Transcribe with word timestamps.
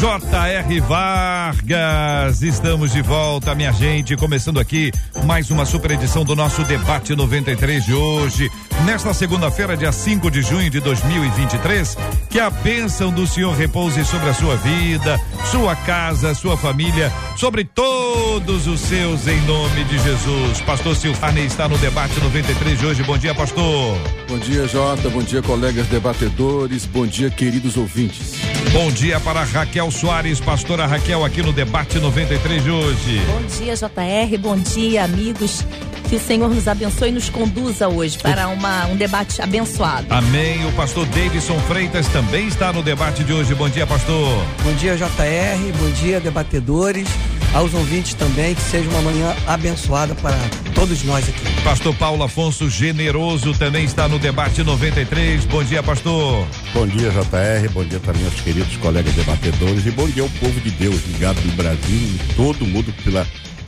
J.R. 0.00 0.80
Vargas, 0.80 2.40
estamos 2.40 2.90
de 2.90 3.02
volta, 3.02 3.54
minha 3.54 3.70
gente, 3.70 4.16
começando 4.16 4.58
aqui 4.58 4.90
mais 5.26 5.50
uma 5.50 5.66
super 5.66 5.90
edição 5.90 6.24
do 6.24 6.34
nosso 6.34 6.64
debate 6.64 7.14
93 7.14 7.84
de 7.84 7.92
hoje. 7.92 8.50
Nesta 8.84 9.12
segunda-feira, 9.12 9.76
dia 9.76 9.92
5 9.92 10.30
de 10.30 10.40
junho 10.40 10.70
de 10.70 10.80
2023, 10.80 11.98
que 12.30 12.40
a 12.40 12.48
bênção 12.48 13.12
do 13.12 13.26
Senhor 13.26 13.54
repouse 13.54 14.04
sobre 14.04 14.30
a 14.30 14.34
sua 14.34 14.56
vida, 14.56 15.20
sua 15.50 15.76
casa, 15.76 16.34
sua 16.34 16.56
família, 16.56 17.12
sobre 17.36 17.62
todos 17.64 18.66
os 18.66 18.80
seus, 18.80 19.26
em 19.26 19.40
nome 19.42 19.84
de 19.84 19.98
Jesus. 19.98 20.60
Pastor 20.62 20.96
Silvane 20.96 21.44
está 21.44 21.68
no 21.68 21.76
debate 21.78 22.18
93 22.20 22.78
de 22.78 22.86
hoje. 22.86 23.02
Bom 23.02 23.18
dia, 23.18 23.34
pastor. 23.34 23.98
Bom 24.28 24.38
dia, 24.38 24.66
Jota. 24.66 25.10
Bom 25.10 25.22
dia, 25.22 25.42
colegas 25.42 25.86
debatedores. 25.86 26.86
Bom 26.86 27.06
dia, 27.06 27.28
queridos 27.30 27.76
ouvintes. 27.76 28.40
Bom 28.72 28.90
dia 28.90 29.20
para 29.20 29.44
Raquel 29.44 29.90
Soares, 29.90 30.40
pastora 30.40 30.86
Raquel, 30.86 31.24
aqui 31.24 31.42
no 31.42 31.52
debate 31.52 31.98
93 31.98 32.64
de 32.64 32.70
hoje. 32.70 33.20
Bom 33.26 33.42
dia, 33.42 33.74
JR. 33.74 34.38
Bom 34.38 34.56
dia, 34.56 35.04
amigos. 35.04 35.64
Que 36.10 36.16
o 36.16 36.20
Senhor 36.20 36.52
nos 36.52 36.66
abençoe 36.66 37.10
e 37.10 37.12
nos 37.12 37.28
conduza 37.28 37.86
hoje 37.86 38.18
para 38.18 38.48
uma, 38.48 38.69
um 38.90 38.96
debate 38.96 39.40
abençoado. 39.42 40.06
Amém. 40.10 40.64
O 40.66 40.72
pastor 40.72 41.06
Davidson 41.06 41.58
Freitas 41.60 42.06
também 42.08 42.46
está 42.48 42.72
no 42.72 42.82
debate 42.82 43.24
de 43.24 43.32
hoje. 43.32 43.54
Bom 43.54 43.68
dia, 43.68 43.86
pastor. 43.86 44.44
Bom 44.62 44.72
dia, 44.74 44.96
JR. 44.96 45.78
Bom 45.78 45.90
dia, 45.90 46.20
debatedores. 46.20 47.08
Aos 47.52 47.74
ouvintes 47.74 48.14
também, 48.14 48.54
que 48.54 48.62
seja 48.62 48.88
uma 48.90 49.02
manhã 49.02 49.34
abençoada 49.46 50.14
para 50.14 50.36
todos 50.72 51.02
nós 51.02 51.28
aqui. 51.28 51.62
Pastor 51.64 51.92
Paulo 51.96 52.22
Afonso 52.22 52.70
Generoso 52.70 53.52
também 53.54 53.84
está 53.84 54.06
no 54.06 54.20
debate 54.20 54.62
93. 54.62 55.46
Bom 55.46 55.64
dia, 55.64 55.82
pastor. 55.82 56.46
Bom 56.72 56.86
dia, 56.86 57.10
JR. 57.10 57.68
Bom 57.72 57.84
dia 57.84 57.98
também 57.98 58.24
aos 58.24 58.40
queridos 58.40 58.76
colegas 58.76 59.12
debatedores. 59.14 59.84
E 59.84 59.90
bom 59.90 60.08
dia 60.08 60.22
ao 60.22 60.28
povo 60.28 60.60
de 60.60 60.70
Deus 60.70 61.04
ligado 61.08 61.40
no 61.44 61.52
Brasil 61.52 61.80
e 61.88 62.34
todo 62.36 62.64
mundo 62.64 62.94
pela 63.02 63.26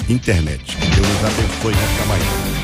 internet. 0.08 0.76
Que 0.76 0.86
Deus 0.86 1.08
nos 1.08 1.24
abençoe 1.24 1.74
nesta 1.74 2.04
manhã. 2.06 2.61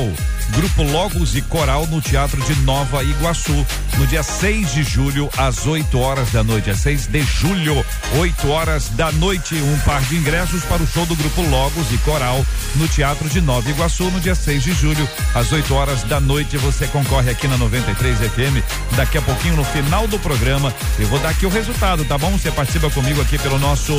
Grupo 0.51 0.83
Logos 0.83 1.35
e 1.37 1.43
Coral 1.43 1.87
no 1.87 2.01
Teatro 2.01 2.41
de 2.43 2.55
Nova 2.63 3.03
Iguaçu, 3.05 3.67
no 3.97 4.07
dia 4.07 4.23
6 4.23 4.73
de 4.73 4.83
julho, 4.83 5.29
às 5.37 5.67
8 5.67 5.99
horas 5.99 6.31
da 6.31 6.43
noite. 6.43 6.71
É 6.71 6.75
6 6.75 7.07
de 7.07 7.23
julho, 7.23 7.85
8 8.17 8.49
horas 8.49 8.89
da 8.91 9.13
noite. 9.13 9.55
Um 9.55 9.79
par 9.81 10.01
de 10.03 10.17
ingressos 10.17 10.65
para 10.65 10.83
o 10.83 10.87
show 10.87 11.05
do 11.07 11.17
grupo 11.17 11.43
Logos 11.43 11.93
e 11.93 11.99
Coral 11.99 12.45
no 12.77 12.89
Teatro 12.89 13.29
de 13.29 13.41
Nova 13.41 13.69
Iguaçu, 13.69 14.05
no 14.11 14.21
dia 14.21 14.35
6 14.35 14.63
de 14.63 14.73
julho, 14.73 15.09
às 15.35 15.53
8 15.53 15.75
horas 15.75 16.03
da 16.05 16.21
noite. 16.21 16.57
Você 16.57 16.87
concorre 16.87 17.31
aqui 17.31 17.47
na 17.47 17.57
93 17.57 18.19
FM. 18.19 18.63
Daqui 18.97 19.19
a 19.19 19.23
pouquinho, 19.23 19.57
no 19.57 19.65
final 19.65 20.07
do 20.09 20.19
programa, 20.19 20.75
eu 20.99 21.07
vou 21.09 21.19
dar 21.19 21.31
aqui 21.31 21.47
o 21.47 21.51
resultado, 21.51 22.05
tá 22.05 22.17
bom? 22.17 22.31
Você 22.33 22.51
participa 22.51 22.91
comigo 22.91 23.21
aqui 23.21 23.39
pelo 23.39 23.59
nosso 23.59 23.93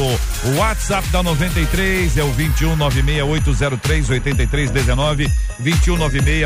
WhatsApp 0.57 1.07
da 1.09 1.23
93, 1.23 2.17
é 2.17 2.23
o 2.23 2.31
21 2.31 2.75
96803 2.75 4.09
8319, 4.09 5.31
21 5.59 5.97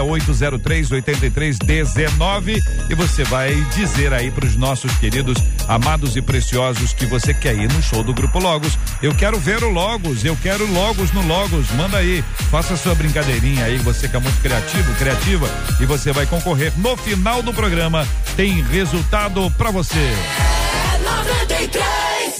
96 0.01 0.89
96803 0.89 0.91
8319 0.91 2.63
e 2.89 2.95
você 2.95 3.23
vai 3.23 3.53
dizer 3.75 4.13
aí 4.13 4.31
para 4.31 4.45
os 4.45 4.55
nossos 4.55 4.95
queridos 4.97 5.37
amados 5.67 6.15
e 6.15 6.21
preciosos 6.21 6.93
que 6.93 7.05
você 7.05 7.33
quer 7.33 7.55
ir 7.55 7.71
no 7.71 7.81
show 7.81 8.03
do 8.03 8.13
Grupo 8.13 8.39
Logos. 8.39 8.77
Eu 9.01 9.13
quero 9.15 9.39
ver 9.39 9.63
o 9.63 9.69
Logos, 9.69 10.23
eu 10.25 10.37
quero 10.41 10.65
Logos 10.71 11.11
no 11.11 11.25
Logos. 11.25 11.69
Manda 11.71 11.97
aí, 11.97 12.23
faça 12.49 12.75
sua 12.75 12.95
brincadeirinha 12.95 13.65
aí, 13.65 13.77
você 13.77 14.07
que 14.07 14.15
é 14.15 14.19
muito 14.19 14.39
criativo, 14.41 14.93
criativa 14.95 15.49
e 15.79 15.85
você 15.85 16.11
vai 16.11 16.25
concorrer. 16.25 16.73
No 16.77 16.95
final 16.97 17.41
do 17.41 17.53
programa 17.53 18.07
tem 18.35 18.61
resultado 18.63 19.49
para 19.51 19.71
você. 19.71 20.09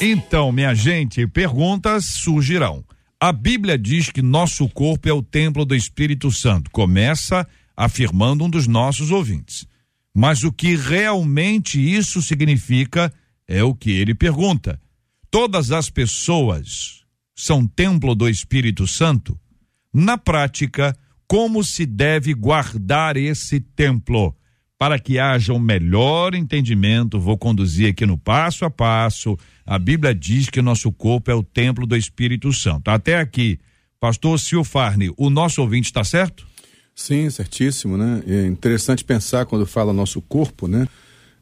Então, 0.02 0.52
minha 0.52 0.74
gente, 0.74 1.26
perguntas 1.28 2.06
surgirão. 2.06 2.84
A 3.26 3.32
Bíblia 3.32 3.78
diz 3.78 4.10
que 4.10 4.22
nosso 4.22 4.68
corpo 4.68 5.08
é 5.08 5.14
o 5.14 5.24
templo 5.24 5.64
do 5.64 5.74
Espírito 5.74 6.30
Santo. 6.30 6.70
Começa 6.70 7.48
afirmando 7.74 8.44
um 8.44 8.50
dos 8.50 8.68
nossos 8.68 9.12
ouvintes. 9.12 9.66
Mas 10.14 10.44
o 10.44 10.52
que 10.52 10.76
realmente 10.76 11.80
isso 11.80 12.22
significa 12.22 13.14
é 13.48 13.64
o 13.64 13.74
que 13.74 13.92
ele 13.92 14.14
pergunta. 14.14 14.78
Todas 15.32 15.72
as 15.72 15.90
pessoas 15.90 17.06
são 17.34 17.66
templo 17.66 18.14
do 18.14 18.28
Espírito 18.28 18.86
Santo? 18.86 19.40
Na 19.94 20.18
prática, 20.18 20.94
como 21.26 21.64
se 21.64 21.86
deve 21.86 22.34
guardar 22.34 23.16
esse 23.16 23.62
templo? 23.62 24.36
Para 24.84 25.00
que 25.00 25.18
haja 25.18 25.54
um 25.54 25.60
melhor 25.60 26.36
entendimento, 26.36 27.18
vou 27.18 27.38
conduzir 27.38 27.90
aqui 27.90 28.06
no 28.06 28.18
passo 28.18 28.66
a 28.66 28.70
passo. 28.70 29.40
A 29.66 29.80
Bíblia 29.80 30.14
diz 30.14 30.50
que 30.50 30.62
nosso 30.62 30.92
corpo 30.92 31.32
é 31.32 31.34
o 31.34 31.42
templo 31.42 31.88
do 31.88 31.96
Espírito 31.96 32.52
Santo. 32.52 32.90
Até 32.90 33.18
aqui, 33.18 33.58
pastor 33.98 34.38
Silfarne, 34.38 35.10
o 35.16 35.30
nosso 35.30 35.62
ouvinte 35.62 35.86
está 35.86 36.04
certo? 36.04 36.46
Sim, 36.94 37.30
certíssimo, 37.30 37.96
né? 37.96 38.24
É 38.28 38.46
interessante 38.46 39.06
pensar 39.06 39.46
quando 39.46 39.66
fala 39.66 39.94
nosso 39.94 40.22
corpo, 40.22 40.68
né? 40.68 40.86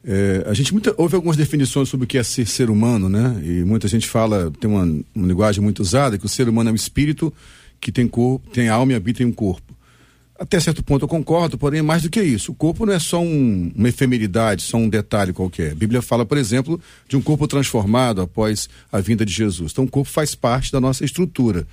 É, 0.05 0.45
a 0.45 0.53
gente 0.53 0.71
muita, 0.71 0.93
houve 0.95 1.15
algumas 1.15 1.35
definições 1.35 1.89
sobre 1.89 2.03
o 2.03 2.07
que 2.07 2.19
é 2.19 2.23
ser 2.23 2.45
ser 2.45 2.69
humano, 2.69 3.09
né? 3.09 3.41
E 3.43 3.63
muita 3.63 3.87
gente 3.87 4.07
fala, 4.07 4.51
tem 4.59 4.69
uma, 4.69 4.83
uma 5.15 5.27
linguagem 5.27 5.63
muito 5.63 5.79
usada, 5.79 6.15
que 6.15 6.27
o 6.27 6.29
ser 6.29 6.47
humano 6.47 6.69
é 6.69 6.73
um 6.73 6.75
espírito 6.75 7.33
que 7.79 7.91
tem 7.91 8.07
corpo, 8.07 8.47
tem 8.51 8.69
alma 8.69 8.91
e 8.91 8.95
habita 8.95 9.23
em 9.23 9.25
um 9.25 9.31
corpo. 9.31 9.75
Até 10.41 10.59
certo 10.59 10.83
ponto 10.83 11.03
eu 11.03 11.07
concordo, 11.07 11.55
porém 11.55 11.83
mais 11.83 12.01
do 12.01 12.09
que 12.09 12.19
isso. 12.19 12.51
O 12.51 12.55
corpo 12.55 12.83
não 12.83 12.93
é 12.93 12.97
só 12.97 13.21
um, 13.21 13.71
uma 13.75 13.87
efemeridade, 13.87 14.63
só 14.63 14.75
um 14.75 14.89
detalhe 14.89 15.31
qualquer. 15.31 15.73
A 15.73 15.75
Bíblia 15.75 16.01
fala, 16.01 16.25
por 16.25 16.35
exemplo, 16.35 16.81
de 17.07 17.15
um 17.15 17.21
corpo 17.21 17.47
transformado 17.47 18.21
após 18.21 18.67
a 18.91 18.99
vinda 18.99 19.23
de 19.23 19.31
Jesus. 19.31 19.71
Então 19.71 19.83
o 19.83 19.87
corpo 19.87 20.09
faz 20.09 20.33
parte 20.33 20.71
da 20.71 20.81
nossa 20.81 21.05
estrutura. 21.05 21.67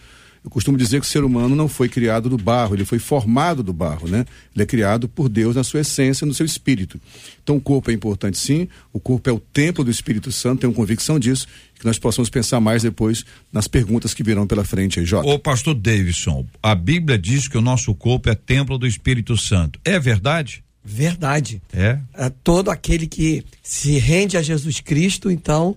Eu 0.49 0.51
costumo 0.51 0.79
dizer 0.79 0.99
que 0.99 1.07
o 1.07 1.09
ser 1.09 1.25
humano 1.25 1.55
não 1.55 1.69
foi 1.69 1.91
criado 1.91 2.31
do 2.31 2.39
barro, 2.39 2.75
ele 2.75 2.87
foi 2.87 2.99
formado 2.99 3.63
do 3.63 3.71
barro, 3.71 4.09
né? 4.09 4.25
Ele 4.55 4.63
é 4.63 4.67
criado 4.67 5.07
por 5.07 5.29
Deus 5.29 5.55
na 5.55 5.63
sua 5.63 5.81
essência, 5.81 6.27
no 6.27 6.33
seu 6.33 6.47
espírito. 6.47 6.99
Então 7.43 7.57
o 7.57 7.61
corpo 7.61 7.91
é 7.91 7.95
importante 7.95 8.39
sim, 8.39 8.67
o 8.91 8.99
corpo 8.99 9.29
é 9.29 9.33
o 9.33 9.39
templo 9.39 9.85
do 9.85 9.91
Espírito 9.91 10.33
Santo, 10.33 10.61
tenho 10.61 10.73
convicção 10.73 11.19
disso, 11.19 11.47
que 11.79 11.85
nós 11.85 11.99
possamos 11.99 12.31
pensar 12.31 12.61
mais 12.61 12.83
depois 12.83 13.27
nas 13.53 13.69
perguntas 13.69 14.15
que 14.15 14.23
virão 14.23 14.47
pela 14.47 14.65
frente 14.65 14.99
aí, 14.99 15.05
Jota. 15.05 15.29
Ô 15.29 15.39
pastor 15.39 15.75
Davidson, 15.75 16.47
a 16.63 16.75
Bíblia 16.75 17.19
diz 17.19 17.47
que 17.47 17.59
o 17.59 17.61
nosso 17.61 17.95
corpo 17.95 18.31
é 18.31 18.35
templo 18.35 18.79
do 18.79 18.87
Espírito 18.87 19.37
Santo. 19.37 19.79
É 19.85 20.01
verdade? 20.01 20.65
Verdade. 20.83 21.61
É? 21.71 21.99
é 22.15 22.31
todo 22.43 22.71
aquele 22.71 23.07
que 23.07 23.45
se 23.63 23.99
rende 23.99 24.39
a 24.39 24.43
Jesus 24.43 24.81
Cristo, 24.81 25.31
então 25.31 25.77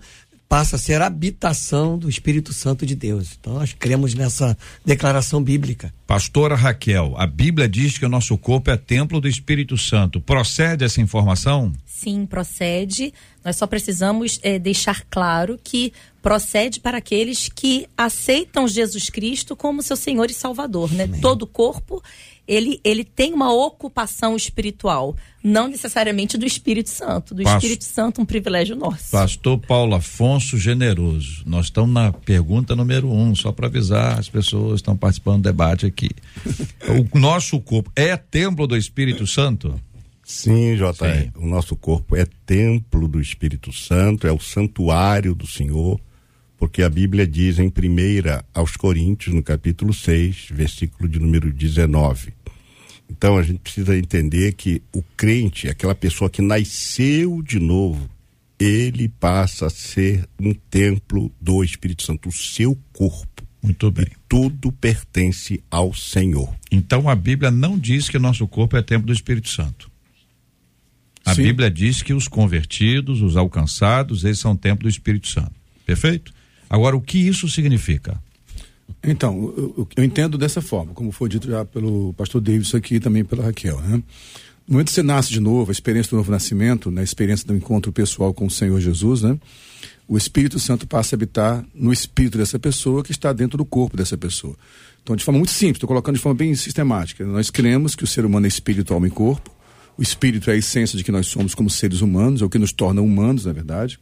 passa 0.52 0.76
a 0.76 0.80
ser 0.80 1.02
a 1.02 1.06
habitação 1.06 1.98
do 1.98 2.10
Espírito 2.10 2.52
Santo 2.52 2.86
de 2.86 2.94
Deus. 2.94 3.38
Então 3.40 3.54
nós 3.54 3.72
cremos 3.72 4.14
nessa 4.14 4.58
declaração 4.84 5.42
bíblica. 5.42 5.94
Pastora 6.06 6.56
Raquel, 6.56 7.14
a 7.16 7.26
Bíblia 7.26 7.70
diz 7.70 7.98
que 7.98 8.06
o 8.06 8.10
nosso 8.10 8.38
corpo 8.38 8.70
é 8.70 8.76
templo 8.76 9.22
do 9.22 9.30
Espírito 9.30 9.78
Santo. 9.78 10.20
Procede 10.20 10.84
essa 10.84 11.00
informação? 11.00 11.72
Sim, 11.86 12.26
procede. 12.26 13.14
Nós 13.46 13.56
só 13.56 13.66
precisamos 13.66 14.42
é, 14.44 14.60
deixar 14.60 15.06
claro 15.10 15.58
que 15.64 15.94
procede 16.22 16.82
para 16.82 16.98
aqueles 16.98 17.48
que 17.48 17.88
aceitam 17.98 18.68
Jesus 18.68 19.10
Cristo 19.10 19.56
como 19.56 19.82
seu 19.82 19.96
Senhor 19.96 20.30
e 20.30 20.34
Salvador, 20.34 20.92
né? 20.92 21.06
Amém. 21.06 21.22
Todo 21.22 21.48
corpo 21.48 22.04
ele, 22.52 22.82
ele 22.84 23.06
tem 23.06 23.34
uma 23.34 23.50
ocupação 23.50 24.36
espiritual, 24.36 25.16
não 25.42 25.70
necessariamente 25.70 26.38
do 26.38 26.46
Espírito 26.46 26.90
Santo. 26.90 27.34
Do 27.34 27.42
Espírito 27.42 27.86
Santo, 27.86 28.20
um 28.20 28.26
privilégio 28.26 28.76
nosso. 28.76 29.10
Pastor 29.10 29.58
Paulo 29.58 29.96
Afonso 29.96 30.58
Generoso, 30.58 31.44
nós 31.46 31.68
estamos 31.68 31.94
na 31.94 32.12
pergunta 32.12 32.76
número 32.76 33.10
um, 33.10 33.34
só 33.34 33.54
para 33.54 33.68
avisar 33.68 34.20
as 34.20 34.28
pessoas 34.28 34.72
que 34.72 34.76
estão 34.82 34.98
participando 34.98 35.38
do 35.38 35.44
debate 35.44 35.86
aqui. 35.86 36.10
o 37.14 37.18
nosso 37.18 37.58
corpo 37.62 37.90
é 37.96 38.18
templo 38.18 38.68
do 38.68 38.76
Espírito 38.76 39.26
Santo? 39.26 39.80
Sim, 40.22 40.76
JR. 40.76 41.32
O 41.38 41.48
nosso 41.48 41.74
corpo 41.78 42.18
é 42.18 42.26
templo 42.46 43.08
do 43.08 43.22
Espírito 43.22 43.72
Santo, 43.72 44.28
é 44.28 44.32
o 44.32 44.40
santuário 44.42 45.34
do 45.34 45.48
Senhor, 45.48 45.98
porque 46.58 46.84
a 46.84 46.90
Bíblia 46.90 47.26
diz 47.26 47.60
em 47.60 47.70
primeira 47.70 48.44
aos 48.54 48.76
Coríntios, 48.76 49.34
no 49.34 49.42
capítulo 49.42 49.94
6, 49.94 50.48
versículo 50.52 51.08
de 51.08 51.18
número 51.18 51.50
19 51.52 52.41
então 53.12 53.38
a 53.38 53.44
gente 53.44 53.60
precisa 53.60 53.98
entender 53.98 54.54
que 54.54 54.82
o 54.94 55.04
crente, 55.18 55.68
aquela 55.68 55.94
pessoa 55.94 56.30
que 56.30 56.42
nasceu 56.42 57.42
de 57.42 57.60
novo, 57.60 58.10
ele 58.58 59.10
passa 59.10 59.68
a 59.68 59.70
ser 59.70 60.28
um 60.40 60.54
templo 60.54 61.32
do 61.40 61.64
Espírito 61.64 62.04
Santo, 62.04 62.30
o 62.30 62.32
seu 62.32 62.78
corpo. 62.94 63.44
Muito 63.62 63.92
bem. 63.92 64.06
E 64.06 64.16
tudo 64.28 64.72
pertence 64.72 65.62
ao 65.70 65.94
Senhor. 65.94 66.56
Então 66.72 67.10
a 67.10 67.16
Bíblia 67.16 67.52
não 67.52 67.78
diz 67.78 68.10
que 68.10 68.18
nosso 68.18 68.48
corpo 68.48 68.78
é 68.78 68.82
templo 68.82 69.08
do 69.08 69.14
Espírito 69.14 69.50
Santo. 69.50 69.92
A 71.26 71.36
Sim. 71.36 71.44
Bíblia 71.44 71.70
diz 71.70 72.02
que 72.02 72.14
os 72.14 72.28
convertidos, 72.28 73.22
os 73.22 73.38
alcançados, 73.38 74.24
eles 74.24 74.40
são 74.40 74.56
templo 74.56 74.84
do 74.84 74.90
Espírito 74.90 75.28
Santo. 75.28 75.54
Perfeito? 75.86 76.34
Agora, 76.70 76.96
o 76.96 77.02
que 77.02 77.20
isso 77.20 77.48
significa? 77.50 78.20
Então, 79.04 79.54
eu, 79.58 79.88
eu, 79.96 80.04
entendo 80.04 80.38
dessa 80.38 80.62
forma, 80.62 80.94
como 80.94 81.12
foi 81.12 81.28
dito 81.28 81.50
já 81.50 81.66
pelo 81.66 82.14
pastor 82.14 82.40
Davis 82.40 82.74
aqui 82.76 82.96
e 82.96 83.00
também 83.00 83.26
pela 83.26 83.44
Raquel. 83.44 83.82
Né? 83.82 84.04
No 84.68 84.74
momento 84.74 84.88
que 84.88 84.94
você 84.94 85.04
nasce 85.04 85.32
de 85.32 85.40
novo, 85.40 85.72
a 85.72 85.74
experiência 85.74 86.12
do 86.12 86.18
novo 86.18 86.32
nascimento, 86.32 86.92
né, 86.92 87.02
a 87.02 87.04
experiência 87.04 87.48
do 87.48 87.56
encontro 87.56 87.92
pessoal 87.92 88.34
com 88.34 88.46
o 88.46 88.50
Senhor 88.50 88.80
Jesus, 88.80 89.24
né, 89.24 89.38
o 90.08 90.18
Espírito 90.18 90.60
Santo 90.60 90.86
passa 90.86 91.16
a 91.16 91.18
habitar 91.18 91.66
no 91.74 91.92
espírito 91.92 92.38
dessa 92.38 92.60
pessoa 92.60 93.04
que 93.04 93.12
está 93.12 93.34
dentro 93.34 93.58
do 93.58 93.66
corpo 93.66 93.98
dessa 93.98 94.18
pessoa. 94.18 94.56
Então, 95.02 95.16
de 95.16 95.24
forma 95.24 95.40
muito 95.40 95.52
simples, 95.52 95.78
estou 95.78 95.88
colocando 95.88 96.16
de 96.16 96.22
forma 96.22 96.38
bem 96.38 96.54
sistemática. 96.54 97.26
Nós 97.26 97.50
cremos 97.50 97.96
que 97.96 98.04
o 98.04 98.08
ser 98.08 98.24
humano 98.24 98.46
é 98.46 98.50
espírito, 98.50 98.94
alma 98.94 99.08
e 99.08 99.10
corpo. 99.10 99.52
O 99.98 100.02
espírito 100.02 100.50
é 100.50 100.54
a 100.54 100.58
essência 100.58 100.98
de 100.98 101.04
que 101.04 101.12
nós 101.12 101.28
somos 101.28 101.56
como 101.56 101.70
seres 101.70 102.02
humanos, 102.02 102.42
é 102.42 102.46
o 102.46 102.50
que 102.50 102.60
nos 102.60 102.72
torna 102.72 103.02
humanos, 103.02 103.46
na 103.46 103.54
verdade. 103.54 104.00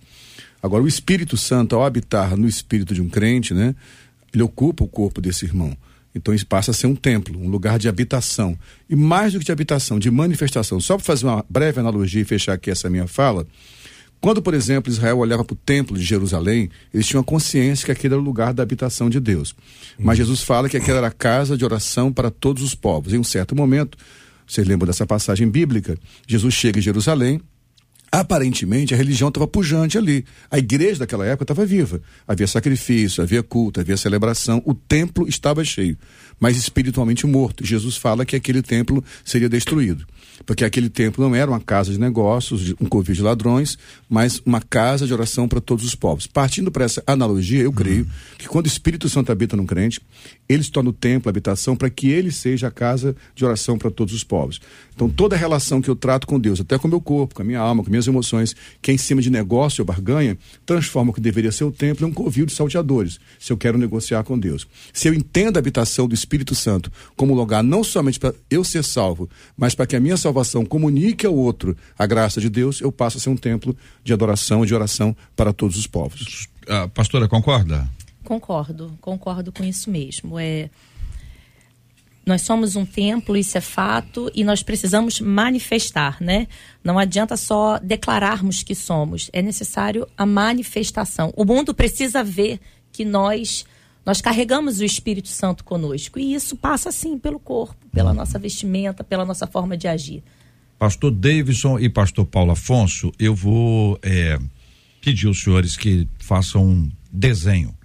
Agora, 0.62 0.84
o 0.84 0.88
Espírito 0.88 1.38
Santo, 1.38 1.76
ao 1.76 1.86
habitar 1.86 2.36
no 2.36 2.48
espírito 2.48 2.94
de 2.94 3.02
um 3.02 3.08
crente, 3.08 3.54
né, 3.54 3.76
ele 4.34 4.44
ocupa 4.44 4.84
o 4.84 4.88
corpo 4.88 5.22
desse 5.22 5.46
irmão. 5.46 5.76
Então 6.14 6.34
isso 6.34 6.46
passa 6.46 6.72
a 6.72 6.74
ser 6.74 6.88
um 6.88 6.96
templo, 6.96 7.40
um 7.40 7.50
lugar 7.50 7.78
de 7.78 7.88
habitação. 7.88 8.58
E 8.90 8.96
mais 8.96 9.34
do 9.34 9.40
que 9.40 9.46
de 9.46 9.52
habitação, 9.52 10.00
de 10.00 10.10
manifestação. 10.10 10.80
Só 10.80 10.96
para 10.98 11.06
fazer 11.06 11.26
uma 11.26 11.46
breve 11.50 11.80
analogia 11.80 12.22
e 12.22 12.26
fechar 12.26 12.54
aqui 12.54 12.72
essa 12.72 12.90
minha 12.90 13.08
fala, 13.08 13.46
quando, 14.20 14.42
por 14.42 14.54
exemplo, 14.54 14.92
Israel 14.92 15.20
olhava 15.20 15.46
para 15.46 15.54
o 15.54 15.58
templo 15.58 15.98
de 15.98 16.04
Jerusalém, 16.04 16.70
eles 16.94 17.08
tinham 17.08 17.22
a 17.22 17.24
consciência 17.24 17.86
que 17.86 17.92
aquele 17.92 18.16
era 18.16 18.22
o 18.22 18.26
lugar 18.26 18.54
da 18.54 18.62
habitação 18.62 19.10
de 19.10 19.20
Deus. 19.20 19.56
Mas 19.98 20.18
Jesus 20.18 20.42
fala 20.42 20.68
que 20.68 20.76
aquela 20.76 20.98
era 20.98 21.08
a 21.08 21.12
casa 21.12 21.56
de 21.56 21.64
oração 21.64 22.12
para 22.12 22.30
todos 22.30 22.62
os 22.64 22.76
povos. 22.76 23.14
Em 23.14 23.18
um 23.18 23.24
certo 23.24 23.56
momento, 23.56 23.98
vocês 24.46 24.68
lembram 24.68 24.88
dessa 24.88 25.06
passagem 25.06 25.50
bíblica? 25.50 25.98
Jesus 26.28 26.54
chega 26.54 26.80
em 26.80 26.82
Jerusalém, 26.82 27.40
Aparentemente, 28.12 28.94
a 28.94 28.98
religião 28.98 29.30
estava 29.30 29.48
pujante 29.48 29.98
ali. 29.98 30.26
A 30.50 30.58
igreja 30.58 31.00
daquela 31.00 31.26
época 31.26 31.44
estava 31.44 31.66
viva. 31.66 32.02
Havia 32.28 32.48
sacrifício, 32.48 33.22
havia 33.22 33.44
culto, 33.44 33.80
havia 33.80 33.98
celebração. 33.98 34.62
O 34.66 34.74
templo 34.74 35.28
estava 35.28 35.64
cheio, 35.64 35.98
mas 36.40 36.58
espiritualmente 36.58 37.28
morto. 37.28 37.66
Jesus 37.66 37.98
fala 37.98 38.26
que 38.26 38.36
aquele 38.36 38.62
templo 38.62 39.04
seria 39.24 39.50
destruído 39.50 40.06
porque 40.46 40.66
aquele 40.66 40.90
templo 40.90 41.24
não 41.24 41.36
era 41.36 41.50
uma 41.50 41.60
casa 41.60 41.92
de 41.92 42.00
negócios, 42.00 42.74
um 42.80 42.86
covil 42.86 43.16
de 43.16 43.22
ladrões, 43.22 43.78
mas 44.10 44.42
uma 44.46 44.62
casa 44.62 45.06
de 45.06 45.14
oração 45.14 45.48
para 45.48 45.62
todos 45.62 45.86
os 45.86 45.96
povos. 45.96 46.28
Partindo 46.28 46.72
para 46.72 46.86
essa 46.86 47.04
analogia, 47.06 47.62
eu 47.62 47.72
creio 47.72 48.04
uhum. 48.04 48.10
que 48.38 48.48
quando 48.48 48.66
o 48.66 48.70
Espírito 48.70 49.10
Santo 49.10 49.32
habita 49.32 49.56
num 49.56 49.66
crente, 49.66 50.02
ele 50.50 50.64
se 50.64 50.72
torna 50.72 50.90
o 50.90 50.94
templo, 50.94 51.30
a 51.30 51.32
habitação, 51.32 51.76
para 51.76 51.92
que 51.92 52.10
ele 52.10 52.32
seja 52.32 52.68
a 52.68 52.72
casa 52.72 53.16
de 53.36 53.46
oração 53.46 53.78
para 53.78 53.92
todos 53.92 54.16
os 54.16 54.24
povos. 54.24 54.60
Então, 54.96 55.08
toda 55.08 55.36
a 55.36 55.40
relação 55.40 55.80
que 55.80 55.90
eu 55.90 55.96
trato 55.96 56.26
com 56.26 56.40
Deus, 56.40 56.60
até 56.60 56.78
com 56.78 56.88
o 56.88 56.90
meu 56.90 57.00
corpo, 57.00 57.36
com 57.36 57.44
a 57.44 57.46
minha 57.46 57.60
alma, 57.60 57.84
com 57.84 57.90
minhas 57.90 58.08
emoções, 58.08 58.56
que 58.82 58.90
é 58.90 58.94
em 58.96 58.98
cima 58.98 59.22
de 59.22 59.30
negócio 59.30 59.84
ou 59.84 59.86
barganha, 59.86 60.36
transforma 60.66 61.12
o 61.12 61.14
que 61.14 61.22
deveria 61.22 61.52
ser 61.52 61.66
o 61.66 61.72
templo 61.72 62.06
em 62.06 62.10
um 62.10 62.14
covil 62.14 62.48
de 62.48 62.54
salteadores, 62.54 63.20
se 63.38 63.54
eu 63.54 63.58
quero 63.58 63.78
negociar 63.78 64.24
com 64.24 64.38
Deus. 64.40 64.68
Se 64.92 65.08
eu 65.08 65.14
entendo 65.14 65.58
a 65.58 65.60
habitação 65.60 66.08
do 66.08 66.16
Espírito 66.16 66.56
Santo 66.56 66.92
como 67.16 67.36
lugar 67.36 67.64
não 67.64 67.84
somente 67.84 68.20
para 68.20 68.34
eu 68.50 68.64
ser 68.64 68.84
salvo, 68.84 69.30
mas 69.56 69.76
para 69.76 69.86
que 69.86 69.96
a 69.96 70.00
minha 70.00 70.18
salvação 70.18 70.66
comunique 70.66 71.28
ao 71.28 71.36
outro 71.36 71.78
a 71.98 72.08
graça 72.08 72.42
de 72.42 72.50
Deus, 72.50 72.82
eu 72.82 72.92
passo 72.92 73.18
a 73.18 73.22
ser 73.22 73.30
um 73.30 73.38
templo 73.38 73.78
de 74.04 74.14
adoração 74.14 74.64
e 74.64 74.68
de 74.68 74.74
oração 74.74 75.16
para 75.36 75.54
todos 75.54 75.78
os 75.78 75.86
povos. 75.86 76.48
A 76.68 76.88
pastora, 76.88 77.28
concorda? 77.28 77.88
Concordo, 78.30 78.96
concordo 79.02 79.52
com 79.52 79.64
isso 79.64 79.90
mesmo. 79.90 80.38
É 80.38 80.70
nós 82.24 82.44
somos 82.44 82.76
um 82.76 82.86
templo, 82.86 83.36
isso 83.36 83.58
é 83.58 83.62
fato, 83.62 84.32
e 84.36 84.44
nós 84.44 84.62
precisamos 84.62 85.20
manifestar, 85.20 86.22
né? 86.22 86.48
Não 86.84 87.00
adianta 87.00 87.36
só 87.36 87.80
declararmos 87.80 88.62
que 88.62 88.76
somos, 88.76 89.32
é 89.34 89.42
necessário 89.42 90.08
a 90.16 90.28
manifestação. 90.28 91.34
O 91.36 91.44
mundo 91.44 91.74
precisa 91.74 92.24
ver 92.24 92.60
que 92.92 93.04
nós 93.04 93.66
nós 94.06 94.22
carregamos 94.22 94.80
o 94.80 94.86
Espírito 94.86 95.30
Santo 95.30 95.64
conosco 95.64 96.20
e 96.20 96.36
isso 96.36 96.56
passa 96.56 96.92
sim 96.92 97.18
pelo 97.18 97.40
corpo, 97.40 97.84
pela 97.92 98.14
nossa 98.14 98.38
vestimenta, 98.38 99.04
pela 99.04 99.26
nossa 99.26 99.48
forma 99.48 99.76
de 99.76 99.88
agir. 99.88 100.22
Pastor 100.78 101.10
Davidson 101.10 101.80
e 101.80 101.90
Pastor 101.90 102.28
Paulo 102.28 102.52
Afonso, 102.52 103.12
eu 103.18 103.34
vou 103.34 103.98
é, 104.04 104.38
pedir 105.02 105.26
aos 105.26 105.42
senhores 105.42 105.76
que 105.76 106.08
façam 106.20 106.64
um 106.64 106.92
desenho 107.12 107.79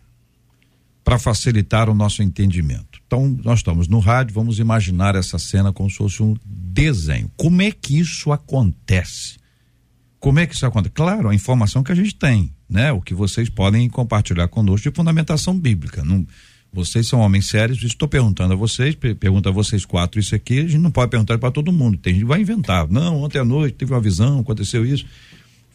para 1.05 1.19
facilitar 1.19 1.91
o 1.91 1.95
nosso 1.95 2.23
entendimento. 2.23 3.01
Então, 3.07 3.29
nós 3.45 3.59
estamos 3.59 3.87
no 3.87 3.99
rádio, 3.99 4.35
vamos 4.35 4.59
imaginar 4.59 5.15
essa 5.15 5.39
cena 5.39 5.73
como 5.73 5.91
se 5.91 5.97
fosse 5.99 6.23
um 6.23 6.35
desenho. 6.45 7.31
Como 7.37 7.61
é 7.61 7.71
que 7.71 7.99
isso 7.99 8.33
acontece? 8.33 9.37
Como 10.19 10.39
é 10.39 10.47
que 10.47 10.55
isso 10.55 10.65
acontece? 10.65 10.95
Claro, 10.95 11.29
a 11.29 11.35
informação 11.35 11.83
que 11.83 11.93
a 11.93 11.95
gente 11.95 12.15
tem, 12.15 12.51
né? 12.69 12.91
O 12.91 13.03
que 13.03 13.13
vocês 13.13 13.51
podem 13.51 13.87
compartilhar 13.91 14.49
conosco 14.49 14.89
de 14.89 14.97
fundamentação 14.97 15.57
bíblica. 15.57 16.03
Não, 16.03 16.27
vocês 16.73 17.07
são 17.07 17.21
homens 17.21 17.47
sérios, 17.47 17.83
estou 17.85 18.09
perguntando 18.09 18.55
a 18.55 18.57
vocês, 18.57 18.95
pergunta 18.95 19.51
a 19.51 19.53
vocês 19.53 19.85
quatro 19.85 20.19
isso 20.19 20.35
aqui, 20.35 20.61
a 20.61 20.63
gente 20.63 20.79
não 20.79 20.91
pode 20.91 21.11
perguntar 21.11 21.39
para 21.39 21.51
todo 21.51 21.71
mundo, 21.71 21.99
tem 21.99 22.15
gente 22.15 22.25
vai 22.25 22.41
inventar. 22.41 22.89
Não, 22.89 23.23
ontem 23.23 23.39
à 23.39 23.45
noite 23.45 23.77
teve 23.77 23.93
uma 23.93 24.01
visão, 24.01 24.41
aconteceu 24.41 24.85
isso. 24.87 25.05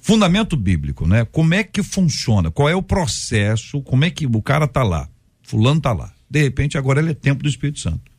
Fundamento 0.01 0.57
bíblico, 0.57 1.07
né? 1.07 1.23
Como 1.25 1.53
é 1.53 1.63
que 1.63 1.83
funciona? 1.83 2.49
Qual 2.49 2.67
é 2.67 2.75
o 2.75 2.81
processo? 2.81 3.81
Como 3.83 4.03
é 4.03 4.09
que 4.09 4.25
o 4.25 4.41
cara 4.41 4.67
tá 4.67 4.81
lá? 4.81 5.07
Fulano 5.49 5.81
tá 5.81 5.91
lá. 5.91 6.13
De 6.29 6.43
repente, 6.43 6.77
agora 6.77 6.99
ele 6.99 7.09
é 7.09 7.13
tempo 7.15 7.41
do 7.41 7.49
Espírito 7.49 7.79
Santo. 7.79 8.11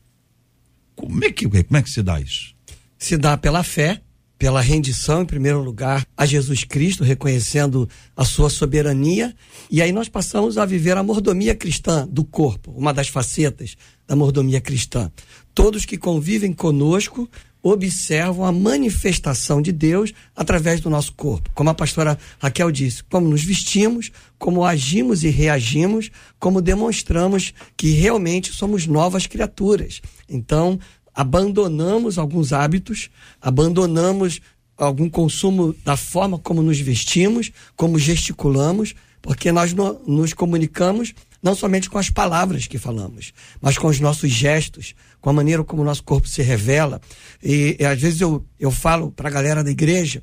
Como 0.96 1.24
é 1.24 1.30
que, 1.30 1.48
como 1.48 1.76
é 1.76 1.80
que 1.80 1.88
se 1.88 2.02
dá 2.02 2.20
isso? 2.20 2.56
Se 2.98 3.16
dá 3.16 3.36
pela 3.36 3.62
fé, 3.62 4.02
pela 4.36 4.60
rendição, 4.60 5.22
em 5.22 5.26
primeiro 5.26 5.62
lugar, 5.62 6.04
a 6.16 6.26
Jesus 6.26 6.64
Cristo, 6.64 7.04
reconhecendo 7.04 7.88
a 8.16 8.24
sua 8.24 8.50
soberania. 8.50 9.32
E 9.70 9.80
aí 9.80 9.92
nós 9.92 10.08
passamos 10.08 10.58
a 10.58 10.66
viver 10.66 10.96
a 10.96 11.04
mordomia 11.04 11.54
cristã 11.54 12.04
do 12.10 12.24
corpo, 12.24 12.72
uma 12.72 12.92
das 12.92 13.06
facetas 13.06 13.76
da 14.08 14.16
mordomia 14.16 14.60
cristã. 14.60 15.08
Todos 15.54 15.84
que 15.84 15.96
convivem 15.96 16.52
conosco 16.52 17.30
observam 17.62 18.44
a 18.44 18.52
manifestação 18.52 19.60
de 19.60 19.72
Deus 19.72 20.12
através 20.34 20.80
do 20.80 20.90
nosso 20.90 21.12
corpo. 21.12 21.50
Como 21.54 21.70
a 21.70 21.74
pastora 21.74 22.18
Raquel 22.38 22.70
disse, 22.70 23.04
como 23.04 23.28
nos 23.28 23.44
vestimos, 23.44 24.10
como 24.38 24.64
agimos 24.64 25.22
e 25.22 25.28
reagimos, 25.28 26.10
como 26.38 26.62
demonstramos 26.62 27.52
que 27.76 27.92
realmente 27.92 28.52
somos 28.52 28.86
novas 28.86 29.26
criaturas. 29.26 30.00
Então, 30.28 30.78
abandonamos 31.14 32.18
alguns 32.18 32.52
hábitos, 32.52 33.10
abandonamos 33.40 34.40
algum 34.76 35.10
consumo 35.10 35.74
da 35.84 35.96
forma 35.96 36.38
como 36.38 36.62
nos 36.62 36.80
vestimos, 36.80 37.52
como 37.76 37.98
gesticulamos, 37.98 38.94
porque 39.20 39.52
nós 39.52 39.74
no, 39.74 40.00
nos 40.06 40.32
comunicamos 40.32 41.14
não 41.42 41.54
somente 41.54 41.88
com 41.88 41.98
as 41.98 42.10
palavras 42.10 42.66
que 42.66 42.78
falamos, 42.78 43.32
mas 43.60 43.78
com 43.78 43.88
os 43.88 44.00
nossos 44.00 44.30
gestos, 44.30 44.94
com 45.20 45.30
a 45.30 45.32
maneira 45.32 45.64
como 45.64 45.82
o 45.82 45.84
nosso 45.84 46.02
corpo 46.02 46.28
se 46.28 46.42
revela. 46.42 47.00
E, 47.42 47.76
e 47.78 47.84
às 47.84 48.00
vezes 48.00 48.20
eu, 48.20 48.44
eu 48.58 48.70
falo 48.70 49.10
para 49.10 49.28
a 49.28 49.32
galera 49.32 49.64
da 49.64 49.70
igreja, 49.70 50.22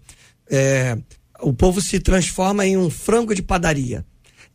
é, 0.50 0.98
o 1.42 1.54
povo 1.54 1.82
se 1.82 2.00
transforma 2.00 2.66
em 2.66 2.78
um 2.78 2.90
frango 2.90 3.34
de 3.34 3.42
padaria, 3.42 4.06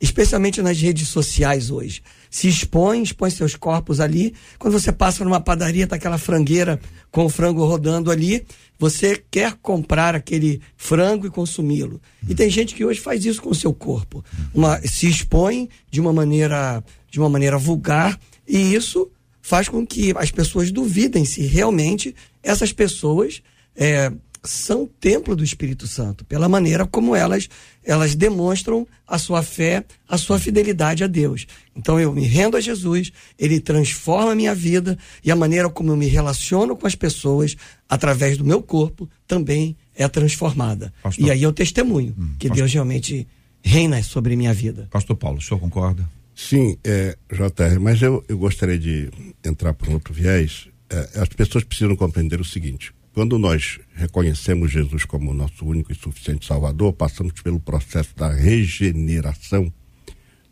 especialmente 0.02 0.61
nas 0.61 0.80
redes 0.80 1.06
sociais 1.06 1.71
hoje. 1.71 2.02
Se 2.28 2.49
expõe, 2.49 3.04
expõe 3.04 3.30
seus 3.30 3.54
corpos 3.54 4.00
ali. 4.00 4.35
Quando 4.59 4.73
você 4.73 4.90
passa 4.90 5.23
numa 5.23 5.40
padaria, 5.40 5.87
tá 5.87 5.94
aquela 5.94 6.18
frangueira 6.18 6.80
com 7.12 7.25
o 7.25 7.28
frango 7.28 7.64
rodando 7.64 8.11
ali, 8.11 8.44
você 8.76 9.23
quer 9.30 9.54
comprar 9.62 10.16
aquele 10.16 10.61
frango 10.76 11.25
e 11.25 11.30
consumi-lo. 11.30 12.00
E 12.28 12.35
tem 12.35 12.50
gente 12.50 12.75
que 12.75 12.85
hoje 12.85 12.99
faz 13.00 13.25
isso 13.25 13.40
com 13.40 13.50
o 13.50 13.54
seu 13.54 13.73
corpo. 13.73 14.25
Uma, 14.52 14.80
se 14.80 15.09
expõe 15.09 15.68
de 15.88 16.00
uma 16.00 16.12
maneira 16.12 16.82
de 17.09 17.21
uma 17.21 17.28
maneira 17.28 17.59
vulgar 17.59 18.18
e 18.49 18.75
isso 18.75 19.09
faz 19.40 19.68
com 19.68 19.87
que 19.87 20.14
as 20.16 20.30
pessoas 20.30 20.73
duvidem 20.73 21.26
se 21.26 21.42
realmente 21.42 22.14
essas 22.42 22.73
pessoas 22.73 23.42
é, 23.76 24.11
são 24.45 24.89
templo 25.01 25.37
do 25.37 25.45
Espírito 25.45 25.87
Santo, 25.87 26.25
pela 26.25 26.49
maneira 26.49 26.87
como 26.87 27.15
elas 27.15 27.49
elas 27.85 28.15
demonstram 28.15 28.87
a 29.07 29.19
sua 29.19 29.43
fé, 29.43 29.85
a 30.09 30.17
sua 30.17 30.39
fidelidade 30.39 31.03
a 31.03 31.07
Deus. 31.07 31.47
Então 31.75 31.99
eu 31.99 32.13
me 32.13 32.25
rendo 32.25 32.57
a 32.57 32.61
Jesus, 32.61 33.13
ele 33.39 33.61
transforma 33.61 34.33
a 34.33 34.35
minha 34.35 34.55
vida 34.55 34.97
e 35.25 35.31
a 35.31 35.37
maneira 35.37 35.69
como 35.69 35.91
eu 35.91 35.97
me 35.97 36.07
relaciono 36.07 36.77
com 36.77 36.87
as 36.87 36.95
pessoas 36.95 37.57
através 37.89 38.39
do 38.39 38.45
meu 38.45 38.63
corpo 38.63 39.09
também 39.27 39.77
é 39.95 40.07
transformada. 40.09 40.93
Pastor, 41.03 41.27
e 41.27 41.31
aí 41.31 41.43
eu 41.43 41.53
testemunho 41.53 42.15
hum, 42.17 42.35
que 42.39 42.49
pastor, 42.49 42.57
Deus 42.63 42.73
realmente 42.73 43.27
reina 43.63 44.03
sobre 44.03 44.37
minha 44.37 44.55
vida. 44.55 44.89
Pastor 44.91 45.17
Paulo, 45.17 45.39
o 45.39 45.43
senhor 45.43 45.61
concorda? 45.61 46.09
Sim, 46.35 46.77
é, 46.83 47.17
JR, 47.31 47.79
mas 47.81 48.01
eu, 48.01 48.25
eu 48.29 48.39
gostaria 48.39 48.79
de 48.79 49.11
entrar 49.45 49.75
por 49.75 49.89
um 49.89 49.95
outro 49.95 50.15
viés. 50.15 50.69
É, 50.89 51.21
as 51.21 51.29
pessoas 51.29 51.63
precisam 51.63 51.95
compreender 51.95 52.41
o 52.41 52.45
seguinte: 52.45 52.93
quando 53.12 53.38
nós 53.38 53.78
reconhecemos 53.95 54.71
Jesus 54.71 55.04
como 55.04 55.35
nosso 55.35 55.66
único 55.66 55.92
e 55.92 55.95
suficiente 55.95 56.47
Salvador, 56.47 56.92
passamos 56.95 57.35
pelo 57.42 57.61
processo 57.61 58.14
da 58.16 58.33
regeneração, 58.33 59.73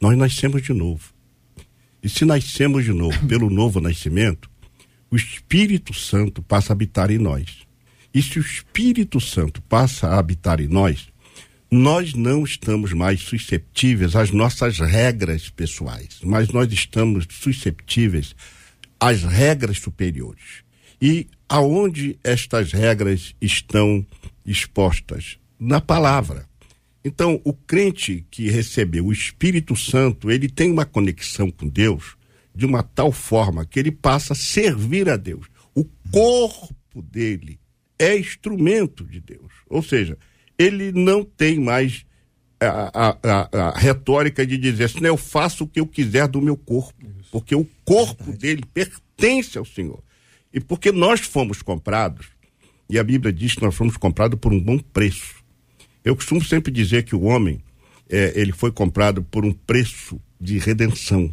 nós 0.00 0.17
nascemos 0.17 0.62
de 0.62 0.73
novo. 0.73 1.12
E 2.02 2.09
se 2.09 2.25
nascemos 2.25 2.85
de 2.85 2.93
novo 2.93 3.26
pelo 3.26 3.49
novo 3.50 3.81
nascimento, 3.81 4.50
o 5.11 5.17
Espírito 5.17 5.93
Santo 5.93 6.43
passa 6.43 6.73
a 6.73 6.75
habitar 6.75 7.11
em 7.11 7.19
nós. 7.19 7.67
E 8.12 8.23
se 8.23 8.38
o 8.38 8.43
Espírito 8.43 9.21
Santo 9.21 9.62
passa 9.62 10.09
a 10.09 10.19
habitar 10.19 10.61
em 10.61 10.69
nós, 10.69 11.09
nós 11.71 12.14
não 12.14 12.45
estamos 12.45 12.93
mais 12.93 13.21
susceptíveis 13.21 14.17
às 14.17 14.31
nossas 14.33 14.79
regras 14.79 15.49
pessoais, 15.49 16.19
mas 16.23 16.49
nós 16.49 16.73
estamos 16.73 17.26
susceptíveis 17.31 18.35
às 18.99 19.23
regras 19.23 19.79
superiores. 19.79 20.64
E 21.00 21.29
aonde 21.50 22.16
estas 22.23 22.73
regras 22.73 23.35
estão 23.40 24.07
expostas? 24.47 25.37
Na 25.59 25.80
palavra. 25.80 26.49
Então, 27.04 27.40
o 27.45 27.52
crente 27.52 28.25
que 28.30 28.49
recebeu 28.49 29.07
o 29.07 29.12
Espírito 29.12 29.75
Santo, 29.75 30.30
ele 30.30 30.49
tem 30.49 30.71
uma 30.71 30.87
conexão 30.87 31.50
com 31.50 31.66
Deus 31.66 32.16
de 32.54 32.64
uma 32.64 32.83
tal 32.83 33.11
forma 33.11 33.66
que 33.66 33.80
ele 33.80 33.90
passa 33.90 34.33
a 34.33 34.37
servir 34.37 35.09
a 35.09 35.16
Deus. 35.16 35.47
O 35.75 35.85
corpo 36.12 37.02
dele 37.02 37.59
é 37.99 38.16
instrumento 38.16 39.04
de 39.04 39.21
Deus. 39.21 39.52
Ou 39.69 39.83
seja, 39.83 40.16
ele 40.57 40.92
não 40.92 41.25
tem 41.25 41.59
mais 41.59 42.04
a, 42.61 43.09
a, 43.09 43.19
a, 43.23 43.69
a 43.69 43.78
retórica 43.78 44.47
de 44.47 44.57
dizer 44.57 44.85
assim, 44.85 45.04
eu 45.04 45.16
faço 45.16 45.64
o 45.64 45.66
que 45.66 45.80
eu 45.80 45.87
quiser 45.87 46.28
do 46.28 46.40
meu 46.40 46.57
corpo, 46.57 47.07
porque 47.30 47.54
o 47.54 47.66
corpo 47.85 48.33
dele 48.33 48.62
pertence 48.73 49.59
ao 49.59 49.64
Senhor. 49.64 50.02
E 50.52 50.61
porque 50.61 50.90
nós 50.90 51.21
fomos 51.21 51.62
comprados, 51.62 52.26
e 52.88 52.99
a 52.99 53.04
Bíblia 53.04 53.33
diz 53.33 53.54
que 53.54 53.62
nós 53.62 53.75
fomos 53.75 53.97
comprados 53.97 54.38
por 54.38 54.52
um 54.52 54.61
bom 54.61 54.78
preço. 54.78 55.37
Eu 56.04 56.16
costumo 56.16 56.42
sempre 56.45 56.73
dizer 56.73 57.04
que 57.04 57.14
o 57.14 57.23
homem, 57.23 57.62
é, 58.09 58.33
ele 58.35 58.52
foi 58.52 58.73
comprado 58.73 59.23
por 59.23 59.45
um 59.45 59.52
preço 59.52 60.21
de 60.40 60.59
redenção. 60.59 61.33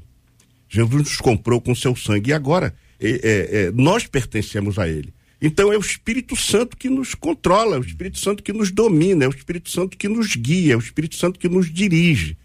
Jesus 0.70 1.04
nos 1.04 1.18
comprou 1.18 1.60
com 1.60 1.74
seu 1.74 1.96
sangue 1.96 2.30
e 2.30 2.34
agora 2.34 2.76
é, 3.00 3.10
é, 3.10 3.62
é, 3.62 3.72
nós 3.72 4.06
pertencemos 4.06 4.78
a 4.78 4.88
ele. 4.88 5.14
Então 5.42 5.72
é 5.72 5.78
o 5.78 5.82
Espírito 5.82 6.36
Santo 6.36 6.76
que 6.76 6.90
nos 6.90 7.14
controla, 7.14 7.76
é 7.76 7.80
o 7.80 7.84
Espírito 7.84 8.20
Santo 8.20 8.44
que 8.44 8.52
nos 8.52 8.72
domina, 8.72 9.26
é 9.26 9.28
o 9.28 9.32
Espírito 9.32 9.70
Santo 9.70 9.98
que 9.98 10.08
nos 10.08 10.36
guia, 10.36 10.74
é 10.74 10.76
o 10.76 10.80
Espírito 10.80 11.16
Santo 11.16 11.40
que 11.40 11.48
nos 11.48 11.72
dirige. 11.72 12.38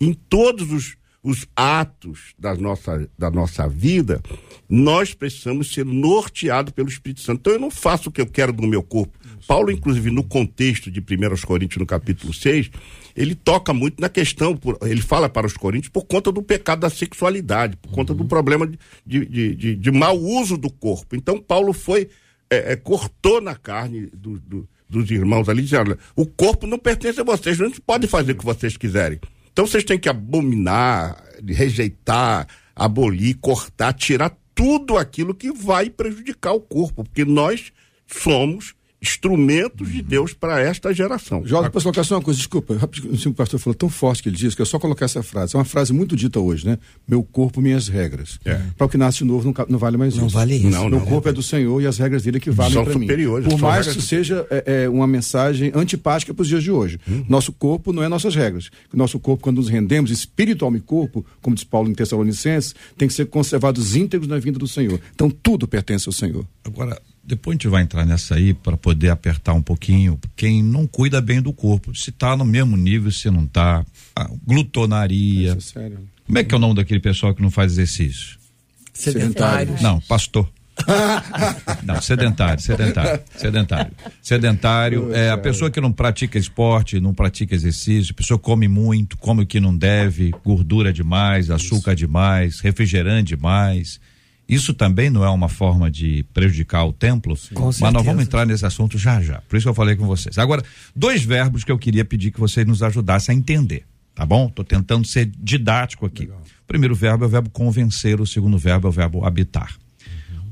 Em 0.00 0.12
todos 0.12 0.70
os, 0.70 0.96
os 1.24 1.46
atos 1.56 2.34
da 2.38 2.54
nossa, 2.54 3.08
da 3.18 3.30
nossa 3.30 3.66
vida, 3.66 4.20
nós 4.68 5.14
precisamos 5.14 5.72
ser 5.72 5.86
norteados 5.86 6.74
pelo 6.74 6.90
Espírito 6.90 7.22
Santo. 7.22 7.40
Então 7.40 7.52
eu 7.54 7.58
não 7.58 7.70
faço 7.70 8.10
o 8.10 8.12
que 8.12 8.20
eu 8.20 8.26
quero 8.26 8.52
do 8.52 8.66
meu 8.66 8.82
corpo. 8.82 9.18
Paulo, 9.48 9.70
inclusive, 9.70 10.10
no 10.10 10.22
contexto 10.22 10.90
de 10.90 11.00
1 11.00 11.46
Coríntios, 11.46 11.80
no 11.80 11.86
capítulo 11.86 12.34
6, 12.34 12.70
ele 13.16 13.34
toca 13.34 13.72
muito 13.72 14.02
na 14.02 14.10
questão, 14.10 14.58
ele 14.82 15.00
fala 15.00 15.28
para 15.28 15.46
os 15.46 15.56
coríntios 15.56 15.88
por 15.90 16.04
conta 16.04 16.30
do 16.30 16.42
pecado 16.42 16.80
da 16.80 16.90
sexualidade, 16.90 17.76
por 17.78 17.90
conta 17.90 18.12
do 18.12 18.22
uhum. 18.22 18.28
problema 18.28 18.66
de, 18.66 18.78
de, 19.06 19.54
de, 19.54 19.76
de, 19.76 19.90
mau 19.90 20.18
uso 20.18 20.58
do 20.58 20.70
corpo. 20.70 21.16
Então, 21.16 21.40
Paulo 21.40 21.72
foi, 21.72 22.08
é, 22.50 22.72
é, 22.72 22.76
cortou 22.76 23.40
na 23.40 23.54
carne 23.54 24.10
do, 24.12 24.38
do, 24.40 24.68
dos 24.90 25.10
irmãos 25.10 25.48
ali, 25.48 25.62
dizendo: 25.62 25.98
o 26.14 26.26
corpo 26.26 26.66
não 26.66 26.78
pertence 26.78 27.18
a 27.18 27.24
vocês, 27.24 27.58
não 27.58 27.70
podem 27.70 28.08
fazer 28.08 28.32
o 28.32 28.36
que 28.36 28.44
vocês 28.44 28.76
quiserem. 28.76 29.18
Então 29.54 29.68
vocês 29.68 29.84
têm 29.84 29.96
que 29.96 30.08
abominar, 30.08 31.22
rejeitar, 31.46 32.48
abolir, 32.74 33.36
cortar, 33.36 33.92
tirar 33.92 34.36
tudo 34.52 34.98
aquilo 34.98 35.32
que 35.32 35.52
vai 35.52 35.88
prejudicar 35.88 36.54
o 36.54 36.60
corpo, 36.60 37.04
porque 37.04 37.24
nós 37.24 37.72
somos 38.04 38.74
instrumentos 39.04 39.92
de 39.92 40.02
Deus 40.02 40.32
para 40.32 40.60
esta 40.60 40.92
geração. 40.92 41.42
Jorge, 41.46 41.70
posso 41.70 41.84
colocar 41.84 42.04
só 42.04 42.16
uma 42.16 42.22
coisa? 42.22 42.38
Desculpa, 42.38 42.74
rapidinho, 42.76 43.14
o 43.30 43.34
pastor 43.34 43.60
falou 43.60 43.74
tão 43.74 43.88
forte 43.88 44.22
que 44.22 44.28
ele 44.28 44.36
disse 44.36 44.56
que 44.56 44.62
é 44.62 44.64
só 44.64 44.78
colocar 44.78 45.04
essa 45.04 45.22
frase. 45.22 45.54
É 45.54 45.58
uma 45.58 45.64
frase 45.64 45.92
muito 45.92 46.16
dita 46.16 46.40
hoje, 46.40 46.66
né? 46.66 46.78
Meu 47.06 47.22
corpo, 47.22 47.60
minhas 47.60 47.88
regras. 47.88 48.38
É. 48.44 48.60
Para 48.76 48.86
o 48.86 48.88
que 48.88 48.96
nasce 48.96 49.18
de 49.18 49.24
novo, 49.24 49.44
não, 49.56 49.66
não 49.68 49.78
vale 49.78 49.96
mais 49.96 50.16
Não 50.16 50.26
isso. 50.26 50.34
vale 50.34 50.54
isso. 50.56 50.70
Não, 50.70 50.88
Meu 50.88 50.98
não. 51.00 51.06
corpo 51.06 51.28
é 51.28 51.32
do 51.32 51.42
Senhor 51.42 51.80
e 51.80 51.86
as 51.86 51.98
regras 51.98 52.22
dele 52.22 52.40
que 52.40 52.50
valem 52.50 52.72
para 52.84 52.94
mim. 52.94 53.02
superiores, 53.06 53.46
Por 53.48 53.58
mais 53.60 53.86
regras- 53.86 53.96
que 53.96 54.02
seja 54.02 54.46
é, 54.50 54.84
é, 54.84 54.88
uma 54.88 55.06
mensagem 55.06 55.70
antipática 55.74 56.32
para 56.34 56.42
os 56.42 56.48
dias 56.48 56.62
de 56.62 56.70
hoje. 56.70 56.98
Hum. 57.08 57.24
Nosso 57.28 57.52
corpo 57.52 57.92
não 57.92 58.02
é 58.02 58.08
nossas 58.08 58.34
regras. 58.34 58.70
Nosso 58.92 59.18
corpo, 59.18 59.42
quando 59.42 59.56
nos 59.58 59.68
rendemos, 59.68 60.10
espírito, 60.10 60.64
alma 60.64 60.78
e 60.78 60.80
corpo, 60.80 61.24
como 61.42 61.54
diz 61.54 61.64
Paulo 61.64 61.88
em 61.90 61.94
Tessalonicenses, 61.94 62.74
tem 62.96 63.06
que 63.08 63.14
ser 63.14 63.26
conservados 63.26 63.94
íntegros 63.96 64.28
na 64.28 64.38
vinda 64.38 64.58
do 64.58 64.66
Senhor. 64.68 64.98
Então 65.14 65.28
tudo 65.30 65.66
pertence 65.68 66.08
ao 66.08 66.12
Senhor. 66.12 66.46
Agora, 66.64 67.00
depois 67.26 67.54
a 67.54 67.56
gente 67.56 67.68
vai 67.68 67.82
entrar 67.82 68.04
nessa 68.04 68.34
aí 68.34 68.52
para 68.52 68.76
poder 68.76 69.10
apertar 69.10 69.54
um 69.54 69.62
pouquinho 69.62 70.18
quem 70.36 70.62
não 70.62 70.86
cuida 70.86 71.20
bem 71.20 71.40
do 71.40 71.52
corpo. 71.52 71.94
Se 71.94 72.12
tá 72.12 72.36
no 72.36 72.44
mesmo 72.44 72.76
nível, 72.76 73.10
se 73.10 73.30
não 73.30 73.46
tá. 73.46 73.84
Ah, 74.14 74.28
glutonaria. 74.46 75.56
Isso 75.56 75.78
é 75.78 75.82
sério. 75.82 75.98
Como 76.26 76.38
é 76.38 76.44
que 76.44 76.54
é 76.54 76.56
o 76.56 76.60
nome 76.60 76.74
daquele 76.74 77.00
pessoal 77.00 77.34
que 77.34 77.42
não 77.42 77.50
faz 77.50 77.72
exercício? 77.72 78.38
Sedentários. 78.92 79.80
Não, 79.80 80.00
pastor. 80.00 80.48
não, 81.84 82.00
sedentário, 82.00 82.60
sedentário, 82.60 83.22
sedentário. 83.36 83.92
Sedentário 84.20 85.14
é 85.14 85.30
a 85.30 85.38
pessoa 85.38 85.70
que 85.70 85.80
não 85.80 85.92
pratica 85.92 86.38
esporte, 86.38 86.98
não 86.98 87.14
pratica 87.14 87.54
exercício, 87.54 88.12
a 88.12 88.16
pessoa 88.16 88.38
come 88.38 88.66
muito, 88.66 89.16
come 89.18 89.44
o 89.44 89.46
que 89.46 89.60
não 89.60 89.76
deve, 89.76 90.32
gordura 90.44 90.92
demais, 90.92 91.50
açúcar 91.50 91.94
demais, 91.94 92.60
refrigerante 92.60 93.36
demais. 93.36 94.00
Isso 94.48 94.74
também 94.74 95.08
não 95.08 95.24
é 95.24 95.30
uma 95.30 95.48
forma 95.48 95.90
de 95.90 96.24
prejudicar 96.34 96.84
o 96.84 96.92
templo? 96.92 97.36
Com 97.54 97.66
Mas 97.66 97.80
nós 97.80 98.04
vamos 98.04 98.24
entrar 98.24 98.46
nesse 98.46 98.64
assunto 98.64 98.98
já 98.98 99.20
já. 99.20 99.40
Por 99.48 99.56
isso 99.56 99.64
que 99.64 99.70
eu 99.70 99.74
falei 99.74 99.96
com 99.96 100.06
vocês. 100.06 100.36
Agora, 100.38 100.62
dois 100.94 101.24
verbos 101.24 101.64
que 101.64 101.72
eu 101.72 101.78
queria 101.78 102.04
pedir 102.04 102.30
que 102.30 102.38
vocês 102.38 102.66
nos 102.66 102.82
ajudassem 102.82 103.34
a 103.34 103.38
entender, 103.38 103.84
tá 104.14 104.26
bom? 104.26 104.48
Tô 104.50 104.62
tentando 104.62 105.06
ser 105.06 105.26
didático 105.26 106.04
aqui. 106.04 106.24
O 106.24 106.66
primeiro 106.66 106.94
verbo 106.94 107.24
é 107.24 107.26
o 107.26 107.30
verbo 107.30 107.50
convencer, 107.50 108.20
o 108.20 108.26
segundo 108.26 108.58
verbo 108.58 108.86
é 108.86 108.90
o 108.90 108.92
verbo 108.92 109.24
habitar. 109.24 109.74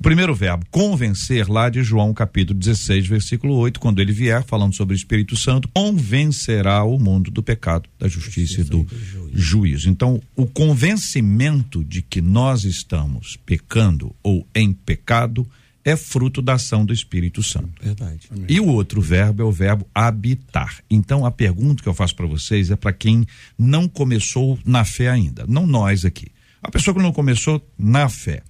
O 0.02 0.10
primeiro 0.12 0.34
verbo, 0.34 0.66
convencer, 0.68 1.48
lá 1.48 1.70
de 1.70 1.80
João 1.84 2.12
capítulo 2.12 2.58
16, 2.58 3.06
versículo 3.06 3.54
8, 3.54 3.78
quando 3.78 4.00
ele 4.00 4.10
vier, 4.10 4.42
falando 4.42 4.74
sobre 4.74 4.96
o 4.96 4.96
Espírito 4.96 5.36
Santo, 5.36 5.68
convencerá 5.68 6.82
o 6.82 6.98
mundo 6.98 7.30
do 7.30 7.40
pecado, 7.40 7.88
da 8.00 8.08
justiça, 8.08 8.62
e 8.62 8.64
do 8.64 8.84
juízo. 9.32 9.88
Então, 9.88 10.20
o 10.34 10.44
convencimento 10.44 11.84
de 11.84 12.02
que 12.02 12.20
nós 12.20 12.64
estamos 12.64 13.38
pecando 13.46 14.12
ou 14.24 14.44
em 14.52 14.72
pecado 14.72 15.46
é 15.84 15.94
fruto 15.94 16.42
da 16.42 16.54
ação 16.54 16.84
do 16.84 16.92
Espírito 16.92 17.40
Santo. 17.40 17.80
Verdade. 17.80 18.28
E 18.48 18.58
o 18.58 18.66
outro 18.66 19.00
verbo 19.00 19.40
é 19.40 19.44
o 19.44 19.52
verbo 19.52 19.86
habitar. 19.94 20.82
Então 20.90 21.24
a 21.24 21.30
pergunta 21.30 21.80
que 21.80 21.88
eu 21.88 21.94
faço 21.94 22.16
para 22.16 22.26
vocês 22.26 22.72
é 22.72 22.76
para 22.76 22.92
quem 22.92 23.24
não 23.56 23.86
começou 23.86 24.58
na 24.66 24.84
fé 24.84 25.08
ainda, 25.08 25.44
não 25.46 25.64
nós 25.64 26.04
aqui. 26.04 26.26
A 26.60 26.72
pessoa 26.72 26.92
que 26.92 27.02
não 27.02 27.12
começou 27.12 27.64
na 27.78 28.08
fé, 28.08 28.42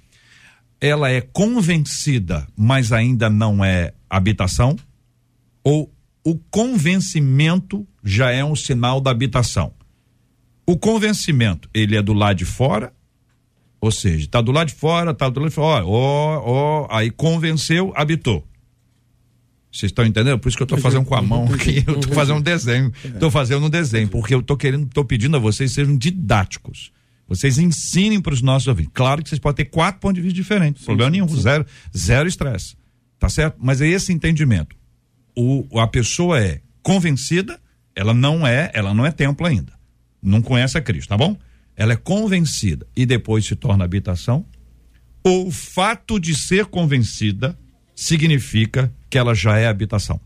ela 0.82 1.08
é 1.08 1.22
convencida, 1.22 2.46
mas 2.54 2.92
ainda 2.92 3.30
não 3.30 3.64
é 3.64 3.94
habitação? 4.10 4.76
Ou 5.64 5.90
o 6.24 6.36
convencimento 6.50 7.86
já 8.04 8.30
é 8.30 8.44
um 8.44 8.56
sinal 8.56 9.00
da 9.00 9.10
habitação? 9.10 9.72
O 10.66 10.76
convencimento, 10.76 11.70
ele 11.72 11.96
é 11.96 12.02
do 12.02 12.12
lado 12.12 12.36
de 12.36 12.44
fora 12.44 12.92
ou 13.82 13.90
seja, 13.90 14.28
tá 14.28 14.40
do 14.40 14.52
lado 14.52 14.68
de 14.68 14.74
fora, 14.74 15.12
tá 15.12 15.28
do 15.28 15.40
lado 15.40 15.48
de 15.48 15.54
fora, 15.56 15.84
ó, 15.84 16.40
ó, 16.44 16.86
aí 16.88 17.10
convenceu, 17.10 17.92
habitou. 17.96 18.46
Vocês 19.72 19.90
estão 19.90 20.06
entendendo? 20.06 20.38
Por 20.38 20.48
isso 20.48 20.56
que 20.56 20.62
eu 20.62 20.68
tô 20.68 20.76
fazendo 20.76 21.04
com 21.04 21.16
a 21.16 21.20
mão 21.20 21.52
aqui, 21.52 21.82
eu 21.84 21.98
tô 21.98 22.12
fazendo 22.14 22.36
um 22.36 22.40
desenho, 22.40 22.92
tô 23.18 23.28
fazendo 23.28 23.66
um 23.66 23.68
desenho, 23.68 24.06
porque 24.06 24.32
eu 24.32 24.40
tô 24.40 24.56
querendo, 24.56 24.86
tô 24.86 25.04
pedindo 25.04 25.36
a 25.36 25.40
vocês 25.40 25.72
sejam 25.72 25.96
didáticos. 25.96 26.92
Vocês 27.36 27.58
ensinem 27.58 28.20
para 28.20 28.34
os 28.34 28.42
nossos 28.42 28.68
ouvintes. 28.68 28.92
Claro 28.92 29.22
que 29.22 29.28
vocês 29.30 29.38
podem 29.38 29.64
ter 29.64 29.70
quatro 29.70 30.00
pontos 30.00 30.16
de 30.16 30.20
vista 30.20 30.36
diferentes, 30.36 30.84
problema 30.84 31.10
nenhum, 31.10 31.28
zero, 31.28 31.64
zero 31.96 32.28
estresse, 32.28 32.76
tá 33.18 33.28
certo? 33.28 33.56
Mas 33.58 33.80
é 33.80 33.88
esse 33.88 34.12
entendimento. 34.12 34.76
O, 35.34 35.66
a 35.80 35.86
pessoa 35.86 36.38
é 36.38 36.60
convencida, 36.82 37.58
ela 37.96 38.12
não 38.12 38.46
é, 38.46 38.70
ela 38.74 38.92
não 38.92 39.06
é 39.06 39.10
templo 39.10 39.46
ainda. 39.46 39.72
Não 40.22 40.42
conhece 40.42 40.76
a 40.76 40.82
Cristo, 40.82 41.08
tá 41.08 41.16
bom? 41.16 41.34
Ela 41.74 41.94
é 41.94 41.96
convencida 41.96 42.86
e 42.94 43.06
depois 43.06 43.46
se 43.46 43.56
torna 43.56 43.82
habitação. 43.82 44.44
Ou 45.24 45.48
o 45.48 45.50
fato 45.50 46.20
de 46.20 46.34
ser 46.36 46.66
convencida 46.66 47.58
significa 47.94 48.92
que 49.08 49.16
ela 49.16 49.34
já 49.34 49.58
é 49.58 49.66
habitação. 49.66 50.20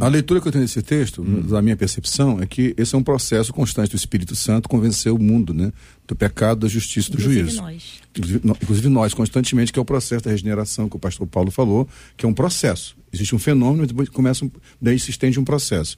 A, 0.00 0.06
a 0.06 0.08
leitura 0.08 0.40
que 0.40 0.48
eu 0.48 0.52
tenho 0.52 0.64
desse 0.64 0.82
texto, 0.82 1.22
da 1.22 1.60
minha 1.62 1.76
percepção, 1.76 2.40
é 2.40 2.46
que 2.46 2.74
esse 2.76 2.94
é 2.94 2.98
um 2.98 3.02
processo 3.02 3.52
constante 3.52 3.90
do 3.90 3.96
Espírito 3.96 4.34
Santo 4.34 4.68
convencer 4.68 5.12
o 5.12 5.18
mundo, 5.18 5.52
né? 5.54 5.72
Do 6.06 6.14
pecado, 6.16 6.60
da 6.60 6.68
justiça 6.68 7.08
e 7.08 7.12
do 7.12 7.18
Inclusive 7.18 7.40
juízo. 7.42 7.62
nós. 7.62 7.84
Inclusive, 8.16 8.40
no- 8.44 8.56
inclusive 8.62 8.88
nós, 8.88 9.14
constantemente, 9.14 9.72
que 9.72 9.78
é 9.78 9.82
o 9.82 9.84
processo 9.84 10.24
da 10.24 10.30
regeneração 10.30 10.88
que 10.88 10.96
o 10.96 10.98
pastor 10.98 11.26
Paulo 11.26 11.50
falou, 11.50 11.88
que 12.16 12.24
é 12.24 12.28
um 12.28 12.32
processo. 12.34 12.96
Existe 13.12 13.34
um 13.34 13.38
fenômeno 13.38 13.84
e 13.84 13.86
depois 13.86 14.08
começa 14.08 14.44
um, 14.44 14.50
daí 14.80 14.98
se 14.98 15.10
estende 15.10 15.38
um 15.40 15.44
processo. 15.44 15.96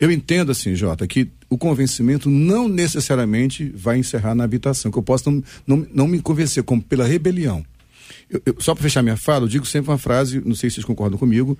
Eu 0.00 0.10
entendo 0.10 0.52
assim, 0.52 0.74
Jota, 0.74 1.06
que 1.06 1.28
o 1.50 1.56
convencimento 1.58 2.28
não 2.30 2.68
necessariamente 2.68 3.72
vai 3.74 3.98
encerrar 3.98 4.34
na 4.34 4.44
habitação, 4.44 4.90
que 4.90 4.98
eu 4.98 5.02
posso 5.02 5.30
não, 5.30 5.42
não, 5.66 5.86
não 5.94 6.08
me 6.08 6.20
convencer, 6.20 6.62
como 6.62 6.82
pela 6.82 7.04
rebelião. 7.06 7.64
Eu- 8.30 8.42
eu- 8.46 8.56
só 8.58 8.74
para 8.74 8.82
fechar 8.82 9.02
minha 9.02 9.16
fala, 9.16 9.44
eu 9.44 9.48
digo 9.48 9.64
sempre 9.66 9.90
uma 9.90 9.98
frase, 9.98 10.40
não 10.44 10.54
sei 10.54 10.68
se 10.70 10.74
vocês 10.74 10.84
concordam 10.84 11.18
comigo, 11.18 11.58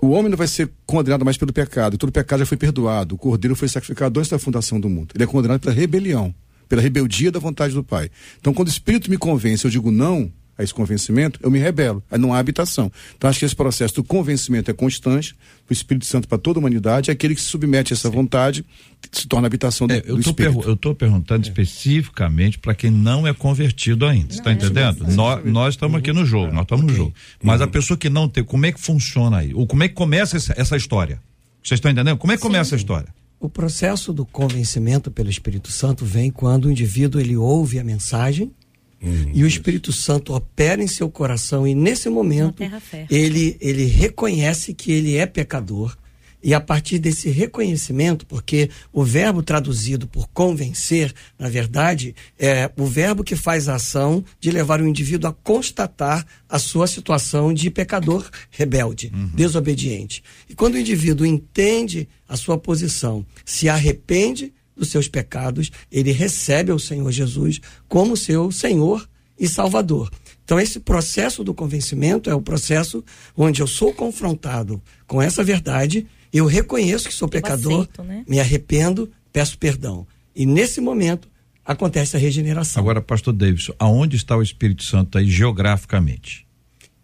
o 0.00 0.10
homem 0.10 0.28
não 0.30 0.36
vai 0.36 0.46
ser 0.46 0.70
condenado 0.86 1.24
mais 1.24 1.36
pelo 1.36 1.52
pecado. 1.52 1.98
Todo 1.98 2.12
pecado 2.12 2.40
já 2.40 2.46
foi 2.46 2.56
perdoado. 2.56 3.14
O 3.14 3.18
cordeiro 3.18 3.56
foi 3.56 3.68
sacrificado 3.68 4.18
antes 4.18 4.30
da 4.30 4.38
fundação 4.38 4.78
do 4.78 4.88
mundo. 4.88 5.12
Ele 5.14 5.24
é 5.24 5.26
condenado 5.26 5.60
pela 5.60 5.74
rebelião, 5.74 6.34
pela 6.68 6.82
rebeldia 6.82 7.30
da 7.32 7.40
vontade 7.40 7.74
do 7.74 7.82
Pai. 7.82 8.10
Então, 8.38 8.54
quando 8.54 8.68
o 8.68 8.70
Espírito 8.70 9.10
me 9.10 9.16
convence, 9.16 9.64
eu 9.64 9.70
digo 9.70 9.90
não 9.90 10.32
a 10.58 10.64
esse 10.64 10.74
convencimento, 10.74 11.38
eu 11.42 11.50
me 11.50 11.58
rebelo. 11.60 12.02
Aí 12.10 12.18
não 12.18 12.34
há 12.34 12.38
habitação. 12.38 12.90
Então, 13.16 13.30
acho 13.30 13.38
que 13.38 13.44
esse 13.44 13.54
processo 13.54 13.94
do 13.94 14.02
convencimento 14.04 14.68
é 14.70 14.74
constante. 14.74 15.34
O 15.70 15.72
Espírito 15.72 16.04
Santo 16.04 16.26
para 16.26 16.36
toda 16.36 16.58
a 16.58 16.60
humanidade 16.60 17.10
é 17.10 17.12
aquele 17.12 17.34
que 17.34 17.40
se 17.40 17.46
submete 17.46 17.92
a 17.92 17.94
essa 17.94 18.10
vontade, 18.10 18.64
que 19.10 19.20
se 19.20 19.28
torna 19.28 19.46
habitação 19.46 19.86
do, 19.86 19.94
É, 19.94 20.00
do 20.00 20.08
eu 20.08 20.14
tô 20.22 20.30
Espírito. 20.30 20.62
eu 20.68 20.74
estou 20.74 20.94
perguntando 20.94 21.46
especificamente 21.46 22.58
para 22.58 22.74
quem 22.74 22.90
não 22.90 23.26
é 23.26 23.32
convertido 23.32 24.04
ainda. 24.04 24.32
Você 24.32 24.40
está 24.40 24.52
entendendo? 24.52 25.06
Nós, 25.14 25.44
nós 25.44 25.74
estamos 25.74 25.96
aqui 25.98 26.12
no 26.12 26.26
jogo, 26.26 26.52
nós 26.52 26.62
estamos 26.62 26.84
no 26.86 26.94
jogo. 26.94 27.14
Mas 27.42 27.60
a 27.60 27.66
pessoa 27.66 27.96
que 27.96 28.08
não 28.10 28.28
tem, 28.28 28.42
como 28.42 28.66
é 28.66 28.72
que 28.72 28.80
funciona 28.80 29.38
aí? 29.38 29.54
Ou 29.54 29.66
como 29.66 29.82
é 29.84 29.88
que 29.88 29.94
começa 29.94 30.36
essa, 30.36 30.54
essa 30.56 30.76
história? 30.76 31.20
Vocês 31.62 31.78
estão 31.78 31.90
entendendo? 31.90 32.16
Como 32.18 32.32
é 32.32 32.36
que 32.36 32.42
começa 32.42 32.74
a 32.74 32.78
história? 32.78 33.08
O 33.40 33.48
processo 33.48 34.12
do 34.12 34.26
convencimento 34.26 35.10
pelo 35.10 35.30
Espírito 35.30 35.70
Santo 35.70 36.04
vem 36.04 36.30
quando 36.30 36.64
o 36.64 36.70
indivíduo 36.70 37.20
ele 37.20 37.36
ouve 37.36 37.78
a 37.78 37.84
mensagem 37.84 38.50
e 39.00 39.44
o 39.44 39.46
Espírito 39.46 39.92
Santo 39.92 40.34
opera 40.34 40.82
em 40.82 40.88
seu 40.88 41.08
coração 41.08 41.66
e 41.66 41.74
nesse 41.74 42.08
momento 42.08 42.62
ele 43.08 43.56
ele 43.60 43.84
reconhece 43.84 44.74
que 44.74 44.90
ele 44.90 45.16
é 45.16 45.26
pecador. 45.26 45.96
E 46.40 46.54
a 46.54 46.60
partir 46.60 47.00
desse 47.00 47.30
reconhecimento, 47.30 48.24
porque 48.24 48.70
o 48.92 49.02
verbo 49.02 49.42
traduzido 49.42 50.06
por 50.06 50.28
convencer, 50.28 51.12
na 51.36 51.48
verdade, 51.48 52.14
é 52.38 52.70
o 52.76 52.86
verbo 52.86 53.24
que 53.24 53.34
faz 53.34 53.68
a 53.68 53.74
ação 53.74 54.24
de 54.38 54.52
levar 54.52 54.80
o 54.80 54.86
indivíduo 54.86 55.28
a 55.28 55.32
constatar 55.32 56.24
a 56.48 56.58
sua 56.60 56.86
situação 56.86 57.52
de 57.52 57.68
pecador 57.70 58.30
rebelde, 58.52 59.10
desobediente. 59.34 60.22
E 60.48 60.54
quando 60.54 60.74
o 60.74 60.78
indivíduo 60.78 61.26
entende 61.26 62.08
a 62.28 62.36
sua 62.36 62.56
posição, 62.56 63.26
se 63.44 63.68
arrepende 63.68 64.52
dos 64.78 64.88
seus 64.88 65.08
pecados, 65.08 65.70
ele 65.90 66.12
recebe 66.12 66.72
o 66.72 66.78
Senhor 66.78 67.10
Jesus 67.10 67.60
como 67.88 68.16
seu 68.16 68.50
Senhor 68.50 69.08
e 69.38 69.48
Salvador. 69.48 70.10
Então, 70.44 70.58
esse 70.58 70.80
processo 70.80 71.44
do 71.44 71.52
convencimento 71.52 72.30
é 72.30 72.34
o 72.34 72.40
processo 72.40 73.04
onde 73.36 73.60
eu 73.60 73.66
sou 73.66 73.92
confrontado 73.92 74.82
com 75.06 75.20
essa 75.20 75.44
verdade, 75.44 76.06
eu 76.32 76.46
reconheço 76.46 77.08
que 77.08 77.14
sou 77.14 77.28
pecador, 77.28 77.82
aceito, 77.82 78.02
né? 78.02 78.24
me 78.26 78.40
arrependo, 78.40 79.10
peço 79.32 79.58
perdão. 79.58 80.06
E 80.34 80.46
nesse 80.46 80.80
momento 80.80 81.28
acontece 81.64 82.16
a 82.16 82.18
regeneração. 82.18 82.82
Agora, 82.82 83.02
pastor 83.02 83.34
Davidson, 83.34 83.74
aonde 83.78 84.16
está 84.16 84.36
o 84.36 84.42
Espírito 84.42 84.84
Santo 84.84 85.18
aí 85.18 85.28
geograficamente? 85.28 86.46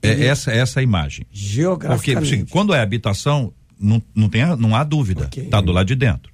É 0.01 0.27
essa, 0.27 0.51
essa 0.51 0.81
é 0.81 0.83
a 0.83 0.85
imagem. 0.85 1.25
Porque 1.25 1.39
Geograficamente. 1.39 2.35
assim, 2.35 2.45
quando 2.47 2.75
é 2.75 2.81
habitação, 2.81 3.53
não, 3.79 4.03
não, 4.15 4.29
tem, 4.29 4.45
não 4.57 4.77
há 4.77 4.85
dúvida. 4.85 5.29
Está 5.35 5.61
do 5.61 5.73
lado 5.73 5.87
de 5.87 5.95
dentro. 5.95 6.33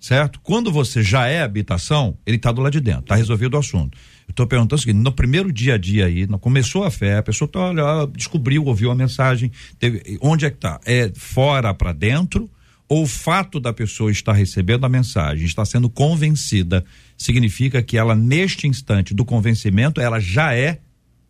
Certo? 0.00 0.40
Quando 0.42 0.72
você 0.72 1.02
já 1.02 1.26
é 1.26 1.42
habitação, 1.42 2.16
ele 2.24 2.36
está 2.36 2.50
do 2.50 2.62
lado 2.62 2.72
de 2.72 2.80
dentro. 2.80 3.02
Está 3.02 3.16
resolvido 3.16 3.54
o 3.54 3.58
assunto. 3.58 3.98
Eu 4.26 4.32
estou 4.32 4.46
perguntando 4.46 4.76
o 4.76 4.82
seguinte: 4.82 5.02
no 5.02 5.12
primeiro 5.12 5.52
dia 5.52 5.74
a 5.74 5.78
dia 5.78 6.06
aí, 6.06 6.26
começou 6.40 6.84
a 6.84 6.90
fé, 6.90 7.18
a 7.18 7.22
pessoa 7.22 7.46
tá, 7.46 7.60
olha, 7.60 8.06
descobriu, 8.06 8.64
ouviu 8.64 8.90
a 8.90 8.94
mensagem. 8.94 9.52
teve- 9.78 10.18
onde 10.22 10.46
é 10.46 10.50
que 10.50 10.56
está? 10.56 10.80
É 10.86 11.10
fora 11.14 11.74
para 11.74 11.92
dentro? 11.92 12.48
Ou 12.88 13.02
o 13.02 13.06
fato 13.06 13.60
da 13.60 13.72
pessoa 13.72 14.10
estar 14.10 14.32
recebendo 14.32 14.84
a 14.84 14.88
mensagem, 14.88 15.44
está 15.44 15.64
sendo 15.64 15.88
convencida, 15.88 16.84
significa 17.16 17.82
que 17.82 17.96
ela, 17.96 18.16
neste 18.16 18.66
instante 18.66 19.14
do 19.14 19.24
convencimento, 19.24 20.00
ela 20.00 20.18
já 20.18 20.54
é 20.54 20.80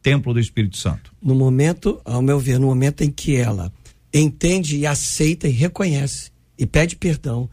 templo 0.03 0.33
do 0.33 0.41
Espírito 0.41 0.79
Santo? 0.79 1.13
No 1.23 1.35
momento, 1.35 2.01
ao 2.05 2.23
meu 2.23 2.39
ver, 2.39 2.59
no 2.59 2.67
momento 2.69 3.03
em 3.03 3.11
que 3.11 3.37
ela 3.37 3.71
entende 4.15 4.79
e 4.79 4.87
aceita 4.87 5.49
e 5.49 5.51
reconhece 5.51 6.31
e 6.59 6.67
pede 6.67 6.97
perdão, 6.97 7.49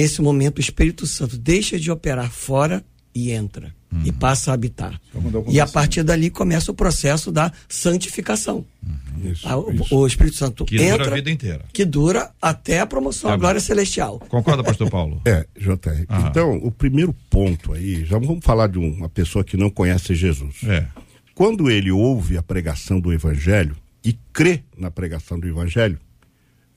esse 0.00 0.20
momento 0.20 0.58
o 0.58 0.60
Espírito 0.60 1.06
Santo 1.06 1.38
deixa 1.38 1.78
de 1.78 1.90
operar 1.90 2.30
fora 2.30 2.84
e 3.14 3.32
entra 3.32 3.74
uhum. 3.90 4.02
e 4.04 4.12
passa 4.12 4.50
a 4.50 4.54
habitar. 4.54 5.00
E 5.48 5.58
a 5.58 5.66
partir 5.66 6.02
dali 6.02 6.28
começa 6.28 6.70
o 6.70 6.74
processo 6.74 7.32
da 7.32 7.50
santificação. 7.66 8.62
Uhum. 8.82 9.30
Isso, 9.30 9.48
a, 9.48 9.56
o, 9.56 9.72
isso. 9.72 9.96
o, 9.96 10.06
Espírito 10.06 10.36
Santo 10.36 10.66
que 10.66 10.76
entra, 10.76 10.98
dura 10.98 11.12
a 11.12 11.14
vida 11.14 11.30
inteira. 11.30 11.64
Que 11.72 11.86
dura 11.86 12.30
até 12.42 12.80
a 12.80 12.86
promoção, 12.86 13.30
tá 13.30 13.34
a 13.34 13.38
glória 13.38 13.58
celestial. 13.58 14.20
Concorda, 14.28 14.62
pastor 14.62 14.90
Paulo? 14.90 15.20
é, 15.24 15.46
JR. 15.58 16.04
Então, 16.28 16.58
o 16.58 16.70
primeiro 16.70 17.14
ponto 17.30 17.72
aí, 17.72 18.04
já 18.04 18.18
vamos 18.18 18.44
falar 18.44 18.66
de 18.66 18.78
uma 18.78 19.08
pessoa 19.08 19.42
que 19.42 19.56
não 19.56 19.70
conhece 19.70 20.14
Jesus. 20.14 20.56
É. 20.64 20.86
Quando 21.34 21.70
ele 21.70 21.90
ouve 21.90 22.36
a 22.36 22.42
pregação 22.42 23.00
do 23.00 23.14
evangelho 23.14 23.74
e 24.04 24.12
crê 24.30 24.62
na 24.76 24.90
pregação 24.90 25.40
do 25.40 25.48
evangelho, 25.48 25.98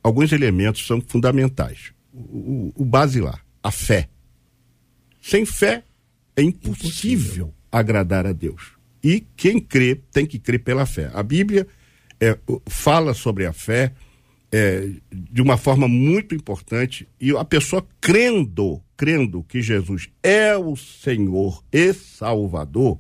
alguns 0.02 0.32
elementos 0.32 0.88
são 0.88 1.02
fundamentais. 1.06 1.92
O, 2.14 2.74
o, 2.76 2.86
basilar, 2.86 3.46
a 3.62 3.72
fé. 3.72 4.10
Sem 5.22 5.46
fé 5.46 5.84
é 6.36 6.42
impossível, 6.42 6.86
impossível, 6.86 7.54
agradar 7.72 8.26
a 8.26 8.34
Deus. 8.34 8.74
E 9.04 9.22
quem 9.36 9.60
crê 9.60 10.02
tem 10.12 10.26
que 10.26 10.40
crer 10.40 10.64
pela 10.64 10.86
fé. 10.86 11.12
A 11.14 11.22
Bíblia 11.22 11.68
é, 12.20 12.38
fala 12.68 13.14
sobre 13.14 13.46
a 13.46 13.54
fé 13.54 13.94
é, 14.52 14.90
de 15.12 15.42
uma 15.42 15.58
forma 15.58 15.88
muito 15.88 16.34
importante 16.34 17.08
e 17.20 17.32
a 17.32 17.46
pessoa 17.46 17.86
crendo, 18.02 18.82
crendo 18.98 19.44
que 19.44 19.62
Jesus 19.62 20.10
é 20.24 20.58
o 20.58 20.76
Senhor 20.76 21.64
e 21.72 21.94
Salvador, 21.94 23.00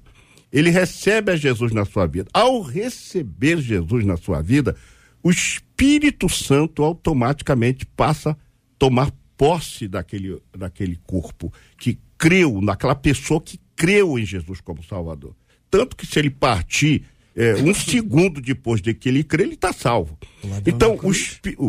ele 0.52 0.69
recebe 0.69 1.32
a 1.32 1.36
Jesus 1.36 1.72
na 1.72 1.86
sua 1.86 2.08
vida. 2.08 2.30
Ao 2.34 2.62
receber 2.62 3.60
Jesus 3.60 4.06
na 4.06 4.17
sua 4.17 4.41
vida, 4.41 4.76
o 5.22 5.30
Espírito 5.30 6.30
Santo 6.30 6.84
automaticamente 6.84 7.86
passa 7.86 8.32
a 8.32 8.36
tomar 8.79 9.11
posse 9.37 9.87
daquele, 9.87 10.41
daquele 10.57 10.97
corpo 11.05 11.53
que 11.77 11.99
creu, 12.17 12.59
naquela 12.61 12.95
pessoa 12.95 13.39
que 13.39 13.59
creu 13.75 14.17
em 14.17 14.25
Jesus 14.25 14.59
como 14.59 14.83
Salvador. 14.83 15.35
Tanto 15.69 15.95
que 15.95 16.05
se 16.05 16.17
ele 16.17 16.29
partir 16.29 17.05
é, 17.35 17.55
um 17.55 17.73
segundo 17.75 18.41
depois 18.41 18.81
de 18.81 18.93
que 18.93 19.09
ele 19.09 19.23
crê, 19.23 19.43
ele 19.43 19.53
está 19.53 19.71
salvo. 19.71 20.17
Então, 20.65 20.99
o, 21.03 21.11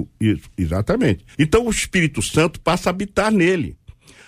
o, 0.00 0.08
isso, 0.20 0.50
exatamente. 0.56 1.24
Então, 1.38 1.66
o 1.66 1.70
Espírito 1.70 2.22
Santo 2.22 2.60
passa 2.60 2.88
a 2.88 2.92
habitar 2.92 3.30
nele. 3.30 3.76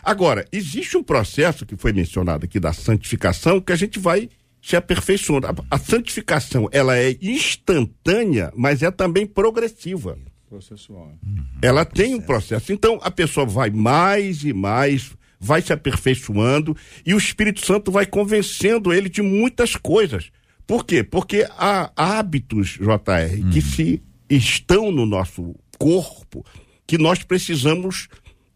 Agora, 0.02 0.46
existe 0.52 0.96
um 0.96 1.02
processo 1.02 1.64
que 1.64 1.76
foi 1.76 1.92
mencionado 1.92 2.44
aqui 2.44 2.58
da 2.58 2.72
santificação 2.72 3.60
que 3.60 3.72
a 3.72 3.76
gente 3.76 3.98
vai 3.98 4.28
se 4.60 4.76
aperfeiçoando. 4.76 5.46
A, 5.46 5.54
a 5.70 5.78
santificação, 5.78 6.68
ela 6.70 6.96
é 6.96 7.16
instantânea, 7.20 8.52
mas 8.56 8.82
é 8.82 8.90
também 8.90 9.26
progressiva. 9.26 10.16
Processual. 10.52 11.14
Uhum. 11.26 11.44
Ela 11.62 11.82
tem 11.82 12.14
um 12.14 12.20
processo. 12.20 12.74
Então, 12.74 13.00
a 13.02 13.10
pessoa 13.10 13.46
vai 13.46 13.70
mais 13.70 14.44
e 14.44 14.52
mais, 14.52 15.16
vai 15.40 15.62
se 15.62 15.72
aperfeiçoando 15.72 16.76
e 17.06 17.14
o 17.14 17.16
Espírito 17.16 17.64
Santo 17.64 17.90
vai 17.90 18.04
convencendo 18.04 18.92
ele 18.92 19.08
de 19.08 19.22
muitas 19.22 19.76
coisas. 19.76 20.30
Por 20.66 20.84
quê? 20.84 21.02
Porque 21.02 21.48
há 21.56 21.90
hábitos, 21.96 22.72
JR, 22.72 23.50
que 23.50 23.62
se 23.62 24.02
estão 24.28 24.92
no 24.92 25.06
nosso 25.06 25.54
corpo 25.78 26.44
que 26.86 26.98
nós 26.98 27.22
precisamos 27.22 28.08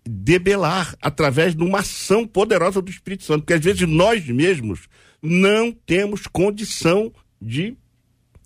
debelar 0.07 0.95
através 1.01 1.55
de 1.55 1.63
uma 1.63 1.79
ação 1.79 2.27
poderosa 2.27 2.83
do 2.83 2.91
Espírito 2.91 3.25
Santo, 3.25 3.41
porque 3.41 3.55
às 3.55 3.65
vezes 3.65 3.89
nós 3.89 4.27
mesmos 4.29 4.87
não 5.23 5.73
temos 5.73 6.27
condição 6.27 7.11
de 7.41 7.75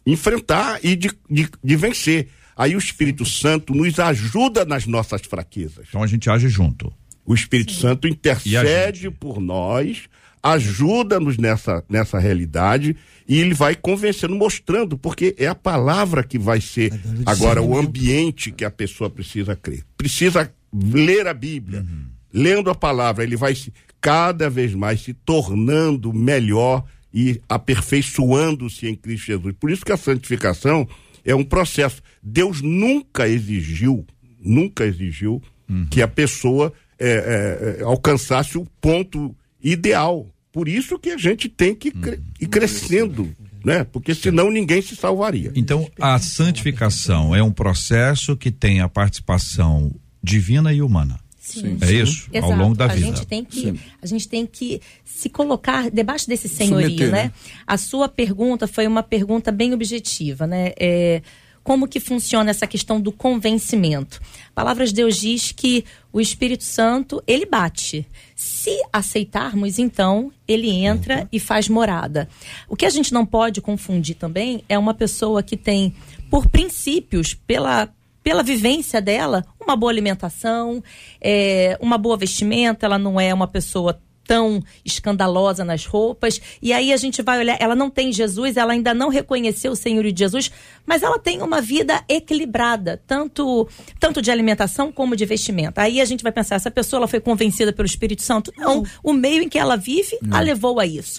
enfrentar 0.07 0.79
e 0.85 0.95
de, 0.95 1.11
de, 1.29 1.51
de 1.65 1.77
vencer. 1.77 2.29
Aí 2.61 2.77
o 2.77 2.79
Espírito 2.79 3.25
Santo 3.25 3.75
nos 3.75 3.99
ajuda 3.99 4.67
nas 4.67 4.87
nossas 4.87 5.23
fraquezas. 5.23 5.87
Então 5.89 6.03
a 6.03 6.07
gente 6.07 6.29
age 6.29 6.47
junto. 6.47 6.93
O 7.25 7.33
Espírito 7.33 7.73
Sim. 7.73 7.81
Santo 7.81 8.07
intercede 8.07 9.11
por 9.11 9.41
nós, 9.41 10.03
ajuda-nos 10.43 11.39
nessa, 11.39 11.83
nessa 11.89 12.19
realidade 12.19 12.95
e 13.27 13.39
ele 13.39 13.55
vai 13.55 13.75
convencendo, 13.75 14.35
mostrando, 14.35 14.99
porque 14.99 15.35
é 15.39 15.47
a 15.47 15.55
palavra 15.55 16.23
que 16.23 16.39
vai 16.39 16.61
ser 16.61 16.93
agora 17.25 17.63
o 17.63 17.79
ambiente 17.79 18.53
que 18.53 18.67
a 18.67 18.71
pessoa 18.71 19.09
precisa 19.09 19.57
crer. 19.57 19.83
Precisa 19.97 20.53
ler 20.71 21.29
a 21.29 21.33
Bíblia. 21.33 21.81
Uhum. 21.81 22.09
Lendo 22.31 22.69
a 22.69 22.75
palavra, 22.75 23.25
ele 23.25 23.37
vai 23.37 23.55
se, 23.55 23.73
cada 24.03 24.51
vez 24.51 24.75
mais 24.75 25.01
se 25.01 25.15
tornando 25.15 26.13
melhor 26.13 26.85
e 27.13 27.41
aperfeiçoando-se 27.49 28.87
em 28.87 28.95
Cristo 28.95 29.29
Jesus. 29.29 29.55
Por 29.59 29.71
isso 29.71 29.83
que 29.83 29.93
a 29.93 29.97
santificação 29.97 30.87
é 31.25 31.35
um 31.35 31.45
processo. 31.45 32.03
Deus 32.23 32.61
nunca 32.61 33.29
exigiu, 33.29 34.07
nunca 34.41 34.85
exigiu 34.85 35.43
uhum. 35.69 35.87
que 35.91 36.03
a 36.03 36.09
pessoa 36.09 36.73
é, 36.99 37.79
é, 37.81 37.83
alcançasse 37.83 38.59
o 38.59 38.67
ponto 38.81 39.35
ideal. 39.63 40.27
Por 40.53 40.69
isso 40.69 40.99
que 40.99 41.11
a 41.11 41.17
gente 41.17 41.49
tem 41.49 41.75
que 41.75 41.91
cre 41.91 42.17
uhum. 42.17 42.23
ir 42.41 42.47
crescendo, 42.49 43.35
né? 43.65 43.85
Porque 43.85 44.15
senão 44.15 44.51
ninguém 44.51 44.83
se 44.83 44.97
salvaria. 44.97 45.53
Então, 45.55 45.89
a 46.01 46.19
santificação 46.19 47.35
é 47.35 47.43
um 47.43 47.53
processo 47.53 48.37
que 48.37 48.51
tem 48.51 48.81
a 48.81 48.89
participação 48.89 49.95
divina 50.23 50.73
e 50.73 50.83
humana. 50.83 51.19
Sim, 51.41 51.79
é 51.81 51.87
sim. 51.87 52.03
isso? 52.03 52.29
Exato. 52.31 52.53
Ao 52.53 52.59
longo 52.59 52.77
da 52.77 52.87
vida. 52.87 53.07
A 53.07 53.11
gente 53.11 53.27
tem 53.27 53.43
que, 53.43 53.81
a 54.03 54.07
gente 54.07 54.29
tem 54.29 54.45
que 54.45 54.81
se 55.03 55.31
colocar 55.31 55.91
debaixo 55.91 56.29
desse 56.29 56.51
senhorio, 56.51 56.91
Submeter, 56.91 57.11
né? 57.11 57.25
né? 57.25 57.33
A 57.67 57.79
sua 57.79 58.11
pergunta 58.11 58.69
foi 58.69 58.87
uma 58.87 59.03
pergunta 59.03 59.51
bem 59.51 59.73
objetiva, 59.73 60.47
né? 60.47 60.73
É, 60.79 61.23
como 61.65 61.89
que 61.89 61.99
funciona 61.99 62.51
essa 62.51 62.67
questão 62.67 63.01
do 63.01 63.11
convencimento? 63.11 64.21
A 64.51 64.53
palavra 64.53 64.87
de 64.87 64.93
Deus 64.93 65.17
diz 65.17 65.51
que 65.51 65.85
o 66.13 66.21
Espírito 66.21 66.65
Santo, 66.65 67.23
ele 67.27 67.47
bate. 67.47 68.07
Se 68.37 68.77
aceitarmos, 68.93 69.79
então, 69.79 70.31
ele 70.47 70.69
entra 70.71 71.21
uhum. 71.21 71.29
e 71.33 71.41
faz 71.41 71.69
morada. 71.69 72.29
O 72.69 72.77
que 72.77 72.85
a 72.85 72.91
gente 72.91 73.15
não 73.15 73.25
pode 73.25 73.63
confundir 73.63 74.17
também 74.17 74.63
é 74.69 74.79
uma 74.79 74.93
pessoa 74.93 75.43
que 75.43 75.57
tem, 75.57 75.95
por 76.31 76.49
princípios, 76.49 77.33
pela 77.33 77.89
pela 78.23 78.43
vivência 78.43 79.01
dela, 79.01 79.45
uma 79.61 79.77
boa 79.77 79.91
alimentação, 79.91 80.83
é, 81.21 81.79
uma 81.81 81.97
boa 81.97 82.17
vestimenta, 82.17 82.87
ela 82.87 82.99
não 82.99 83.21
é 83.21 83.33
uma 83.33 83.49
pessoa 83.49 84.01
tão 84.31 84.63
escandalosa 84.85 85.65
nas 85.65 85.85
roupas. 85.85 86.41
E 86.63 86.73
aí 86.73 86.93
a 86.93 86.97
gente 86.97 87.21
vai 87.21 87.41
olhar, 87.41 87.57
ela 87.59 87.75
não 87.75 87.91
tem 87.91 88.13
Jesus, 88.13 88.57
ela 88.57 88.75
ainda 88.75 88.95
não 88.95 89.09
reconheceu 89.09 89.73
o 89.73 89.77
Senhor 89.77 90.05
de 90.05 90.17
Jesus, 90.17 90.53
mas 90.87 91.03
ela 91.03 91.19
tem 91.19 91.43
uma 91.43 91.61
vida 91.61 92.01
equilibrada, 92.09 93.03
tanto, 93.09 93.67
tanto 93.99 94.23
de 94.23 94.31
alimentação 94.31 94.93
como 94.93 95.17
de 95.17 95.27
vestimenta. 95.27 95.83
Aí 95.83 96.01
a 96.01 96.05
gente 96.05 96.23
vai 96.23 96.31
pensar, 96.31 96.55
essa 96.55 96.71
pessoa 96.71 97.01
ela 97.01 97.09
foi 97.09 97.19
convencida 97.19 97.73
pelo 97.73 97.87
Espírito 97.87 98.23
Santo? 98.23 98.53
Não, 98.57 98.85
o 99.03 99.13
meio 99.13 99.43
em 99.43 99.49
que 99.49 99.59
ela 99.59 99.75
vive 99.75 100.17
não. 100.23 100.39
a 100.39 100.41
levou 100.41 100.79
a 100.79 100.87
isso. 100.87 101.19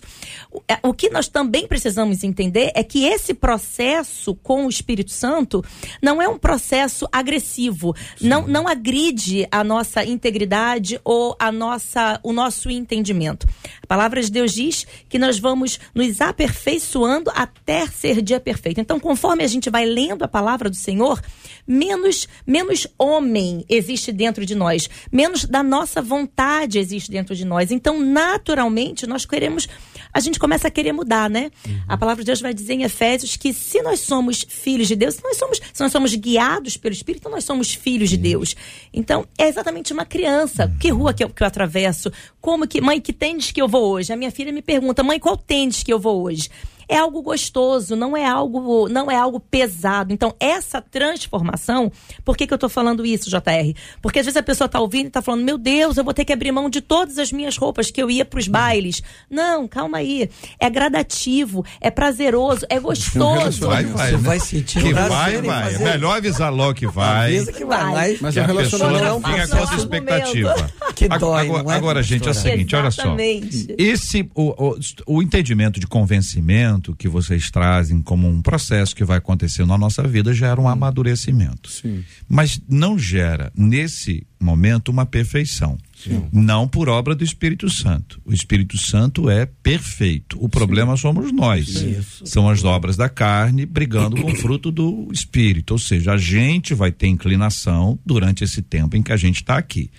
O, 0.50 0.63
é, 0.65 0.80
o 0.82 0.93
que 0.93 1.10
nós 1.10 1.28
também 1.28 1.67
precisamos 1.67 2.24
entender 2.24 2.71
é 2.74 2.82
que 2.82 3.04
esse 3.04 3.34
processo 3.34 4.36
com 4.36 4.67
o 4.67 4.69
Espírito 4.69 5.12
Santo 5.12 5.62
não 6.02 6.21
é 6.21 6.30
um 6.30 6.38
processo 6.38 7.10
agressivo, 7.12 7.93
não, 8.21 8.47
não 8.47 8.69
agride 8.69 9.45
a 9.52 9.65
nossa 9.65 10.06
integridade 10.06 10.97
ou 11.04 11.36
a 11.38 11.52
nossa, 11.52 12.17
o 12.24 12.32
nosso 12.32 12.69
entendimento 12.69 13.01
entendimento. 13.02 13.48
A 13.82 13.88
palavra 13.88 14.22
de 14.22 14.32
Deus 14.32 14.54
diz 14.54 14.86
que 15.10 15.20
nós 15.20 15.40
vamos 15.40 15.80
nos 15.94 16.22
aperfeiçoando 16.22 17.32
até 17.34 17.86
ser 17.88 18.22
dia 18.22 18.40
perfeito. 18.40 18.80
Então, 18.80 19.00
conforme 19.00 19.44
a 19.44 19.48
gente 19.48 19.70
vai 19.70 19.86
lendo 19.86 20.24
a 20.24 20.28
palavra 20.28 20.70
do 20.70 20.76
Senhor, 20.76 21.20
menos 21.68 22.28
menos 22.46 22.88
homem 22.98 23.66
existe 23.68 24.12
dentro 24.12 24.46
de 24.46 24.56
nós, 24.56 24.90
menos 25.12 25.46
da 25.46 25.64
nossa 25.64 26.02
vontade 26.02 26.80
existe 26.80 27.12
dentro 27.12 27.36
de 27.36 27.44
nós. 27.44 27.72
Então, 27.72 28.00
naturalmente, 28.00 29.08
nós 29.08 29.26
queremos 29.26 29.68
a 30.13 30.19
gente 30.19 30.39
começa 30.39 30.67
a 30.67 30.71
querer 30.71 30.91
mudar, 30.91 31.30
né? 31.30 31.52
Uhum. 31.67 31.80
A 31.88 31.97
palavra 31.97 32.24
de 32.24 32.28
Deus 32.28 32.41
vai 32.41 32.54
dizer 32.54 32.74
em 32.74 32.84
Efésios 32.84 33.38
que 33.38 33.54
se 33.54 33.82
nós 33.82 34.00
somos 34.02 34.45
filhos 34.47 34.88
de 34.88 34.95
Deus, 34.95 35.15
se 35.15 35.24
nós 35.24 35.38
somos, 35.38 35.62
se 35.74 35.82
nós 35.82 35.91
somos 35.91 36.15
guiados 36.15 36.78
pelo 36.78 36.93
Espírito, 36.93 37.30
nós 37.30 37.43
somos 37.43 37.74
filhos 37.74 38.10
de 38.10 38.17
Deus. 38.17 38.56
Então, 38.93 39.26
é 39.38 39.47
exatamente 39.47 39.93
uma 39.93 40.06
criança. 40.06 40.65
Uhum. 40.65 40.78
Que 40.78 40.89
rua 40.89 41.13
que 41.13 41.24
eu, 41.24 41.30
que 41.30 41.43
eu 41.43 41.47
atravesso? 41.47 42.12
Como 42.39 42.67
que, 42.67 42.82
mãe, 42.82 43.00
que 43.00 43.13
tênis 43.13 43.52
que 43.52 43.62
eu 43.62 43.67
vou 43.67 43.91
hoje? 43.91 44.12
A 44.12 44.15
minha 44.15 44.32
filha 44.32 44.52
me 44.52 44.62
pergunta, 44.62 45.04
mãe, 45.04 45.19
qual 45.19 45.38
tênis 45.38 45.84
que 45.84 45.93
eu 45.93 46.00
vou 46.00 46.24
hoje? 46.24 46.50
É 46.92 46.98
algo 46.98 47.22
gostoso, 47.22 47.96
não 47.96 48.18
é 48.18 48.26
algo, 48.26 48.90
não 48.90 49.10
é 49.10 49.16
algo 49.16 49.40
pesado. 49.40 50.12
Então, 50.12 50.36
essa 50.38 50.82
transformação, 50.82 51.90
por 52.26 52.36
que, 52.36 52.46
que 52.46 52.54
eu 52.54 52.56
estou 52.56 52.70
falando 52.70 53.06
isso, 53.06 53.30
JR? 53.30 53.74
Porque 54.02 54.20
às 54.20 54.26
vezes 54.26 54.36
a 54.36 54.44
pessoa 54.44 54.66
está 54.66 54.78
ouvindo 54.78 55.06
e 55.06 55.08
está 55.08 55.22
falando, 55.22 55.46
meu 55.46 55.58
Deus, 55.58 55.96
eu 55.96 56.04
vou 56.04 56.14
ter 56.14 56.26
que 56.26 56.34
abrir 56.34 56.52
mão 56.52 56.70
de 56.70 56.82
todas 56.82 57.18
as 57.18 57.32
minhas 57.32 57.56
roupas 57.56 57.90
que 57.90 58.04
eu 58.04 58.12
ia 58.12 58.26
para 58.26 58.40
os 58.40 58.48
bailes. 58.50 59.02
Não, 59.30 59.70
calma 59.70 60.00
aí. 60.00 60.30
É 60.60 60.70
gradativo, 60.70 61.66
é 61.80 61.90
prazeroso, 61.90 62.66
é 62.70 62.78
gostoso. 62.78 63.68
Vai, 63.68 63.86
vai, 63.86 64.10
Você 64.10 64.18
né? 64.18 64.18
vai 64.18 64.40
sentir 64.42 64.84
que 64.84 64.94
vai, 64.94 65.42
vai. 65.42 65.76
É 65.76 65.80
melhor 65.80 66.18
avisar 66.18 66.54
logo 66.54 66.74
que 66.74 66.88
vai. 66.88 67.38
Avisa 67.38 67.54
que 67.54 67.64
vai. 67.64 67.92
vai. 67.94 68.18
Mas 68.20 68.38
a 68.38 68.46
pessoa 68.54 68.92
não 68.92 69.22
fica 69.22 69.48
com 69.48 69.58
essa 69.58 69.76
expectativa. 69.76 70.72
Que 70.94 71.08
dói, 71.08 71.48
agora, 71.48 71.74
é 71.74 71.78
agora 71.78 72.04
gente, 72.04 72.28
é 72.28 72.32
o 72.32 72.34
seguinte, 72.34 72.76
Exatamente. 72.76 73.68
olha 73.68 73.68
só. 73.68 73.76
Esse, 73.78 74.30
o, 74.36 74.72
o, 74.72 74.80
o 75.08 75.22
entendimento 75.24 75.80
de 75.80 75.88
convencimento 75.88 76.81
conhecimento 76.82 76.96
que 76.96 77.08
vocês 77.08 77.52
trazem 77.52 78.02
como 78.02 78.28
um 78.28 78.41
processo 78.41 78.96
que 78.96 79.04
vai 79.04 79.20
acontecer 79.20 79.65
na 79.65 79.78
nossa 79.78 80.04
vida 80.08 80.34
gera 80.34 80.60
um 80.60 80.67
amadurecimento. 80.67 81.70
Sim. 81.70 82.04
Mas 82.28 82.60
não 82.67 82.98
gera, 82.98 83.52
nesse 83.56 84.26
momento, 84.39 84.89
uma 84.89 85.06
perfeição. 85.06 85.78
Não 86.34 86.67
por 86.67 86.89
obra 86.89 87.13
do 87.13 87.24
Espírito 87.24 87.70
Santo. 87.70 88.20
O 88.26 88.34
Espírito 88.34 88.76
Santo 88.76 89.30
é 89.30 89.46
perfeito. 89.46 90.44
O 90.44 90.50
problema 90.50 90.98
somos 90.98 91.32
nós. 91.32 91.86
São 92.26 92.50
as 92.50 92.63
obras 92.63 92.98
da 92.98 93.08
carne 93.08 93.67
brigando 93.67 94.20
com 94.20 94.32
o 94.32 94.36
fruto 94.36 94.72
do 94.72 95.10
Espírito. 95.12 95.72
Ou 95.72 95.78
seja, 95.78 96.13
a 96.13 96.17
gente 96.17 96.74
vai 96.74 96.91
ter 96.91 97.08
inclinação 97.08 98.00
durante 98.04 98.44
esse 98.44 98.63
tempo 98.63 98.98
em 98.98 99.04
que 99.04 99.13
a 99.13 99.17
gente 99.17 99.38
está 99.38 99.58
aqui. 99.58 99.91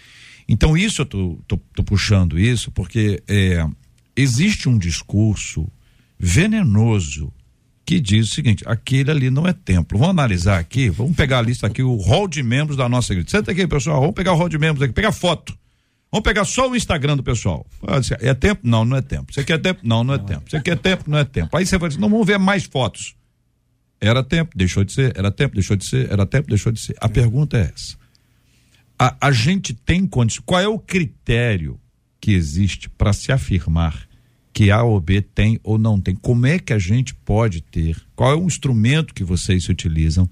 Então, 0.49 0.77
isso 0.77 1.03
eu 1.03 1.07
tô, 1.07 1.39
tô, 1.47 1.57
tô 1.73 1.85
puxando 1.85 2.37
isso 2.37 2.73
porque 2.73 3.23
é, 3.29 3.65
existe 4.17 4.69
um 4.69 4.77
discurso 4.77 5.71
venenoso 6.23 7.33
que 7.85 7.99
diz 8.01 8.31
o 8.31 8.35
seguinte: 8.35 8.63
aquele 8.65 9.11
ali 9.11 9.29
não 9.29 9.45
é 9.45 9.53
templo. 9.53 9.99
Vamos 9.99 10.13
analisar 10.13 10.61
aqui, 10.61 10.89
vamos 10.89 11.17
pegar 11.17 11.41
a 11.41 11.43
lista 11.43 11.67
aqui, 11.67 11.83
o 11.83 11.97
rol 11.97 12.29
de 12.29 12.43
membros 12.45 12.77
da 12.77 12.89
nossa 12.89 13.13
igreja. 13.13 13.29
Senta 13.31 13.51
aqui, 13.51 13.67
pessoal, 13.67 14.01
vamos 14.01 14.15
pegar 14.15 14.33
o 14.33 14.37
rol 14.37 14.49
de 14.49 14.57
membros 14.57 14.83
aqui, 14.83 14.95
pegar 14.95 15.11
foto. 15.11 15.59
Vamos 16.13 16.25
pegar 16.25 16.45
só 16.45 16.71
o 16.71 16.77
Instagram 16.77 17.17
do 17.17 17.23
pessoal. 17.23 17.67
É 18.21 18.35
tempo? 18.35 18.61
Não, 18.63 18.85
não 18.85 18.99
é 18.99 19.03
tempo. 19.03 19.33
Você 19.33 19.43
quer 19.43 19.59
tempo? 19.59 19.81
Não, 19.83 20.05
não 20.05 20.15
é 20.15 20.19
tempo. 20.19 20.43
Você 20.49 20.61
quer 20.61 20.77
tempo? 20.79 21.05
Não 21.07 21.19
é 21.19 21.25
tempo. 21.25 21.57
Aí 21.57 21.65
você 21.65 21.79
vai 21.79 21.89
dizer, 21.89 22.01
não, 22.01 22.11
vamos 22.11 22.27
ver 22.27 22.39
mais 22.39 22.65
fotos. 22.65 23.17
Era 23.99 24.23
tempo, 24.23 24.57
deixou 24.57 24.85
de 24.85 24.93
ser. 24.93 25.17
Era 25.17 25.31
tempo, 25.31 25.55
deixou 25.55 25.75
de 25.75 25.87
ser. 25.87 26.13
Era 26.13 26.27
tempo, 26.27 26.49
deixou 26.49 26.71
de 26.71 26.81
ser. 26.81 26.95
A 27.01 27.09
pergunta 27.09 27.57
é 27.57 27.73
essa. 27.75 27.97
A, 28.99 29.17
a 29.29 29.33
gente 29.33 29.73
tem 29.73 30.07
condições. 30.07 30.45
Qual 30.45 30.61
é 30.61 30.69
o 30.69 30.79
critério 30.79 31.81
que 32.21 32.33
existe 32.33 32.91
para 32.91 33.15
se 33.15 33.33
afirmar 33.33 34.07
que 34.53 34.71
A 34.71 34.83
ou 34.83 35.01
B 35.01 35.23
tem 35.23 35.59
ou 35.63 35.79
não 35.79 36.01
tem? 36.01 36.15
Como 36.15 36.47
é 36.47 36.59
que 36.59 36.73
a 36.73 36.79
gente 36.79 37.15
pode 37.15 37.63
ter? 37.63 37.97
Qual 38.15 38.31
é 38.31 38.35
o 38.35 38.47
instrumento 38.47 39.15
que 39.15 39.25
vocês 39.25 39.65
se 39.65 39.71
utilizam? 39.71 40.29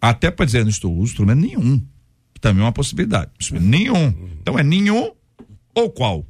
Até 0.00 0.30
para 0.30 0.46
dizer, 0.46 0.62
não 0.62 0.70
estou 0.70 1.02
instrumento 1.02 1.40
nenhum. 1.40 1.82
Também 2.40 2.62
é 2.62 2.66
uma 2.66 2.72
possibilidade. 2.72 3.30
Nenhum. 3.52 4.14
Então 4.40 4.58
é 4.58 4.62
nenhum 4.62 5.10
ou 5.74 5.90
qual? 5.90 6.24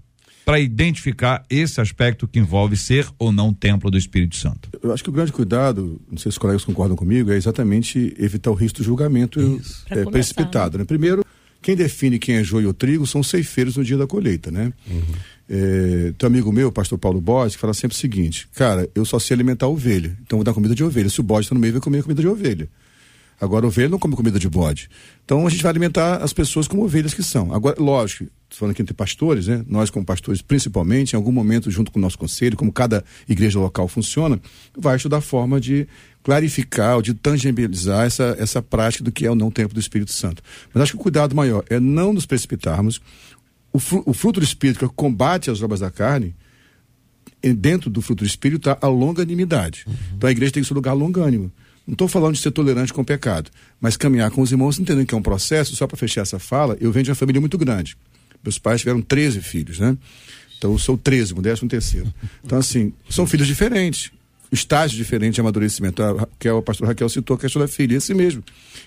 Para 0.45 0.61
identificar 0.61 1.45
esse 1.51 1.81
aspecto 1.81 2.29
que 2.29 2.39
envolve 2.39 2.77
ser 2.77 3.09
ou 3.19 3.33
não 3.33 3.53
templo 3.53 3.91
do 3.91 3.99
Espírito 3.99 4.37
Santo. 4.37 4.71
Eu 4.81 4.93
acho 4.93 5.03
que 5.03 5.11
o 5.11 5.13
grande 5.13 5.33
cuidado, 5.33 6.01
não 6.09 6.17
sei 6.17 6.31
se 6.31 6.37
os 6.37 6.39
colegas 6.39 6.65
concordam 6.65 6.97
comigo, 6.97 7.33
é 7.33 7.37
exatamente 7.37 8.15
evitar 8.19 8.53
o 8.53 8.55
risco 8.55 8.79
do 8.79 8.85
julgamento 8.85 9.61
é, 9.91 10.05
precipitado. 10.05 10.79
Né? 10.79 10.85
Primeiro, 10.85 11.25
quem 11.61 11.75
define 11.75 12.19
quem 12.19 12.37
é 12.37 12.45
joio 12.45 12.69
ou 12.69 12.75
trigo 12.75 13.07
são 13.07 13.21
os 13.21 13.29
ceifeiros 13.29 13.77
no 13.77 13.83
dia 13.83 13.99
da 13.99 14.07
colheita, 14.07 14.53
né? 14.53 14.73
Uhum. 14.89 15.03
É, 15.49 16.13
amigo 16.27 16.53
meu, 16.53 16.73
pastor 16.73 16.99
Paulo 16.99 17.21
Bode, 17.21 17.55
que 17.55 17.61
fala 17.61 17.75
sempre 17.75 17.97
o 17.97 17.99
seguinte: 17.99 18.49
cara, 18.55 18.89
eu 18.95 19.05
só 19.05 19.19
sei 19.19 19.35
alimentar 19.35 19.69
ovelha, 19.69 20.17
então 20.23 20.39
vou 20.39 20.45
dar 20.45 20.53
comida 20.53 20.75
de 20.75 20.83
ovelha. 20.83 21.09
Se 21.09 21.21
o 21.21 21.23
bode 21.23 21.47
está 21.47 21.55
no 21.55 21.61
meio, 21.61 21.75
vai 21.75 21.83
comer 21.83 22.03
comida 22.03 22.21
de 22.21 22.29
ovelha. 22.29 22.69
Agora, 23.41 23.67
ovelha 23.67 23.89
não 23.89 23.99
come 23.99 24.17
comida 24.17 24.39
de 24.39 24.49
bode. 24.49 24.89
Então, 25.25 25.47
a 25.47 25.51
gente 25.51 25.63
vai 25.63 25.71
alimentar 25.71 26.17
as 26.17 26.33
pessoas 26.33 26.67
como 26.67 26.83
ovelhas 26.83 27.13
que 27.13 27.23
são. 27.23 27.53
Agora, 27.53 27.77
lógico, 27.79 28.31
falando 28.49 28.73
aqui 28.73 28.81
entre 28.81 28.95
pastores, 28.95 29.47
né? 29.47 29.63
Nós, 29.69 29.91
como 29.91 30.07
pastores, 30.07 30.41
principalmente, 30.41 31.13
em 31.13 31.17
algum 31.17 31.33
momento, 31.33 31.71
junto 31.71 31.93
com 31.93 31.99
o 31.99 32.03
nosso 32.03 32.19
conselho, 32.19 32.57
como 32.57 32.73
cada 32.73 33.05
igreja 33.29 33.59
local 33.59 33.89
funciona, 33.89 34.41
vai 34.77 34.97
estudar 34.97 35.21
forma 35.21 35.61
de 35.61 35.87
clarificar, 36.23 36.97
ou 36.97 37.03
de 37.03 37.13
tangibilizar 37.13 38.07
essa, 38.07 38.35
essa 38.39 38.63
prática 38.63 39.05
do 39.05 39.13
que 39.13 39.27
é 39.27 39.31
o 39.31 39.35
não 39.35 39.51
tempo 39.51 39.75
do 39.75 39.79
Espírito 39.79 40.13
Santo. 40.13 40.43
Mas 40.73 40.83
acho 40.83 40.93
que 40.93 40.99
o 40.99 41.03
cuidado 41.03 41.37
maior 41.37 41.63
é 41.69 41.79
não 41.79 42.13
nos 42.13 42.25
precipitarmos. 42.25 43.01
O, 43.77 43.79
fru, 43.79 44.03
o 44.07 44.15
fruto 44.15 44.41
do 44.41 44.45
Espírito, 44.45 44.89
que 44.89 44.95
combate 44.95 45.51
as 45.51 45.61
obras 45.61 45.81
da 45.81 45.91
carne, 45.91 46.35
dentro 47.43 47.91
do 47.91 48.01
fruto 48.01 48.25
do 48.25 48.27
Espírito 48.27 48.71
está 48.71 48.79
a 48.81 48.89
longanimidade. 48.89 49.85
Uhum. 49.87 49.95
Então 50.17 50.29
a 50.29 50.31
igreja 50.31 50.53
tem 50.53 50.63
que 50.63 50.67
ser 50.67 50.73
um 50.73 50.77
lugar 50.77 50.95
longânimo. 50.95 51.53
Não 51.87 51.93
estou 51.93 52.09
falando 52.09 52.35
de 52.35 52.41
ser 52.41 52.53
tolerante 52.53 52.91
com 52.91 53.03
o 53.03 53.05
pecado, 53.05 53.51
mas 53.79 53.95
caminhar 53.95 54.31
com 54.31 54.41
os 54.41 54.51
irmãos, 54.51 54.79
entendendo 54.79 55.07
que 55.07 55.15
é 55.15 55.19
um 55.19 55.23
processo, 55.23 55.77
só 55.77 55.87
para 55.87 55.99
fechar 55.99 56.23
essa 56.23 56.39
fala, 56.39 56.75
eu 56.81 56.91
venho 56.91 57.05
de 57.05 57.11
uma 57.11 57.15
família 57.15 57.39
muito 57.39 57.59
grande. 57.59 57.99
Meus 58.43 58.59
pais 58.59 58.81
tiveram 58.81 59.03
13 59.03 59.43
filhos, 59.43 59.79
né? 59.79 59.95
Então 60.57 60.73
eu 60.73 60.79
sou 60.79 60.97
13, 60.97 61.35
o 61.35 61.43
décimo 61.43 61.69
terceiro. 61.69 62.13
Então, 62.43 62.57
assim, 62.57 62.95
são 63.11 63.27
filhos 63.27 63.47
diferentes, 63.47 64.11
estágios 64.51 64.97
diferentes 64.97 65.35
de 65.35 65.41
amadurecimento. 65.41 66.03
A 66.03 66.13
Raquel, 66.13 66.65
a 66.83 66.87
Raquel 66.87 67.09
citou 67.09 67.37
a 67.37 67.39
questão 67.39 67.61
da 67.61 67.69
filha, 67.69 67.97
esse 67.97 68.15
mesmo. 68.15 68.43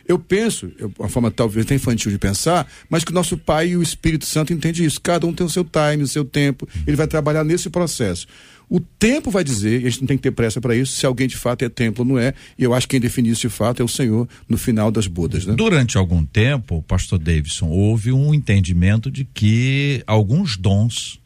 Eu 0.07 0.17
penso, 0.17 0.71
eu, 0.77 0.91
uma 0.97 1.09
forma 1.09 1.29
talvez 1.29 1.65
até 1.65 1.75
infantil 1.75 2.11
de 2.11 2.17
pensar, 2.17 2.67
mas 2.89 3.03
que 3.03 3.11
o 3.11 3.13
nosso 3.13 3.37
Pai 3.37 3.69
e 3.69 3.77
o 3.77 3.81
Espírito 3.81 4.25
Santo 4.25 4.53
entendem 4.53 4.85
isso. 4.85 4.99
Cada 5.01 5.25
um 5.25 5.33
tem 5.33 5.45
o 5.45 5.49
seu 5.49 5.63
time, 5.63 6.03
o 6.03 6.07
seu 6.07 6.25
tempo, 6.25 6.67
ele 6.85 6.95
vai 6.95 7.07
trabalhar 7.07 7.43
nesse 7.43 7.69
processo. 7.69 8.27
O 8.69 8.79
tempo 8.79 9.31
vai 9.31 9.43
dizer, 9.43 9.81
e 9.81 9.87
a 9.87 9.89
gente 9.89 10.01
não 10.01 10.07
tem 10.07 10.17
que 10.17 10.21
ter 10.21 10.31
pressa 10.31 10.61
para 10.61 10.75
isso, 10.75 10.93
se 10.93 11.03
alguém 11.03 11.27
de 11.27 11.35
fato 11.35 11.65
é 11.65 11.69
templo 11.69 12.03
ou 12.03 12.07
não 12.07 12.19
é. 12.19 12.35
E 12.57 12.63
eu 12.63 12.73
acho 12.73 12.87
que 12.87 12.91
quem 12.91 13.01
define 13.01 13.29
isso 13.29 13.41
de 13.41 13.49
fato 13.49 13.81
é 13.81 13.83
o 13.83 13.87
Senhor 13.87 14.29
no 14.47 14.59
final 14.59 14.91
das 14.91 15.07
bodas. 15.07 15.43
Né? 15.43 15.55
Durante 15.55 15.97
algum 15.97 16.23
tempo, 16.23 16.83
pastor 16.83 17.17
Davidson, 17.17 17.67
houve 17.67 18.11
um 18.11 18.31
entendimento 18.31 19.09
de 19.09 19.25
que 19.25 20.03
alguns 20.05 20.55
dons 20.55 21.19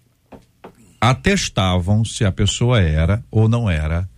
atestavam 1.01 2.05
se 2.05 2.23
a 2.23 2.31
pessoa 2.31 2.79
era 2.79 3.21
ou 3.29 3.49
não 3.49 3.69
era 3.69 4.09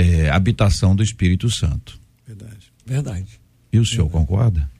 é, 0.00 0.30
habitação 0.30 0.94
do 0.94 1.02
Espírito 1.02 1.50
Santo. 1.50 1.98
Verdade. 2.26 2.72
Verdade. 2.86 3.40
E 3.72 3.78
o 3.78 3.84
senhor 3.84 4.04
Verdade. 4.04 4.26
concorda? 4.26 4.70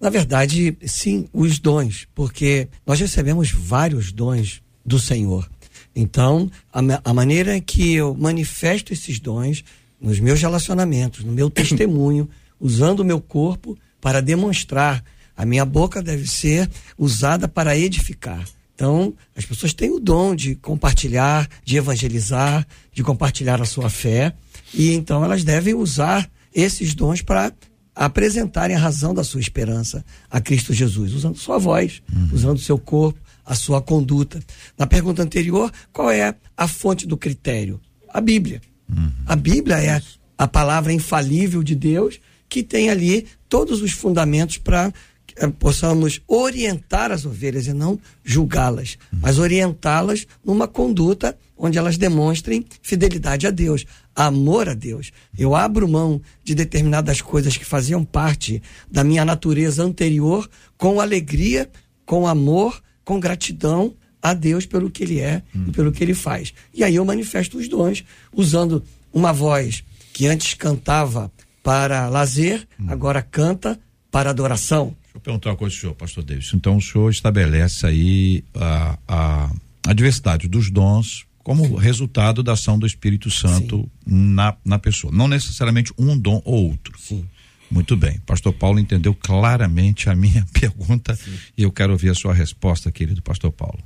Na 0.00 0.10
verdade, 0.10 0.76
sim, 0.84 1.28
os 1.32 1.58
dons, 1.58 2.08
porque 2.14 2.68
nós 2.84 2.98
recebemos 2.98 3.52
vários 3.52 4.10
dons 4.10 4.60
do 4.84 4.98
Senhor. 4.98 5.48
Então, 5.94 6.50
a, 6.72 6.80
a 7.04 7.14
maneira 7.14 7.60
que 7.60 7.94
eu 7.94 8.14
manifesto 8.14 8.92
esses 8.92 9.20
dons 9.20 9.62
nos 10.00 10.18
meus 10.18 10.40
relacionamentos, 10.40 11.24
no 11.24 11.32
meu 11.32 11.48
testemunho, 11.50 12.28
usando 12.58 13.00
o 13.00 13.04
meu 13.04 13.20
corpo 13.20 13.78
para 14.00 14.20
demonstrar. 14.20 15.04
A 15.36 15.46
minha 15.46 15.64
boca 15.64 16.02
deve 16.02 16.28
ser 16.28 16.68
usada 16.98 17.46
para 17.46 17.78
edificar. 17.78 18.44
Então, 18.74 19.14
as 19.36 19.46
pessoas 19.46 19.72
têm 19.72 19.90
o 19.90 20.00
dom 20.00 20.34
de 20.34 20.56
compartilhar, 20.56 21.48
de 21.64 21.76
evangelizar, 21.76 22.66
de 22.92 23.02
compartilhar 23.02 23.62
a 23.62 23.64
sua 23.64 23.88
fé, 23.88 24.34
e 24.74 24.92
então 24.92 25.24
elas 25.24 25.44
devem 25.44 25.74
usar 25.74 26.28
esses 26.54 26.94
dons 26.94 27.22
para 27.22 27.52
apresentarem 27.94 28.74
a 28.74 28.78
razão 28.78 29.12
da 29.12 29.22
sua 29.22 29.40
esperança 29.40 30.04
a 30.30 30.40
Cristo 30.40 30.72
Jesus, 30.72 31.12
usando 31.12 31.36
sua 31.36 31.58
voz, 31.58 32.02
uhum. 32.12 32.30
usando 32.32 32.58
seu 32.58 32.78
corpo, 32.78 33.20
a 33.44 33.54
sua 33.54 33.82
conduta. 33.82 34.40
Na 34.78 34.86
pergunta 34.86 35.22
anterior, 35.22 35.70
qual 35.92 36.10
é 36.10 36.34
a 36.56 36.68
fonte 36.68 37.06
do 37.06 37.16
critério? 37.16 37.80
A 38.08 38.20
Bíblia. 38.20 38.60
Uhum. 38.88 39.10
A 39.26 39.36
Bíblia 39.36 39.78
é 39.78 40.02
a 40.38 40.48
palavra 40.48 40.92
infalível 40.92 41.62
de 41.62 41.74
Deus 41.74 42.18
que 42.48 42.62
tem 42.62 42.90
ali 42.90 43.26
todos 43.48 43.80
os 43.80 43.92
fundamentos 43.92 44.58
para 44.58 44.92
que 45.26 45.34
eh, 45.42 45.48
possamos 45.48 46.20
orientar 46.26 47.10
as 47.10 47.24
ovelhas 47.24 47.66
e 47.66 47.72
não 47.72 47.98
julgá-las, 48.22 48.98
uhum. 49.12 49.20
mas 49.22 49.38
orientá-las 49.38 50.26
numa 50.44 50.68
conduta 50.68 51.36
onde 51.56 51.78
elas 51.78 51.96
demonstrem 51.96 52.66
fidelidade 52.82 53.46
a 53.46 53.50
Deus, 53.50 53.86
amor 54.14 54.68
a 54.68 54.74
Deus. 54.74 55.12
Eu 55.36 55.54
abro 55.54 55.88
mão 55.88 56.20
de 56.44 56.54
determinadas 56.54 57.20
coisas 57.20 57.56
que 57.56 57.64
faziam 57.64 58.04
parte 58.04 58.62
da 58.90 59.02
minha 59.02 59.24
natureza 59.24 59.82
anterior 59.82 60.48
com 60.76 61.00
alegria, 61.00 61.70
com 62.04 62.26
amor 62.26 62.82
com 63.04 63.18
gratidão 63.18 63.94
a 64.20 64.34
Deus 64.34 64.64
pelo 64.66 64.90
que 64.90 65.02
ele 65.02 65.18
é 65.18 65.42
hum. 65.54 65.64
e 65.68 65.72
pelo 65.72 65.90
que 65.90 66.02
ele 66.02 66.14
faz. 66.14 66.54
E 66.72 66.84
aí 66.84 66.94
eu 66.94 67.04
manifesto 67.04 67.58
os 67.58 67.68
dons 67.68 68.04
usando 68.32 68.82
uma 69.12 69.32
voz 69.32 69.82
que 70.12 70.26
antes 70.26 70.54
cantava 70.54 71.32
para 71.62 72.08
lazer, 72.08 72.66
hum. 72.78 72.86
agora 72.88 73.22
canta 73.22 73.78
para 74.10 74.30
adoração. 74.30 74.96
Deixa 75.02 75.16
eu 75.16 75.20
perguntar 75.20 75.50
uma 75.50 75.56
coisa 75.56 75.74
ao 75.74 75.80
senhor, 75.80 75.94
pastor 75.94 76.24
Davis. 76.24 76.52
Então 76.54 76.76
o 76.76 76.80
senhor 76.80 77.10
estabelece 77.10 77.86
aí 77.86 78.44
a, 78.54 78.98
a, 79.08 79.50
a 79.88 79.92
diversidade 79.92 80.48
dos 80.48 80.70
dons 80.70 81.26
como 81.42 81.76
resultado 81.76 82.42
da 82.42 82.52
ação 82.52 82.78
do 82.78 82.86
Espírito 82.86 83.30
Santo 83.30 83.90
na, 84.06 84.56
na 84.64 84.78
pessoa. 84.78 85.12
Não 85.12 85.26
necessariamente 85.26 85.92
um 85.98 86.16
dom 86.16 86.40
ou 86.44 86.70
outro. 86.70 86.98
Sim. 86.98 87.26
Muito 87.70 87.96
bem. 87.96 88.20
Pastor 88.26 88.52
Paulo 88.52 88.78
entendeu 88.78 89.14
claramente 89.14 90.10
a 90.10 90.14
minha 90.14 90.46
pergunta 90.52 91.14
Sim. 91.14 91.32
e 91.56 91.62
eu 91.62 91.72
quero 91.72 91.92
ouvir 91.92 92.10
a 92.10 92.14
sua 92.14 92.34
resposta, 92.34 92.92
querido 92.92 93.22
Pastor 93.22 93.50
Paulo. 93.50 93.78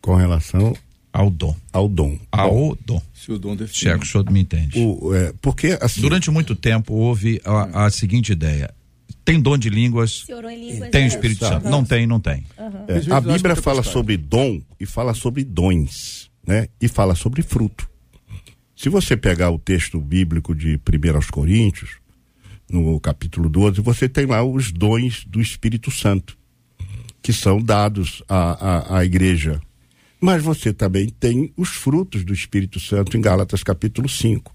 Com 0.00 0.16
relação 0.16 0.76
ao 1.12 1.30
dom. 1.30 1.54
Ao 1.72 1.88
dom. 1.88 2.18
Ao 2.30 2.76
dom. 2.84 3.00
Se 3.14 3.32
o 3.32 3.38
dom 3.38 3.56
define. 3.56 3.92
É 3.92 3.98
que 3.98 4.04
o 4.04 4.08
senhor 4.08 4.30
me 4.30 4.40
entende. 4.40 4.78
O, 4.78 5.14
é, 5.14 5.32
porque 5.40 5.78
assim, 5.80 6.00
Durante 6.00 6.30
muito 6.30 6.54
tempo 6.54 6.94
houve 6.94 7.40
a, 7.44 7.86
a 7.86 7.90
seguinte 7.90 8.32
ideia. 8.32 8.74
Tem 9.24 9.40
dom 9.40 9.58
de 9.58 9.68
línguas, 9.68 10.24
línguas 10.28 10.90
tem 10.90 11.04
o 11.04 11.08
Espírito 11.08 11.44
é. 11.44 11.48
Santo. 11.48 11.68
Não 11.68 11.84
tem, 11.84 12.06
não 12.06 12.18
tem. 12.18 12.44
Uhum. 12.58 12.86
É, 12.88 13.14
a 13.14 13.20
Bíblia 13.20 13.56
fala 13.56 13.82
sobre 13.82 14.16
dom 14.16 14.60
e 14.80 14.86
fala 14.86 15.12
sobre 15.14 15.44
dons, 15.44 16.27
né? 16.48 16.68
E 16.80 16.88
fala 16.88 17.14
sobre 17.14 17.42
fruto. 17.42 17.88
Se 18.74 18.88
você 18.88 19.16
pegar 19.16 19.50
o 19.50 19.58
texto 19.58 20.00
bíblico 20.00 20.54
de 20.54 20.76
1 20.78 21.14
aos 21.14 21.30
Coríntios, 21.30 21.98
no 22.68 22.98
capítulo 22.98 23.48
12, 23.48 23.80
você 23.80 24.08
tem 24.08 24.26
lá 24.26 24.42
os 24.42 24.72
dons 24.72 25.24
do 25.24 25.40
Espírito 25.40 25.90
Santo, 25.90 26.36
que 27.22 27.32
são 27.32 27.62
dados 27.62 28.22
à, 28.28 28.96
à, 28.96 28.98
à 28.98 29.04
igreja 29.04 29.60
mas 30.20 30.42
você 30.42 30.72
também 30.72 31.08
tem 31.08 31.52
os 31.56 31.68
frutos 31.68 32.24
do 32.24 32.32
Espírito 32.32 32.80
Santo 32.80 33.16
em 33.16 33.20
Gálatas 33.20 33.62
capítulo 33.62 34.08
5. 34.08 34.54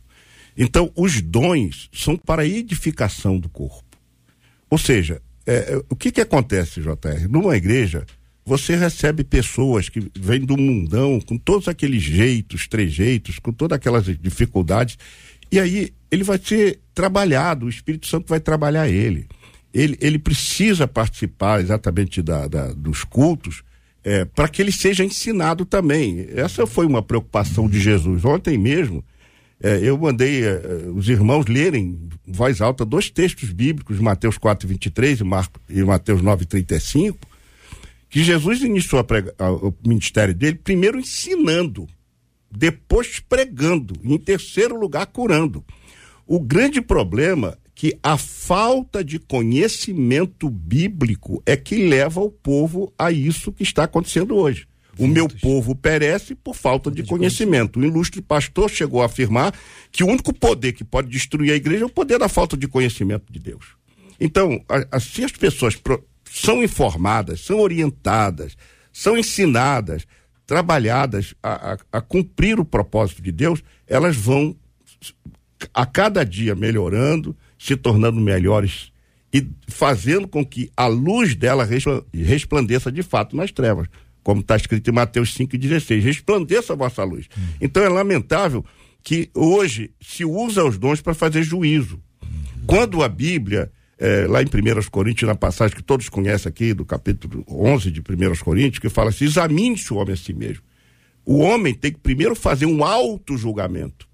Então, 0.57 0.91
os 0.95 1.21
dons 1.21 1.89
são 1.91 2.17
para 2.17 2.45
edificação 2.45 3.39
do 3.39 3.49
corpo. 3.49 3.97
Ou 4.69 4.77
seja, 4.77 5.21
é, 5.45 5.73
é 5.73 5.83
o 5.89 5.95
que, 5.95 6.11
que 6.11 6.21
acontece, 6.21 6.81
JR? 6.81 7.27
Numa 7.29 7.55
igreja, 7.55 8.05
você 8.45 8.75
recebe 8.75 9.23
pessoas 9.23 9.89
que 9.89 10.11
vêm 10.17 10.41
do 10.41 10.57
mundão, 10.57 11.19
com 11.21 11.37
todos 11.37 11.67
aqueles 11.67 12.01
jeitos, 12.01 12.67
trejeitos, 12.67 13.39
com 13.39 13.51
todas 13.51 13.75
aquelas 13.75 14.05
dificuldades, 14.05 14.97
e 15.51 15.59
aí 15.59 15.93
ele 16.11 16.23
vai 16.23 16.39
ser 16.43 16.79
trabalhado, 16.93 17.65
o 17.65 17.69
Espírito 17.69 18.07
Santo 18.07 18.27
vai 18.27 18.39
trabalhar 18.39 18.89
ele. 18.89 19.27
Ele, 19.73 19.97
ele 20.01 20.19
precisa 20.19 20.87
participar 20.87 21.61
exatamente 21.61 22.21
da, 22.21 22.47
da 22.47 22.73
dos 22.73 23.03
cultos 23.03 23.63
é, 24.03 24.25
para 24.25 24.47
que 24.47 24.61
ele 24.61 24.71
seja 24.71 25.03
ensinado 25.03 25.65
também. 25.65 26.27
Essa 26.35 26.67
foi 26.67 26.85
uma 26.85 27.01
preocupação 27.01 27.69
de 27.69 27.79
Jesus. 27.79 28.25
Ontem 28.25 28.57
mesmo, 28.57 29.03
é, 29.61 29.79
eu 29.81 29.97
mandei 29.97 30.43
é, 30.43 30.61
os 30.93 31.07
irmãos 31.07 31.45
lerem 31.47 31.97
em 32.27 32.31
voz 32.31 32.61
alta 32.61 32.83
dois 32.83 33.09
textos 33.09 33.51
bíblicos, 33.51 33.99
Mateus 33.99 34.37
4, 34.37 34.67
23 34.67 35.21
e, 35.21 35.23
Marcos, 35.23 35.61
e 35.69 35.83
Mateus 35.83 36.21
9, 36.21 36.45
35, 36.45 37.17
que 38.13 38.23
Jesus 38.23 38.61
iniciou 38.61 38.99
a 38.99 39.03
prega, 39.03 39.33
a, 39.39 39.51
o 39.51 39.73
ministério 39.83 40.35
dele 40.35 40.59
primeiro 40.63 40.99
ensinando, 40.99 41.87
depois 42.49 43.19
pregando, 43.19 43.95
e 44.03 44.13
em 44.13 44.19
terceiro 44.19 44.79
lugar 44.79 45.07
curando. 45.07 45.65
O 46.27 46.39
grande 46.39 46.79
problema 46.79 47.57
que 47.73 47.97
a 48.03 48.15
falta 48.15 49.03
de 49.03 49.17
conhecimento 49.17 50.47
bíblico 50.47 51.41
é 51.43 51.57
que 51.57 51.87
leva 51.87 52.21
o 52.21 52.29
povo 52.29 52.93
a 52.99 53.11
isso 53.11 53.51
que 53.51 53.63
está 53.63 53.85
acontecendo 53.85 54.35
hoje. 54.35 54.67
O 54.99 55.07
meu 55.07 55.27
povo 55.27 55.75
perece 55.75 56.35
por 56.35 56.55
falta 56.55 56.91
de 56.91 57.01
conhecimento. 57.01 57.79
O 57.79 57.83
ilustre 57.83 58.21
pastor 58.21 58.69
chegou 58.69 59.01
a 59.01 59.07
afirmar 59.07 59.55
que 59.91 60.03
o 60.03 60.07
único 60.07 60.31
poder 60.31 60.73
que 60.73 60.83
pode 60.83 61.09
destruir 61.09 61.51
a 61.51 61.55
igreja 61.55 61.81
é 61.81 61.87
o 61.87 61.89
poder 61.89 62.19
da 62.19 62.29
falta 62.29 62.55
de 62.55 62.67
conhecimento 62.67 63.33
de 63.33 63.39
Deus. 63.39 63.75
Então, 64.19 64.63
se 65.01 65.23
as 65.23 65.31
pessoas 65.31 65.75
são 66.33 66.63
informadas, 66.63 67.41
são 67.41 67.59
orientadas, 67.59 68.57
são 68.91 69.15
ensinadas, 69.15 70.07
trabalhadas 70.47 71.35
a, 71.43 71.73
a, 71.73 71.77
a 71.91 72.01
cumprir 72.01 72.59
o 72.59 72.65
propósito 72.65 73.21
de 73.21 73.31
Deus, 73.31 73.63
elas 73.87 74.15
vão 74.15 74.55
a 75.71 75.85
cada 75.85 76.25
dia 76.25 76.55
melhorando, 76.55 77.37
se 77.57 77.77
tornando 77.77 78.19
melhores 78.19 78.91
e 79.31 79.47
fazendo 79.67 80.27
com 80.27 80.43
que 80.43 80.71
a 80.75 80.87
luz 80.87 81.35
dela 81.35 81.67
resplandeça 82.11 82.91
de 82.91 83.03
fato 83.03 83.35
nas 83.35 83.51
trevas, 83.51 83.87
como 84.23 84.41
está 84.41 84.55
escrito 84.55 84.89
em 84.89 84.93
Mateus 84.93 85.37
5,16. 85.37 86.01
Resplandeça 86.01 86.73
a 86.73 86.75
vossa 86.75 87.03
luz. 87.03 87.27
Hum. 87.37 87.41
Então 87.61 87.83
é 87.83 87.89
lamentável 87.89 88.65
que 89.03 89.29
hoje 89.35 89.91
se 90.01 90.25
usa 90.25 90.65
os 90.65 90.79
dons 90.79 90.99
para 90.99 91.13
fazer 91.13 91.43
juízo. 91.43 92.01
Hum. 92.23 92.27
Quando 92.65 93.03
a 93.03 93.07
Bíblia, 93.07 93.71
é, 93.97 94.25
lá 94.27 94.41
em 94.41 94.45
1 94.45 94.89
Coríntios, 94.89 95.27
na 95.27 95.35
passagem 95.35 95.75
que 95.75 95.83
todos 95.83 96.09
conhecem 96.09 96.49
aqui, 96.49 96.73
do 96.73 96.85
capítulo 96.85 97.45
11 97.47 97.91
de 97.91 98.01
1 98.01 98.03
Coríntios, 98.43 98.79
que 98.79 98.89
fala 98.89 99.09
assim: 99.09 99.25
examine-se 99.25 99.93
o 99.93 99.97
homem 99.97 100.13
a 100.13 100.17
si 100.17 100.33
mesmo. 100.33 100.63
O 101.25 101.39
homem 101.39 101.73
tem 101.73 101.91
que 101.91 101.99
primeiro 101.99 102.35
fazer 102.35 102.65
um 102.65 102.83
auto-julgamento, 102.83 104.07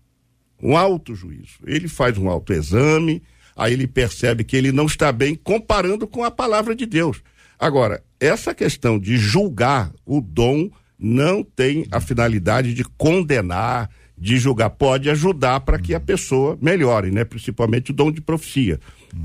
um 0.61 0.77
auto-juízo. 0.77 1.59
Ele 1.65 1.87
faz 1.87 2.17
um 2.17 2.29
autoexame, 2.29 3.23
aí 3.55 3.73
ele 3.73 3.87
percebe 3.87 4.43
que 4.43 4.55
ele 4.55 4.71
não 4.71 4.85
está 4.85 5.11
bem 5.11 5.33
comparando 5.33 6.07
com 6.07 6.23
a 6.23 6.29
palavra 6.29 6.75
de 6.75 6.85
Deus. 6.85 7.21
Agora, 7.57 8.03
essa 8.19 8.53
questão 8.53 8.99
de 8.99 9.17
julgar 9.17 9.91
o 10.05 10.21
dom 10.21 10.69
não 10.99 11.43
tem 11.43 11.85
a 11.91 11.99
finalidade 11.99 12.73
de 12.73 12.83
condenar, 12.83 13.89
de 14.17 14.37
julgar. 14.37 14.69
Pode 14.69 15.09
ajudar 15.09 15.61
para 15.61 15.79
que 15.79 15.95
a 15.95 15.99
pessoa 15.99 16.57
melhore, 16.61 17.09
né? 17.09 17.23
principalmente 17.23 17.91
o 17.91 17.93
dom 17.93 18.11
de 18.11 18.21
profecia. 18.21 18.79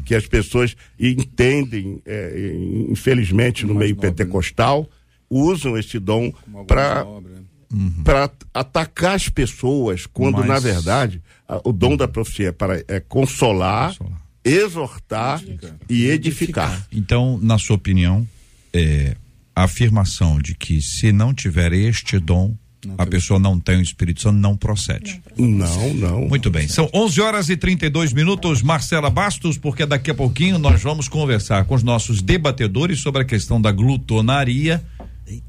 Que 0.04 0.14
as 0.14 0.26
pessoas 0.26 0.76
entendem, 0.98 2.00
é, 2.06 2.54
infelizmente, 2.88 3.66
no 3.66 3.74
meio 3.74 3.94
nobre, 3.94 4.08
né? 4.08 4.14
pentecostal, 4.14 4.82
né? 4.82 4.88
usam 5.30 5.76
esse 5.76 5.98
dom 5.98 6.32
para 6.66 7.04
uhum. 7.04 8.02
para 8.04 8.30
atacar 8.52 9.14
as 9.14 9.28
pessoas, 9.28 10.06
quando 10.06 10.38
Mas... 10.38 10.46
na 10.46 10.58
verdade 10.60 11.22
a, 11.48 11.60
o 11.64 11.72
dom 11.72 11.96
da 11.96 12.06
profecia 12.06 12.48
é 12.48 12.52
para 12.52 12.84
é 12.86 13.00
consolar, 13.00 13.96
consolar 13.96 14.24
exortar 14.44 15.42
e 15.88 16.06
edificar. 16.06 16.86
Então, 16.92 17.38
na 17.42 17.58
sua 17.58 17.76
opinião, 17.76 18.28
é, 18.72 19.16
a 19.56 19.64
afirmação 19.64 20.38
de 20.38 20.54
que 20.54 20.82
se 20.82 21.10
não 21.10 21.32
tiver 21.32 21.72
este 21.72 22.18
dom, 22.18 22.54
não 22.86 22.94
a 22.98 23.06
pessoa 23.06 23.38
não 23.38 23.58
tem 23.58 23.78
o 23.78 23.82
Espírito 23.82 24.20
Santo 24.20 24.38
não 24.38 24.56
procede. 24.56 25.20
Não, 25.36 25.94
não. 25.94 26.28
Muito 26.28 26.50
bem. 26.50 26.68
São 26.68 26.88
11 26.92 27.20
horas 27.20 27.48
e 27.48 27.56
32 27.56 28.12
minutos. 28.12 28.62
Marcela 28.62 29.10
Bastos, 29.10 29.58
porque 29.58 29.86
daqui 29.86 30.10
a 30.10 30.14
pouquinho 30.14 30.58
nós 30.58 30.82
vamos 30.82 31.08
conversar 31.08 31.64
com 31.64 31.74
os 31.74 31.82
nossos 31.82 32.22
debatedores 32.22 33.00
sobre 33.00 33.22
a 33.22 33.24
questão 33.24 33.60
da 33.60 33.72
glutonaria 33.72 34.82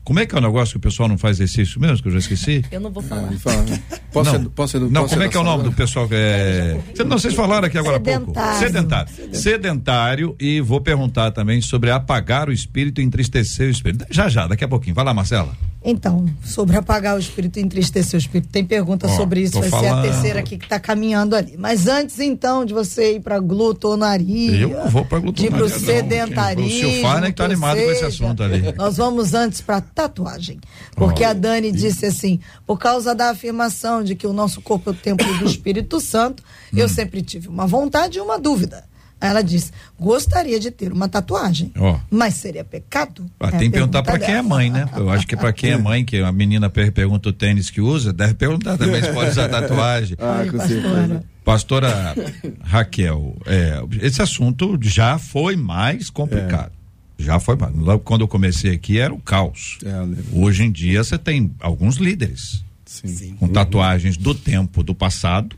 como 0.04 0.20
é 0.20 0.26
que 0.26 0.34
é 0.34 0.38
o 0.38 0.42
negócio 0.42 0.74
que 0.74 0.78
o 0.78 0.80
pessoal 0.80 1.10
não 1.10 1.18
faz 1.18 1.40
exercício 1.40 1.80
mesmo, 1.82 2.02
que 2.02 2.08
eu 2.08 2.14
já 2.14 2.20
esqueci? 2.20 2.64
Eu 2.72 2.80
não 2.80 2.92
vou 2.92 3.04
falar. 3.04 3.30
Ah, 3.46 3.98
posso 4.12 4.40
não, 4.40 4.50
posso 4.50 4.80
não 4.80 5.02
posso 5.04 5.10
como 5.10 5.24
é 5.24 5.30
que 5.30 5.38
é 5.38 5.40
o 5.40 5.44
nome 5.44 5.64
do 5.64 5.72
pessoal 5.72 6.08
que 6.08 6.16
é. 6.16 6.80
Não, 7.06 7.18
vocês 7.18 7.34
falaram 7.34 7.68
aqui 7.68 7.78
agora 7.78 7.98
há 7.98 8.00
pouco. 8.00 8.34
Sedentário. 8.60 9.12
Sedentário. 9.34 10.36
E 10.40 10.62
vou 10.62 10.82
perguntar 10.82 11.32
também 11.32 11.62
sobre 11.62 11.92
apagar 11.92 12.50
o 12.50 12.52
espírito 12.52 13.02
e 13.02 13.04
entristecer 13.04 13.68
o 13.68 13.72
espírito. 13.72 14.06
Já, 14.10 14.30
já, 14.30 14.48
daqui 14.48 14.64
a 14.64 14.68
pouquinho. 14.68 14.96
Vai 14.96 15.06
lá, 15.06 15.14
Marcela. 15.14 15.56
Então, 15.88 16.26
sobre 16.44 16.76
apagar 16.76 17.16
o 17.16 17.20
espírito 17.20 17.60
e 17.60 17.62
entristecer 17.62 18.18
o 18.18 18.22
espírito, 18.22 18.50
tem 18.50 18.66
pergunta 18.66 19.06
oh, 19.06 19.16
sobre 19.16 19.42
isso, 19.42 19.60
vai 19.60 19.70
falando. 19.70 20.02
ser 20.02 20.10
a 20.10 20.12
terceira 20.12 20.40
aqui 20.40 20.58
que 20.58 20.66
está 20.66 20.80
caminhando 20.80 21.36
ali. 21.36 21.56
Mas 21.60 21.88
antes, 21.88 22.20
então, 22.20 22.66
de 22.66 22.74
você 22.74 23.18
ir 23.18 23.20
para 23.20 23.40
glutonaria. 23.40 24.62
Eu 24.62 24.70
não 24.70 24.90
vou 24.90 25.06
para 25.06 25.20
glutonaria. 25.20 25.52
De 25.52 25.56
pro 25.56 25.80
sedentarismo. 25.80 26.66
O 26.66 26.92
senhor 26.92 27.02
Farner 27.04 27.30
que 27.30 27.36
tá 27.36 27.46
animado 27.46 27.78
seja, 27.78 27.86
com 27.86 27.92
esse 27.92 28.06
assunto 28.06 28.42
ali. 28.42 28.74
Nós 28.76 28.98
vamos 28.98 29.36
antes 29.36 29.62
para 29.66 29.82
tatuagem. 29.82 30.60
Porque 30.96 31.24
oh, 31.24 31.30
a 31.30 31.34
Dani 31.34 31.72
disse 31.72 32.06
assim: 32.06 32.40
por 32.66 32.78
causa 32.78 33.16
da 33.16 33.32
afirmação 33.32 34.04
de 34.04 34.16
que 34.16 34.28
o 34.28 34.34
nosso 34.34 34.62
corpo 34.62 34.90
é 34.90 34.94
o 34.94 34.96
templo 34.96 35.28
do 35.40 35.46
Espírito 35.50 36.00
Santo, 36.00 36.44
hum. 36.74 36.78
eu 36.78 36.88
sempre 36.88 37.22
tive 37.22 37.48
uma 37.48 37.66
vontade 37.66 38.18
e 38.18 38.22
uma 38.22 38.40
dúvida. 38.40 38.84
Ela 39.20 39.42
disse: 39.42 39.72
gostaria 40.00 40.60
de 40.60 40.70
ter 40.70 40.92
uma 40.92 41.08
tatuagem, 41.08 41.72
oh. 41.80 41.96
mas 42.12 42.36
seria 42.36 42.64
pecado? 42.64 43.26
Ah, 43.40 43.48
é 43.48 43.52
tem 43.52 43.72
que 43.72 43.78
perguntar 43.78 44.04
para 44.04 44.20
quem 44.20 44.36
é 44.36 44.42
mãe, 44.42 44.70
né? 44.70 44.88
Eu 44.96 45.10
acho 45.10 45.26
que 45.26 45.38
para 45.38 45.54
quem 45.54 45.72
é 45.72 45.78
mãe, 45.78 46.04
que 46.04 46.18
a 46.18 46.32
menina 46.32 46.70
pergunta 46.70 47.30
o 47.30 47.34
tênis 47.34 47.70
que 47.70 47.82
usa, 47.82 48.12
deve 48.12 48.34
perguntar 48.34 48.78
também 48.78 49.02
se 49.02 49.12
pode 49.12 49.30
usar 49.32 49.50
tatuagem. 49.50 50.18
Ah, 50.26 50.44
com 50.50 50.58
pastora. 50.58 51.24
pastora 51.44 52.16
Raquel, 52.64 53.36
é, 53.46 53.80
esse 54.02 54.22
assunto 54.22 54.78
já 54.82 55.18
foi 55.20 55.56
mais 55.56 56.10
complicado. 56.10 56.72
É. 56.82 56.85
Já 57.18 57.40
foi, 57.40 57.56
logo 57.76 58.00
quando 58.04 58.22
eu 58.22 58.28
comecei 58.28 58.74
aqui 58.74 59.00
era 59.00 59.14
o 59.14 59.20
caos. 59.20 59.78
É, 59.84 60.38
Hoje 60.38 60.64
em 60.64 60.72
dia 60.72 61.04
você 61.04 61.18
tem 61.18 61.52
alguns 61.60 61.96
líderes 61.96 62.64
Sim. 62.86 63.36
com 63.40 63.48
tatuagens 63.48 64.18
do 64.18 64.36
tempo 64.36 64.84
do 64.84 64.94
passado 64.94 65.56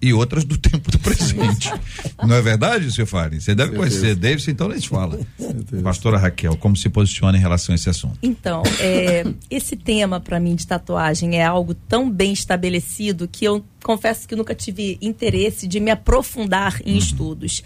e 0.00 0.12
outras 0.12 0.44
do 0.44 0.56
tempo 0.58 0.90
do 0.90 0.98
presente. 0.98 1.72
Não 2.22 2.34
é 2.34 2.42
verdade, 2.42 2.90
senhor 2.92 3.06
Fares? 3.06 3.44
Você 3.44 3.54
deve 3.54 3.76
conhecer 3.76 4.14
Davis, 4.14 4.46
então 4.48 4.70
a 4.70 4.74
gente 4.74 4.88
fala. 4.88 5.18
Pastora 5.82 6.18
Raquel, 6.18 6.56
como 6.56 6.76
se 6.76 6.88
posiciona 6.88 7.36
em 7.36 7.40
relação 7.40 7.72
a 7.72 7.76
esse 7.76 7.88
assunto? 7.88 8.18
Então, 8.22 8.62
é, 8.80 9.24
esse 9.50 9.76
tema 9.76 10.20
para 10.20 10.38
mim 10.38 10.54
de 10.54 10.66
tatuagem 10.66 11.38
é 11.38 11.44
algo 11.44 11.74
tão 11.74 12.10
bem 12.10 12.32
estabelecido 12.32 13.28
que 13.28 13.44
eu 13.44 13.64
confesso 13.82 14.28
que 14.28 14.36
nunca 14.36 14.54
tive 14.54 14.98
interesse 15.00 15.66
de 15.66 15.80
me 15.80 15.90
aprofundar 15.90 16.80
em 16.84 16.92
uhum. 16.92 16.98
estudos. 16.98 17.62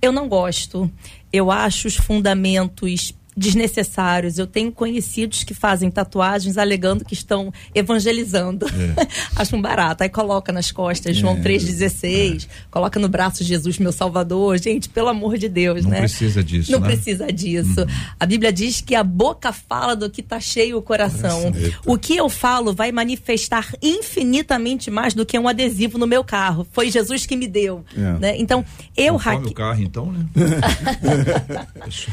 Eu 0.00 0.12
não 0.12 0.28
gosto. 0.28 0.90
Eu 1.32 1.50
acho 1.50 1.88
os 1.88 1.96
fundamentos 1.96 3.14
desnecessários. 3.38 4.38
Eu 4.38 4.46
tenho 4.46 4.72
conhecidos 4.72 5.44
que 5.44 5.54
fazem 5.54 5.90
tatuagens 5.90 6.58
alegando 6.58 7.04
que 7.04 7.14
estão 7.14 7.52
evangelizando. 7.74 8.66
É. 8.66 9.06
Acho 9.36 9.56
um 9.56 9.62
barato. 9.62 10.02
Aí 10.02 10.08
coloca 10.08 10.52
nas 10.52 10.72
costas 10.72 11.16
João 11.16 11.36
é. 11.36 11.40
3,16, 11.40 12.44
é. 12.44 12.48
coloca 12.70 12.98
no 12.98 13.08
braço 13.08 13.44
Jesus, 13.44 13.78
meu 13.78 13.92
Salvador. 13.92 14.58
Gente, 14.58 14.88
pelo 14.88 15.08
amor 15.08 15.38
de 15.38 15.48
Deus, 15.48 15.84
Não 15.84 15.90
né? 15.90 15.96
Não 15.98 16.04
precisa 16.04 16.42
disso. 16.42 16.72
Não 16.72 16.80
né? 16.80 16.88
precisa 16.88 17.32
disso. 17.32 17.80
Uhum. 17.80 17.86
A 18.18 18.26
Bíblia 18.26 18.52
diz 18.52 18.80
que 18.80 18.94
a 18.94 19.04
boca 19.04 19.52
fala 19.52 19.94
do 19.94 20.10
que 20.10 20.20
está 20.20 20.40
cheio 20.40 20.76
o 20.78 20.82
coração. 20.82 21.52
O 21.86 21.96
que 21.96 22.16
eu 22.16 22.28
falo 22.28 22.74
vai 22.74 22.90
manifestar 22.90 23.72
infinitamente 23.80 24.90
mais 24.90 25.14
do 25.14 25.24
que 25.24 25.38
um 25.38 25.46
adesivo 25.46 25.96
no 25.98 26.06
meu 26.06 26.24
carro. 26.24 26.66
Foi 26.72 26.90
Jesus 26.90 27.24
que 27.24 27.36
me 27.36 27.46
deu. 27.46 27.84
É. 27.96 28.18
Né? 28.18 28.36
Então, 28.38 28.64
eu. 28.96 29.16
Hacke... 29.16 29.48
o 29.48 29.54
carro, 29.54 29.82
então, 29.82 30.12
né? 30.12 30.26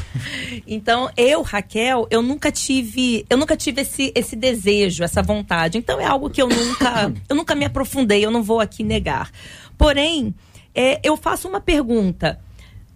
então, 0.66 1.10
eu, 1.16 1.42
Raquel, 1.42 2.06
eu 2.10 2.20
nunca 2.22 2.52
tive, 2.52 3.24
eu 3.30 3.36
nunca 3.36 3.56
tive 3.56 3.82
esse, 3.82 4.12
esse 4.14 4.36
desejo, 4.36 5.02
essa 5.02 5.22
vontade. 5.22 5.78
Então 5.78 6.00
é 6.00 6.04
algo 6.04 6.28
que 6.28 6.42
eu 6.42 6.48
nunca, 6.48 7.12
eu 7.28 7.34
nunca 7.34 7.54
me 7.54 7.64
aprofundei, 7.64 8.24
eu 8.24 8.30
não 8.30 8.42
vou 8.42 8.60
aqui 8.60 8.82
negar. 8.82 9.30
Porém, 9.78 10.34
é, 10.74 11.00
eu 11.02 11.16
faço 11.16 11.48
uma 11.48 11.60
pergunta. 11.60 12.38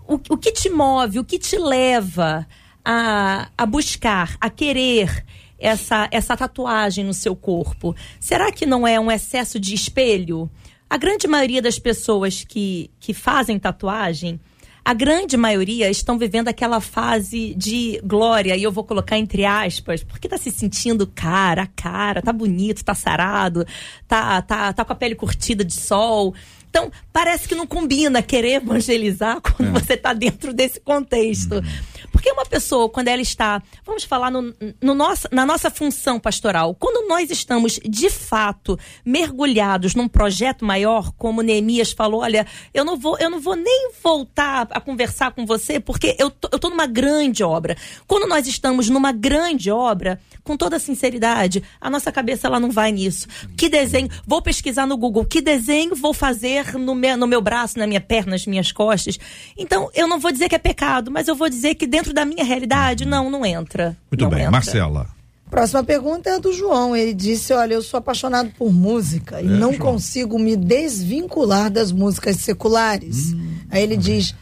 O, 0.06 0.14
o 0.14 0.36
que 0.36 0.52
te 0.52 0.68
move, 0.68 1.18
o 1.18 1.24
que 1.24 1.38
te 1.38 1.56
leva 1.56 2.46
a, 2.84 3.48
a 3.56 3.66
buscar, 3.66 4.36
a 4.40 4.50
querer 4.50 5.24
essa, 5.58 6.08
essa 6.10 6.36
tatuagem 6.36 7.04
no 7.04 7.14
seu 7.14 7.36
corpo, 7.36 7.94
será 8.18 8.50
que 8.50 8.66
não 8.66 8.86
é 8.86 8.98
um 8.98 9.10
excesso 9.10 9.58
de 9.58 9.74
espelho? 9.74 10.50
A 10.88 10.96
grande 10.96 11.28
maioria 11.28 11.62
das 11.62 11.78
pessoas 11.78 12.44
que, 12.44 12.90
que 12.98 13.14
fazem 13.14 13.58
tatuagem, 13.58 14.40
a 14.84 14.94
grande 14.94 15.36
maioria 15.36 15.90
estão 15.90 16.18
vivendo 16.18 16.48
aquela 16.48 16.80
fase 16.80 17.54
de 17.54 18.00
glória, 18.04 18.56
e 18.56 18.62
eu 18.62 18.72
vou 18.72 18.84
colocar 18.84 19.18
entre 19.18 19.44
aspas, 19.44 20.02
porque 20.02 20.28
tá 20.28 20.38
se 20.38 20.50
sentindo 20.50 21.06
cara 21.06 21.66
cara, 21.76 22.22
tá 22.22 22.32
bonito, 22.32 22.84
tá 22.84 22.94
sarado, 22.94 23.66
tá, 24.06 24.42
tá, 24.42 24.72
tá 24.72 24.84
com 24.84 24.92
a 24.92 24.96
pele 24.96 25.14
curtida 25.14 25.64
de 25.64 25.74
sol. 25.74 26.34
Então, 26.68 26.90
parece 27.12 27.48
que 27.48 27.54
não 27.54 27.66
combina 27.66 28.22
querer 28.22 28.54
evangelizar 28.54 29.40
quando 29.42 29.76
é. 29.76 29.80
você 29.80 29.94
está 29.94 30.12
dentro 30.12 30.52
desse 30.52 30.80
contexto. 30.80 31.56
Uhum. 31.56 31.62
Porque 32.10 32.30
uma 32.30 32.44
pessoa, 32.44 32.88
quando 32.88 33.08
ela 33.08 33.22
está, 33.22 33.62
vamos 33.84 34.04
falar 34.04 34.30
no, 34.30 34.54
no 34.80 34.94
nosso, 34.94 35.28
na 35.30 35.46
nossa 35.46 35.70
função 35.70 36.18
pastoral, 36.18 36.74
quando 36.74 37.08
nós 37.08 37.30
estamos 37.30 37.78
de 37.84 38.10
fato 38.10 38.78
mergulhados 39.04 39.94
num 39.94 40.08
projeto 40.08 40.64
maior, 40.64 41.12
como 41.16 41.42
Neemias 41.42 41.92
falou, 41.92 42.20
olha, 42.22 42.46
eu 42.72 42.84
não 42.84 42.96
vou, 42.96 43.18
eu 43.18 43.30
não 43.30 43.40
vou 43.40 43.56
nem 43.56 43.90
voltar 44.02 44.68
a 44.70 44.80
conversar 44.80 45.32
com 45.32 45.44
você, 45.44 45.78
porque 45.78 46.16
eu 46.18 46.30
tô, 46.30 46.48
eu 46.52 46.58
tô 46.58 46.70
numa 46.70 46.86
grande 46.86 47.42
obra. 47.42 47.76
Quando 48.06 48.26
nós 48.26 48.46
estamos 48.46 48.88
numa 48.88 49.12
grande 49.12 49.70
obra, 49.70 50.20
com 50.42 50.56
toda 50.56 50.78
sinceridade, 50.78 51.62
a 51.80 51.90
nossa 51.90 52.10
cabeça 52.10 52.46
ela 52.46 52.58
não 52.58 52.70
vai 52.70 52.90
nisso. 52.92 53.28
Que 53.56 53.68
desenho? 53.68 54.08
Vou 54.26 54.42
pesquisar 54.42 54.86
no 54.86 54.96
Google. 54.96 55.24
Que 55.24 55.40
desenho 55.40 55.94
vou 55.94 56.14
fazer 56.14 56.74
no 56.78 56.94
meu, 56.94 57.16
no 57.16 57.26
meu 57.26 57.40
braço, 57.40 57.78
na 57.78 57.86
minha 57.86 58.00
perna, 58.00 58.32
nas 58.32 58.46
minhas 58.46 58.72
costas? 58.72 59.18
Então, 59.56 59.90
eu 59.94 60.08
não 60.08 60.18
vou 60.18 60.32
dizer 60.32 60.48
que 60.48 60.54
é 60.54 60.58
pecado, 60.58 61.10
mas 61.10 61.28
eu 61.28 61.34
vou 61.34 61.48
dizer 61.48 61.74
que 61.74 61.86
dentro 61.86 61.99
da 62.02 62.24
minha 62.24 62.44
realidade, 62.44 63.04
não, 63.04 63.30
não 63.30 63.44
entra. 63.44 63.96
Muito 64.10 64.22
não 64.22 64.30
bem. 64.30 64.40
Entra. 64.40 64.50
Marcela. 64.50 65.08
Próxima 65.50 65.82
pergunta 65.82 66.30
é 66.30 66.38
do 66.38 66.52
João. 66.52 66.96
Ele 66.96 67.12
disse: 67.12 67.52
Olha, 67.52 67.74
eu 67.74 67.82
sou 67.82 67.98
apaixonado 67.98 68.50
por 68.56 68.72
música 68.72 69.42
e 69.42 69.46
é, 69.46 69.48
não 69.48 69.72
João. 69.72 69.92
consigo 69.92 70.38
me 70.38 70.56
desvincular 70.56 71.70
das 71.70 71.90
músicas 71.90 72.36
seculares. 72.36 73.32
Hum, 73.32 73.58
Aí 73.68 73.82
ele 73.82 73.96
diz: 73.96 74.34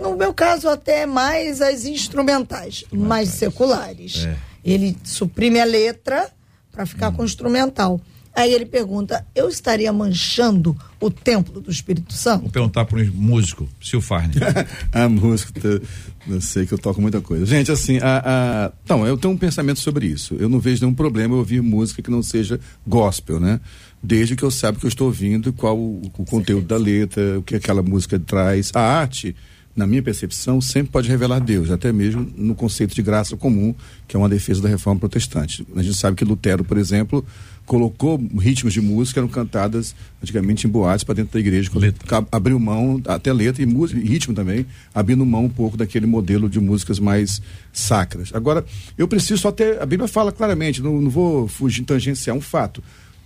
No 0.00 0.16
meu 0.16 0.32
caso, 0.32 0.68
até 0.68 1.04
mais 1.04 1.60
as 1.60 1.84
instrumentais, 1.84 2.84
mais 2.92 3.30
seculares. 3.30 4.24
É. 4.24 4.36
Ele 4.64 4.96
suprime 5.02 5.60
a 5.60 5.64
letra 5.64 6.30
para 6.70 6.86
ficar 6.86 7.08
hum. 7.08 7.14
com 7.14 7.22
o 7.22 7.24
instrumental. 7.24 8.00
Aí 8.34 8.52
ele 8.52 8.64
pergunta: 8.64 9.24
eu 9.34 9.48
estaria 9.48 9.92
manchando 9.92 10.76
o 11.00 11.10
templo 11.10 11.60
do 11.60 11.70
Espírito 11.70 12.12
Santo? 12.12 12.42
Vou 12.42 12.50
perguntar 12.50 12.84
para 12.84 12.98
um 12.98 13.10
músico, 13.12 13.68
Silfarne. 13.80 14.34
a 14.92 15.08
música, 15.08 15.82
eu 16.26 16.40
sei 16.40 16.66
que 16.66 16.72
eu 16.72 16.78
toco 16.78 17.00
muita 17.00 17.20
coisa. 17.20 17.44
Gente, 17.44 17.70
assim, 17.70 17.98
a, 17.98 18.22
a, 18.24 18.72
então, 18.84 19.06
eu 19.06 19.18
tenho 19.18 19.34
um 19.34 19.38
pensamento 19.38 19.80
sobre 19.80 20.06
isso. 20.06 20.34
Eu 20.38 20.48
não 20.48 20.58
vejo 20.58 20.82
nenhum 20.82 20.94
problema 20.94 21.34
eu 21.34 21.38
ouvir 21.38 21.60
música 21.60 22.00
que 22.00 22.10
não 22.10 22.22
seja 22.22 22.58
gospel, 22.86 23.38
né? 23.38 23.60
Desde 24.02 24.34
que 24.34 24.42
eu 24.42 24.50
saiba 24.50 24.78
que 24.78 24.86
eu 24.86 24.88
estou 24.88 25.08
ouvindo, 25.08 25.52
qual 25.52 25.78
o, 25.78 26.00
o 26.02 26.24
conteúdo 26.24 26.66
da 26.66 26.76
letra, 26.76 27.38
o 27.38 27.42
que 27.42 27.54
aquela 27.54 27.82
música 27.82 28.18
traz. 28.18 28.70
A 28.74 28.80
arte 28.80 29.36
na 29.74 29.86
minha 29.86 30.02
percepção, 30.02 30.60
sempre 30.60 30.92
pode 30.92 31.08
revelar 31.08 31.40
Deus, 31.40 31.70
até 31.70 31.90
mesmo 31.92 32.30
no 32.36 32.54
conceito 32.54 32.94
de 32.94 33.02
graça 33.02 33.36
comum, 33.36 33.74
que 34.06 34.14
é 34.14 34.18
uma 34.18 34.28
defesa 34.28 34.60
da 34.60 34.68
reforma 34.68 35.00
protestante. 35.00 35.66
A 35.74 35.82
gente 35.82 35.96
sabe 35.96 36.16
que 36.16 36.24
Lutero, 36.24 36.62
por 36.62 36.76
exemplo, 36.76 37.24
colocou 37.64 38.20
ritmos 38.38 38.72
de 38.72 38.80
música 38.80 39.20
eram 39.20 39.28
cantadas 39.28 39.94
antigamente 40.22 40.66
em 40.66 40.70
boates 40.70 41.04
para 41.04 41.14
dentro 41.14 41.32
da 41.32 41.40
igreja, 41.40 41.70
abriu 42.30 42.58
mão, 42.60 43.00
até 43.06 43.32
letra 43.32 43.62
e, 43.62 43.66
música, 43.66 43.98
e 43.98 44.04
ritmo 44.04 44.34
também, 44.34 44.66
abrindo 44.94 45.24
mão 45.24 45.46
um 45.46 45.50
pouco 45.50 45.76
daquele 45.76 46.06
modelo 46.06 46.50
de 46.50 46.60
músicas 46.60 46.98
mais 46.98 47.40
sacras. 47.72 48.30
Agora, 48.34 48.64
eu 48.98 49.08
preciso 49.08 49.40
só 49.40 49.50
ter, 49.50 49.80
a 49.80 49.86
Bíblia 49.86 50.06
fala 50.06 50.30
claramente, 50.32 50.82
não, 50.82 51.00
não 51.00 51.10
vou 51.10 51.48
fugir 51.48 51.84
tangenciar 51.84 52.36
um 52.36 52.40
fato 52.40 52.82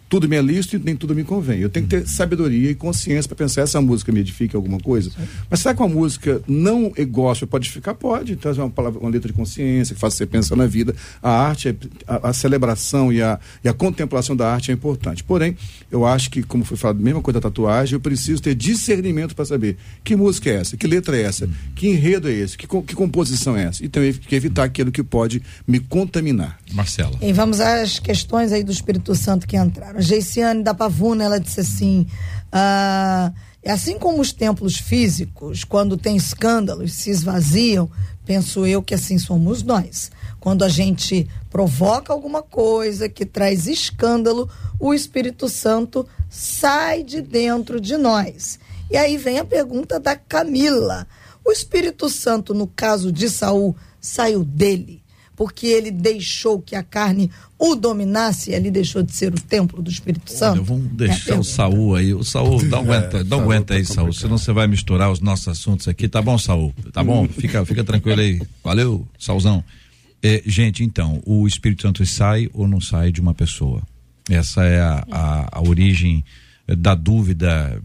tudo 0.08 0.28
me 0.28 0.36
é 0.36 0.42
lícito 0.42 0.76
e 0.76 0.78
nem 0.78 0.94
tudo 0.94 1.14
me 1.14 1.24
convém. 1.24 1.60
Eu 1.60 1.68
tenho 1.68 1.86
que 1.86 1.96
ter 1.96 2.08
sabedoria 2.08 2.70
e 2.70 2.74
consciência 2.74 3.28
para 3.28 3.36
pensar 3.36 3.62
essa 3.62 3.80
música 3.80 4.12
me 4.12 4.20
edifica 4.20 4.56
alguma 4.56 4.78
coisa. 4.78 5.10
Sim. 5.10 5.16
Mas 5.50 5.60
será 5.60 5.74
que 5.74 5.82
uma 5.82 5.88
música 5.88 6.40
não 6.46 6.92
é 6.96 7.04
gospel 7.04 7.48
pode 7.48 7.66
edificar? 7.66 7.94
Pode. 7.94 8.36
Traz 8.36 8.56
uma 8.58 8.70
palavra, 8.70 9.00
uma 9.00 9.10
letra 9.10 9.30
de 9.30 9.36
consciência 9.36 9.94
que 9.94 10.00
faça 10.00 10.16
você 10.16 10.26
pensar 10.26 10.56
na 10.56 10.66
vida. 10.66 10.94
A 11.22 11.30
arte, 11.30 11.68
é, 11.68 11.76
a, 12.06 12.30
a, 12.30 12.32
celebração 12.32 13.12
e 13.12 13.20
a, 13.20 13.38
e 13.64 13.68
a 13.68 13.72
contemplação 13.72 14.36
da 14.36 14.52
arte 14.52 14.70
é 14.70 14.74
importante. 14.74 15.24
Porém, 15.24 15.56
eu 15.90 16.06
acho 16.06 16.30
que, 16.30 16.42
como 16.42 16.64
foi 16.64 16.76
falado, 16.76 17.00
mesma 17.00 17.20
coisa 17.20 17.40
da 17.40 17.48
tatuagem, 17.48 17.94
eu 17.94 18.00
preciso 18.00 18.40
ter 18.40 18.54
discernimento 18.54 19.34
para 19.34 19.44
saber 19.44 19.76
que 20.04 20.14
música 20.14 20.50
é 20.50 20.54
essa, 20.54 20.76
que 20.76 20.86
letra 20.86 21.16
é 21.16 21.22
essa, 21.22 21.48
que 21.74 21.88
enredo 21.88 22.28
é 22.28 22.32
esse, 22.32 22.56
que, 22.56 22.66
que 22.66 22.94
composição 22.94 23.56
é 23.56 23.64
essa. 23.64 23.84
E 23.84 23.88
também 23.88 24.12
que 24.12 24.34
evitar 24.34 24.64
aquilo 24.64 24.92
que 24.92 25.02
pode 25.02 25.42
me 25.66 25.80
contaminar. 25.80 26.58
Marcela. 26.72 27.18
E 27.20 27.32
vamos 27.32 27.60
às 27.60 27.98
questões 27.98 28.52
aí 28.52 28.62
do 28.62 28.70
Espírito 28.70 29.14
Santo 29.14 29.46
que 29.46 29.56
entraram. 29.56 29.95
Geiciane 29.98 30.62
da 30.62 30.74
Pavuna, 30.74 31.24
ela 31.24 31.40
disse 31.40 31.60
assim: 31.60 32.06
ah, 32.52 33.32
assim 33.66 33.98
como 33.98 34.20
os 34.20 34.32
templos 34.32 34.76
físicos, 34.76 35.64
quando 35.64 35.96
tem 35.96 36.16
escândalos, 36.16 36.92
se 36.92 37.10
esvaziam, 37.10 37.90
penso 38.24 38.66
eu 38.66 38.82
que 38.82 38.94
assim 38.94 39.18
somos 39.18 39.62
nós. 39.62 40.10
Quando 40.40 40.64
a 40.64 40.68
gente 40.68 41.28
provoca 41.50 42.12
alguma 42.12 42.42
coisa 42.42 43.08
que 43.08 43.26
traz 43.26 43.66
escândalo, 43.66 44.48
o 44.78 44.94
Espírito 44.94 45.48
Santo 45.48 46.06
sai 46.28 47.02
de 47.02 47.20
dentro 47.20 47.80
de 47.80 47.96
nós. 47.96 48.58
E 48.90 48.96
aí 48.96 49.16
vem 49.16 49.38
a 49.38 49.44
pergunta 49.44 49.98
da 49.98 50.14
Camila. 50.14 51.06
O 51.44 51.50
Espírito 51.50 52.08
Santo, 52.08 52.54
no 52.54 52.66
caso 52.66 53.10
de 53.10 53.28
Saul, 53.28 53.74
saiu 54.00 54.44
dele 54.44 55.05
porque 55.36 55.66
ele 55.66 55.90
deixou 55.90 56.60
que 56.60 56.74
a 56.74 56.82
carne 56.82 57.30
o 57.58 57.74
dominasse, 57.74 58.50
ele 58.52 58.70
deixou 58.70 59.02
de 59.02 59.12
ser 59.12 59.32
o 59.32 59.40
templo 59.40 59.82
do 59.82 59.90
Espírito 59.90 60.32
Santo? 60.32 60.58
Olha, 60.58 60.62
vamos 60.62 60.92
deixar 60.92 61.34
é 61.34 61.38
o 61.38 61.44
Saul 61.44 61.94
aí. 61.94 62.14
O 62.14 62.24
Saul, 62.24 62.66
dá 62.68 62.78
aguenta, 62.78 63.18
é, 63.18 63.24
dá 63.24 63.36
aguenta 63.36 63.74
aí, 63.74 63.86
tá 63.86 63.94
Saul, 63.94 64.12
senão 64.12 64.38
você 64.38 64.52
vai 64.52 64.66
misturar 64.66 65.12
os 65.12 65.20
nossos 65.20 65.46
assuntos 65.48 65.86
aqui. 65.86 66.08
Tá 66.08 66.22
bom, 66.22 66.38
Saul? 66.38 66.74
Tá 66.92 67.04
bom? 67.04 67.24
Hum. 67.24 67.28
Fica, 67.28 67.64
fica 67.66 67.84
tranquilo 67.84 68.20
aí. 68.20 68.40
Valeu, 68.64 69.06
Saulzão. 69.18 69.62
É, 70.22 70.42
gente, 70.46 70.82
então, 70.82 71.22
o 71.26 71.46
Espírito 71.46 71.82
Santo 71.82 72.04
sai 72.06 72.48
ou 72.54 72.66
não 72.66 72.80
sai 72.80 73.12
de 73.12 73.20
uma 73.20 73.34
pessoa? 73.34 73.82
Essa 74.28 74.64
é 74.64 74.80
a, 74.80 75.06
a, 75.10 75.58
a 75.58 75.62
origem 75.62 76.24
da 76.66 76.94
dúvida 76.94 77.80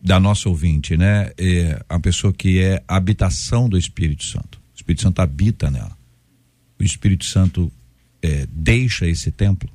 da 0.00 0.18
nossa 0.18 0.48
ouvinte, 0.48 0.96
né? 0.96 1.30
É 1.36 1.80
a 1.88 1.98
pessoa 1.98 2.32
que 2.32 2.60
é 2.60 2.82
a 2.88 2.96
habitação 2.96 3.68
do 3.68 3.76
Espírito 3.76 4.24
Santo. 4.24 4.58
O 4.58 4.76
Espírito 4.76 5.02
Santo 5.02 5.20
habita 5.20 5.70
nela 5.70 6.01
o 6.82 6.86
Espírito 6.86 7.24
Santo 7.24 7.70
é, 8.20 8.46
deixa 8.50 9.06
esse 9.06 9.30
templo? 9.30 9.70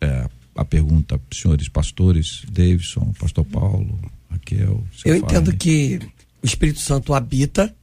É, 0.00 0.28
a 0.54 0.64
pergunta, 0.64 1.20
senhores 1.32 1.68
pastores, 1.68 2.42
Davidson, 2.50 3.12
pastor 3.18 3.44
Paulo, 3.44 3.98
Raquel. 4.30 4.84
Eu 5.04 5.16
entendo 5.16 5.54
que 5.56 5.98
o 6.42 6.46
Espírito 6.46 6.78
Santo 6.78 7.12
habita, 7.12 7.74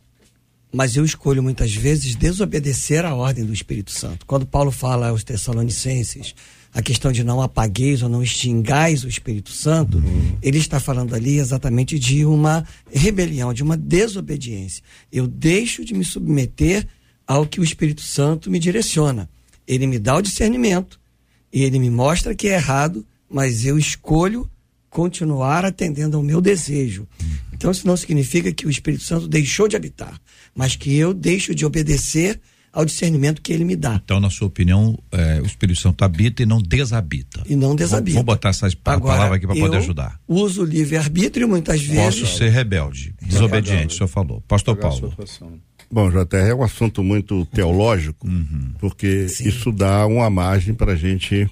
mas 0.72 0.96
eu 0.96 1.04
escolho 1.04 1.44
muitas 1.44 1.74
vezes 1.74 2.16
desobedecer 2.16 3.04
a 3.04 3.14
ordem 3.14 3.44
do 3.44 3.54
Espírito 3.54 3.92
Santo. 3.92 4.26
Quando 4.26 4.46
Paulo 4.46 4.72
fala 4.72 5.10
aos 5.10 5.24
Tessalonicenses 5.24 6.34
a 6.74 6.82
questão 6.82 7.12
de 7.12 7.22
não 7.22 7.42
apagueis 7.42 8.02
ou 8.02 8.08
não 8.08 8.24
extingais 8.24 9.04
o 9.04 9.10
Espírito 9.10 9.50
Santo, 9.50 9.98
uhum. 9.98 10.38
ele 10.42 10.58
está 10.58 10.80
falando 10.80 11.14
ali 11.14 11.38
exatamente 11.38 12.00
de 12.00 12.24
uma 12.24 12.66
rebelião, 12.90 13.54
de 13.54 13.62
uma 13.62 13.76
desobediência. 13.76 14.82
Eu 15.12 15.28
deixo 15.28 15.84
de 15.84 15.94
me 15.94 16.06
submeter 16.06 16.88
ao 17.26 17.46
que 17.46 17.60
o 17.60 17.64
Espírito 17.64 18.02
Santo 18.02 18.50
me 18.50 18.60
direciona. 18.60 19.30
Ele 19.68 19.88
me 19.88 20.00
dá 20.00 20.16
o 20.16 20.22
discernimento, 20.22 21.00
ele 21.52 21.80
me 21.80 21.90
mostra 21.90 22.36
que 22.36 22.48
é 22.48 22.56
errado, 22.56 23.06
mas 23.30 23.66
eu 23.66 23.78
escolho 23.78 24.50
continuar 24.90 25.64
atendendo 25.64 26.18
ao 26.18 26.24
meu 26.24 26.42
desejo. 26.42 27.08
Então, 27.54 27.72
isso 27.72 27.88
não 27.88 27.96
significa 27.96 28.52
que 28.52 28.66
o 28.66 28.70
Espírito 28.70 29.04
Santo 29.04 29.28
deixou 29.28 29.68
de 29.68 29.76
habitar, 29.76 30.20
mas 30.54 30.76
que 30.76 30.96
eu 30.96 31.14
deixo 31.14 31.56
de 31.56 31.66
obedecer 31.66 32.40
ao 32.74 32.86
discernimento 32.86 33.42
que 33.42 33.52
ele 33.52 33.66
me 33.66 33.76
dá. 33.76 34.02
Então, 34.04 34.20
na 34.20 34.30
sua 34.30 34.48
opinião, 34.48 34.98
é, 35.12 35.42
o 35.42 35.46
Espírito 35.46 35.80
Santo 35.80 36.04
habita 36.04 36.42
e 36.42 36.46
não 36.46 36.62
desabita. 36.62 37.44
E 37.46 37.56
não 37.56 37.76
desabita. 37.76 38.16
Vou, 38.16 38.26
vou 38.26 38.36
botar 38.36 38.50
essa 38.50 38.68
Agora, 38.86 39.16
palavra 39.16 39.38
aqui 39.38 39.46
para 39.46 39.56
poder 39.56 39.78
ajudar. 39.78 40.20
Uso 40.28 40.64
livre-arbítrio 40.64 41.48
muitas 41.48 41.82
vezes. 41.82 42.22
Posso 42.22 42.38
ser 42.38 42.50
rebelde, 42.50 43.14
desobediente, 43.22 43.94
o 43.94 43.98
senhor 43.98 44.08
falou. 44.08 44.42
Pastor 44.48 44.76
Paulo. 44.78 45.14
Bom, 45.92 46.10
JR, 46.10 46.38
é 46.48 46.56
um 46.56 46.64
assunto 46.64 47.04
muito 47.04 47.46
teológico, 47.48 48.26
uhum. 48.26 48.72
porque 48.80 49.28
Sim. 49.28 49.50
isso 49.50 49.72
dá 49.74 50.08
uma 50.08 50.30
margem 50.30 50.74
para 50.74 50.94
a 50.94 50.96
gente 50.96 51.50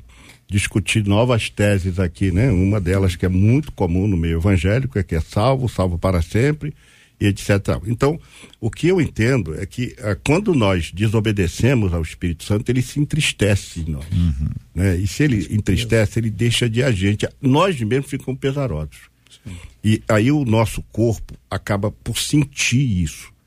discutir 0.49 1.05
novas 1.05 1.49
teses 1.49 1.99
aqui, 1.99 2.31
né? 2.31 2.49
Uma 2.49 2.79
delas 2.79 3.17
que 3.17 3.25
é 3.25 3.29
muito 3.29 3.71
comum 3.73 4.07
no 4.07 4.15
meio 4.15 4.39
evangélico 4.39 4.97
é 4.97 5.03
que 5.03 5.13
é 5.13 5.19
salvo, 5.19 5.67
salvo 5.67 5.99
para 5.99 6.21
sempre, 6.21 6.73
e 7.19 7.25
etc. 7.27 7.49
Então, 7.85 8.17
o 8.61 8.71
que 8.71 8.87
eu 8.87 9.01
entendo 9.01 9.59
é 9.59 9.65
que 9.65 9.93
ah, 10.01 10.15
quando 10.23 10.55
nós 10.55 10.89
desobedecemos 10.93 11.93
ao 11.93 12.01
Espírito 12.01 12.45
Santo, 12.45 12.69
ele 12.69 12.81
se 12.81 12.97
entristece 12.97 13.81
em 13.81 13.91
nós. 13.91 14.05
Uhum. 14.09 14.49
Né? 14.73 14.95
E 14.95 15.05
se 15.05 15.23
ele 15.23 15.47
entristece, 15.51 16.17
ele 16.17 16.29
deixa 16.29 16.69
de 16.69 16.81
a 16.81 16.91
gente. 16.91 17.27
Nós 17.41 17.79
mesmos 17.81 18.09
ficamos 18.09 18.39
pesarosos. 18.39 19.09
Sim. 19.43 19.51
E 19.83 20.01
aí 20.07 20.31
o 20.31 20.45
nosso 20.45 20.81
corpo 20.93 21.35
acaba 21.51 21.91
por 21.91 22.17
sentir 22.17 23.03
isso 23.03 23.37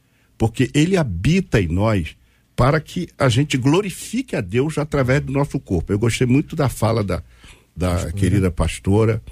porque 0.43 0.69
ele 0.75 0.97
habita 0.97 1.61
em 1.61 1.69
nós 1.69 2.17
para 2.57 2.81
que 2.81 3.09
a 3.17 3.29
gente 3.29 3.57
glorifique 3.57 4.35
a 4.35 4.41
Deus 4.41 4.77
através 4.77 5.21
do 5.21 5.31
nosso 5.33 5.61
corpo. 5.61 5.93
Eu 5.93 5.99
gostei 6.01 6.27
muito 6.27 6.57
da 6.57 6.69
fala 6.69 7.05
da, 7.05 7.23
da 7.77 7.91
pastora. 7.91 8.13
querida 8.13 8.51
pastora 8.51 9.23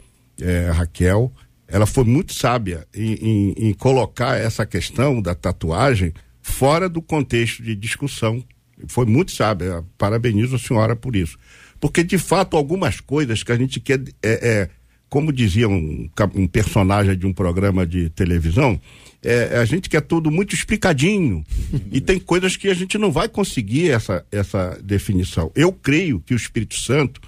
é, 0.40 0.70
Raquel. 0.70 1.32
Ela 1.66 1.84
foi 1.84 2.04
muito 2.04 2.32
sábia 2.32 2.86
em, 2.94 3.14
em, 3.14 3.54
em 3.58 3.72
colocar 3.74 4.36
essa 4.36 4.64
questão 4.64 5.20
da 5.20 5.34
tatuagem 5.34 6.14
fora 6.40 6.88
do 6.88 7.02
contexto 7.02 7.60
de 7.60 7.74
discussão. 7.74 8.40
Foi 8.86 9.04
muito 9.04 9.32
sábia. 9.32 9.84
Parabenizo 9.98 10.54
a 10.54 10.60
senhora 10.60 10.94
por 10.94 11.16
isso. 11.16 11.36
Porque, 11.80 12.04
de 12.04 12.18
fato, 12.18 12.56
algumas 12.56 13.00
coisas 13.00 13.42
que 13.42 13.50
a 13.50 13.56
gente 13.56 13.80
quer. 13.80 14.00
É, 14.22 14.48
é 14.48 14.70
como 15.08 15.32
dizia 15.32 15.68
um, 15.68 16.08
um, 16.36 16.46
personagem 16.46 17.18
de 17.18 17.26
um 17.26 17.32
programa 17.32 17.84
de 17.84 18.10
televisão, 18.10 18.80
é, 19.22 19.58
a 19.58 19.64
gente 19.64 19.88
quer 19.88 20.00
tudo 20.00 20.30
muito 20.30 20.54
explicadinho. 20.54 21.44
e 21.92 22.00
tem 22.00 22.18
coisas 22.18 22.56
que 22.56 22.68
a 22.68 22.74
gente 22.74 22.96
não 22.96 23.12
vai 23.12 23.28
conseguir 23.28 23.90
essa, 23.90 24.24
essa 24.30 24.78
definição. 24.82 25.50
Eu 25.54 25.72
creio 25.72 26.20
que 26.20 26.34
o 26.34 26.36
Espírito 26.36 26.76
Santo, 26.76 27.20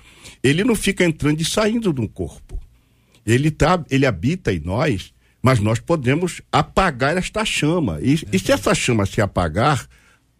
ele 0.43 0.64
não 0.64 0.74
fica 0.74 1.05
entrando 1.05 1.40
e 1.40 1.45
saindo 1.45 1.93
do 1.93 2.09
corpo. 2.09 2.59
Ele, 3.26 3.51
tá, 3.51 3.84
ele 3.90 4.07
habita 4.07 4.53
em 4.53 4.61
nós, 4.61 5.12
mas 5.43 5.61
nós 5.61 5.78
podemos 5.78 6.40
apagar 6.51 7.16
esta 7.16 7.45
chama. 7.45 7.99
E, 8.03 8.14
e 8.32 8.38
se 8.38 8.53
essa 8.53 8.74
chama 8.74 9.07
se 9.07 9.20
apagar, 9.20 9.86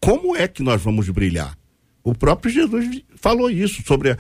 como 0.01 0.35
é 0.37 0.49
que 0.49 0.63
nós 0.63 0.83
vamos 0.83 1.09
brilhar? 1.11 1.57
O 2.03 2.15
próprio 2.15 2.53
Jesus 2.53 3.03
falou 3.15 3.49
isso 3.49 3.83
sobre 3.87 4.13
uh, 4.13 4.17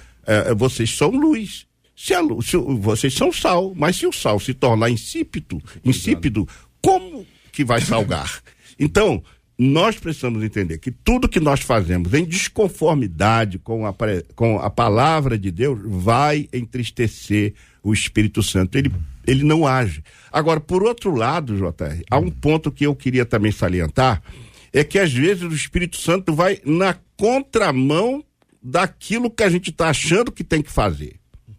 vocês 0.56 0.96
são 0.96 1.10
luz. 1.10 1.66
Se, 1.96 2.14
a, 2.14 2.20
se 2.42 2.56
vocês 2.56 3.14
são 3.14 3.32
sal, 3.32 3.72
mas 3.74 3.96
se 3.96 4.06
o 4.06 4.12
sal 4.12 4.38
se 4.38 4.54
tornar 4.54 4.90
insípido, 4.90 5.60
insípido, 5.84 6.48
como 6.82 7.26
que 7.52 7.64
vai 7.64 7.80
salgar? 7.80 8.42
Então, 8.78 9.22
nós 9.58 9.96
precisamos 9.96 10.42
entender 10.42 10.78
que 10.78 10.90
tudo 10.90 11.28
que 11.28 11.38
nós 11.38 11.60
fazemos 11.60 12.12
em 12.14 12.24
desconformidade 12.24 13.58
com 13.58 13.86
a, 13.86 13.94
com 14.34 14.58
a 14.58 14.68
palavra 14.68 15.38
de 15.38 15.50
Deus 15.50 15.78
vai 15.84 16.48
entristecer 16.52 17.54
o 17.82 17.92
Espírito 17.92 18.42
Santo. 18.42 18.76
Ele, 18.76 18.92
ele 19.26 19.44
não 19.44 19.66
age. 19.66 20.02
Agora, 20.32 20.58
por 20.58 20.82
outro 20.82 21.14
lado, 21.14 21.56
JR, 21.56 22.02
há 22.10 22.18
um 22.18 22.30
ponto 22.30 22.72
que 22.72 22.86
eu 22.86 22.94
queria 22.94 23.24
também 23.24 23.52
salientar, 23.52 24.22
é 24.72 24.82
que 24.82 24.98
às 24.98 25.12
vezes 25.12 25.42
o 25.42 25.54
Espírito 25.54 25.98
Santo 25.98 26.34
vai 26.34 26.58
na 26.64 26.96
contramão 27.16 28.24
daquilo 28.62 29.30
que 29.30 29.42
a 29.42 29.50
gente 29.50 29.70
está 29.70 29.90
achando 29.90 30.32
que 30.32 30.42
tem 30.42 30.62
que 30.62 30.70
fazer. 30.70 31.16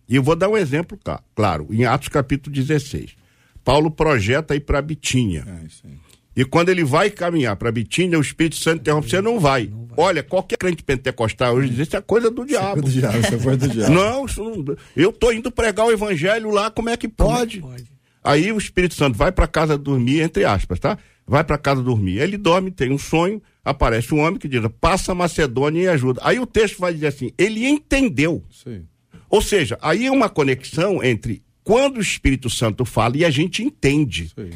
E 0.09 0.15
eu 0.15 0.23
vou 0.23 0.35
dar 0.35 0.49
um 0.49 0.57
exemplo, 0.57 0.99
claro, 1.35 1.67
em 1.69 1.85
Atos 1.85 2.07
capítulo 2.07 2.53
16. 2.53 3.15
Paulo 3.63 3.89
projeta 3.89 4.55
ir 4.55 4.61
para 4.61 4.81
Bitínia. 4.81 5.45
É, 5.47 5.89
e 6.35 6.43
quando 6.43 6.69
ele 6.69 6.83
vai 6.83 7.11
caminhar 7.11 7.55
para 7.55 7.71
Bitínia, 7.71 8.17
o 8.17 8.21
Espírito 8.21 8.55
Santo 8.55 8.81
interrompe, 8.81 9.09
você 9.09 9.21
não 9.21 9.39
vai. 9.39 9.67
não 9.67 9.85
vai. 9.85 9.95
Olha, 9.97 10.23
qualquer 10.23 10.57
crente 10.57 10.83
pentecostal 10.83 11.55
hoje 11.55 11.69
diz, 11.69 11.87
isso 11.87 11.95
é 11.95 12.01
coisa 12.01 12.31
do 12.31 12.43
diabo. 12.43 12.79
Isso 12.79 12.79
é, 12.79 12.81
do 12.81 12.91
diabo, 12.91 13.17
isso 13.19 13.35
é 13.35 13.37
coisa 13.37 13.57
do 13.57 13.69
diabo. 13.69 13.93
Não, 13.93 14.25
não, 14.25 14.75
eu 14.97 15.13
tô 15.13 15.31
indo 15.31 15.51
pregar 15.51 15.85
o 15.85 15.91
evangelho 15.91 16.49
lá, 16.49 16.71
como 16.71 16.89
é 16.89 16.97
que 16.97 17.07
pode? 17.07 17.59
Como 17.59 17.73
é 17.73 17.77
que 17.77 17.83
pode? 17.83 17.93
Aí 18.23 18.51
o 18.51 18.57
Espírito 18.57 18.95
Santo 18.95 19.17
vai 19.17 19.31
para 19.31 19.45
casa 19.47 19.77
dormir, 19.77 20.21
entre 20.21 20.45
aspas, 20.45 20.79
tá? 20.79 20.97
Vai 21.27 21.43
para 21.43 21.57
casa 21.57 21.83
dormir. 21.83 22.19
Ele 22.19 22.37
dorme, 22.37 22.71
tem 22.71 22.91
um 22.91 22.97
sonho, 22.97 23.41
aparece 23.63 24.13
um 24.13 24.19
homem 24.19 24.39
que 24.39 24.47
diz: 24.47 24.61
passa 24.79 25.11
a 25.11 25.15
Macedônia 25.15 25.81
e 25.81 25.87
ajuda. 25.87 26.21
Aí 26.23 26.39
o 26.39 26.47
texto 26.47 26.79
vai 26.79 26.93
dizer 26.93 27.07
assim: 27.07 27.31
ele 27.37 27.65
entendeu. 27.65 28.43
Sim. 28.49 28.85
Ou 29.29 29.41
seja, 29.41 29.77
aí 29.81 30.05
é 30.05 30.11
uma 30.11 30.29
conexão 30.29 31.03
entre 31.03 31.42
quando 31.63 31.97
o 31.97 32.01
Espírito 32.01 32.49
Santo 32.49 32.85
fala 32.85 33.17
e 33.17 33.25
a 33.25 33.29
gente 33.29 33.63
entende. 33.63 34.31
Sim. 34.35 34.51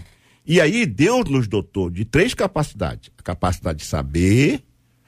E 0.45 0.61
aí 0.61 0.85
Deus 0.85 1.29
nos 1.29 1.47
dotou 1.47 1.89
de 1.89 2.05
três 2.05 2.33
capacidades: 2.33 3.11
a 3.17 3.21
capacidade 3.21 3.79
de 3.79 3.85
saber, 3.85 4.63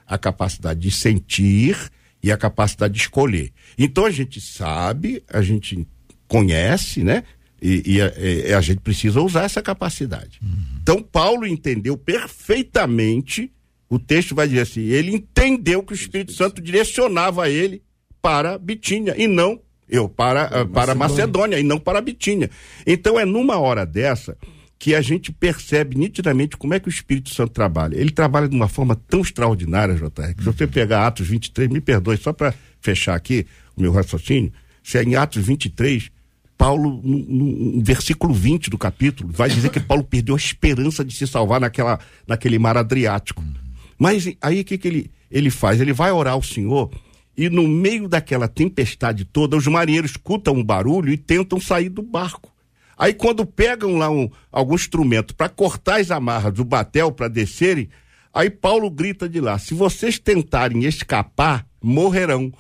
a 0.06 0.18
capacidade 0.18 0.80
de 0.80 0.92
sentir 0.92 1.78
e 2.22 2.32
a 2.32 2.38
capacidade 2.38 2.94
de 2.94 3.00
escolher. 3.00 3.52
Então 3.78 4.06
a 4.06 4.12
gente 4.12 4.42
sabe, 4.42 5.24
a 5.32 5.42
gente 5.42 5.88
conhece, 6.28 7.04
né? 7.04 7.24
E, 7.62 7.96
e, 7.96 8.02
a, 8.02 8.14
e 8.18 8.54
a, 8.54 8.62
gente 8.62 8.80
precisa 8.80 9.20
usar 9.22 9.44
essa 9.44 9.62
capacidade. 9.62 10.40
Uhum. 10.42 10.80
Então 10.82 11.02
Paulo 11.02 11.46
entendeu 11.46 11.98
perfeitamente. 11.98 13.52
O 13.90 14.00
texto 14.00 14.36
vai 14.36 14.48
dizer 14.48 14.62
assim: 14.62 14.82
ele 14.82 15.14
entendeu 15.14 15.84
que 15.84 15.94
o 15.94 15.96
Espírito 15.96 16.32
Santo 16.34 16.62
direcionava 16.62 17.50
ele 17.50 17.82
para 18.22 18.58
Bitínia 18.58 19.16
e 19.18 19.28
não 19.28 19.60
eu 19.90 20.08
para, 20.08 20.48
para, 20.48 20.66
para 20.66 20.96
Macedônia. 20.96 20.96
Macedônia 20.96 21.60
e 21.60 21.64
não 21.64 21.80
para 21.80 22.02
Bitínia. 22.02 22.50
Então 22.86 23.20
é 23.20 23.26
numa 23.26 23.58
hora 23.58 23.86
dessa 23.86 24.38
que 24.80 24.96
a 24.96 25.02
gente 25.02 25.32
percebe 25.32 25.98
nitidamente 25.98 26.56
como 26.56 26.74
é 26.74 26.80
que 26.80 26.88
o 26.88 26.90
Espírito 26.90 27.34
Santo 27.34 27.52
trabalha. 27.52 27.98
Ele 27.98 28.12
trabalha 28.12 28.48
de 28.48 28.56
uma 28.56 28.70
forma 28.70 28.96
tão 28.96 29.20
extraordinária, 29.20 29.96
JR, 29.96 30.34
que 30.34 30.42
se 30.42 30.46
você 30.46 30.66
pegar 30.66 31.06
Atos 31.06 31.28
23, 31.28 31.70
me 31.70 31.82
perdoe, 31.82 32.16
só 32.16 32.32
para 32.32 32.54
fechar 32.80 33.14
aqui 33.14 33.46
o 33.76 33.82
meu 33.82 33.92
raciocínio, 33.92 34.54
se 34.82 34.98
é 34.98 35.04
em 35.04 35.16
Atos 35.16 35.46
23, 35.46 36.10
Paulo, 36.58 37.02
no, 37.04 37.18
no, 37.18 37.84
versículo 37.84 38.34
20 38.34 38.70
do 38.70 38.78
capítulo, 38.78 39.30
vai 39.34 39.50
dizer 39.50 39.70
que 39.70 39.82
Paulo 39.82 40.04
perdeu 40.04 40.36
a 40.36 40.38
esperança 40.38 41.04
de 41.04 41.14
se 41.14 41.28
salvar 41.28 41.60
naquela, 41.60 42.00
naquele 42.26 42.58
mar 42.58 42.78
Adriático. 42.78 43.44
Mas 43.98 44.32
aí 44.42 44.62
o 44.62 44.66
que, 44.66 44.78
que 44.78 44.88
ele, 44.88 45.12
ele 45.30 45.50
faz? 45.50 45.82
Ele 45.82 45.92
vai 45.92 46.12
orar 46.12 46.34
ao 46.34 46.42
Senhor 46.42 46.90
e 47.40 47.50
no 47.50 47.66
meio 47.70 48.10
daquela 48.10 48.50
tempestade 48.50 49.24
toda, 49.24 49.56
os 49.56 49.66
marinheiros 49.66 50.12
escutam 50.12 50.56
um 50.56 50.64
barulho 50.64 51.10
e 51.10 51.16
tentam 51.16 51.58
sair 51.58 51.88
do 51.88 52.02
barco. 52.02 52.54
Aí 52.98 53.14
quando 53.14 53.46
pegam 53.46 53.98
lá 53.98 54.12
um, 54.12 54.30
algum 54.52 54.76
instrumento 54.76 55.34
para 55.34 55.48
cortar 55.48 56.02
as 56.02 56.12
amarras 56.12 56.54
do 56.54 56.66
batel 56.66 57.14
para 57.14 57.30
descerem, 57.30 57.88
aí 58.34 58.50
Paulo 58.50 58.92
grita 58.92 59.30
de 59.30 59.40
lá: 59.40 59.58
se 59.58 59.74
vocês 59.74 60.20
tentarem 60.20 60.84
escapar, 60.84 61.66
morrerão. 61.82 62.52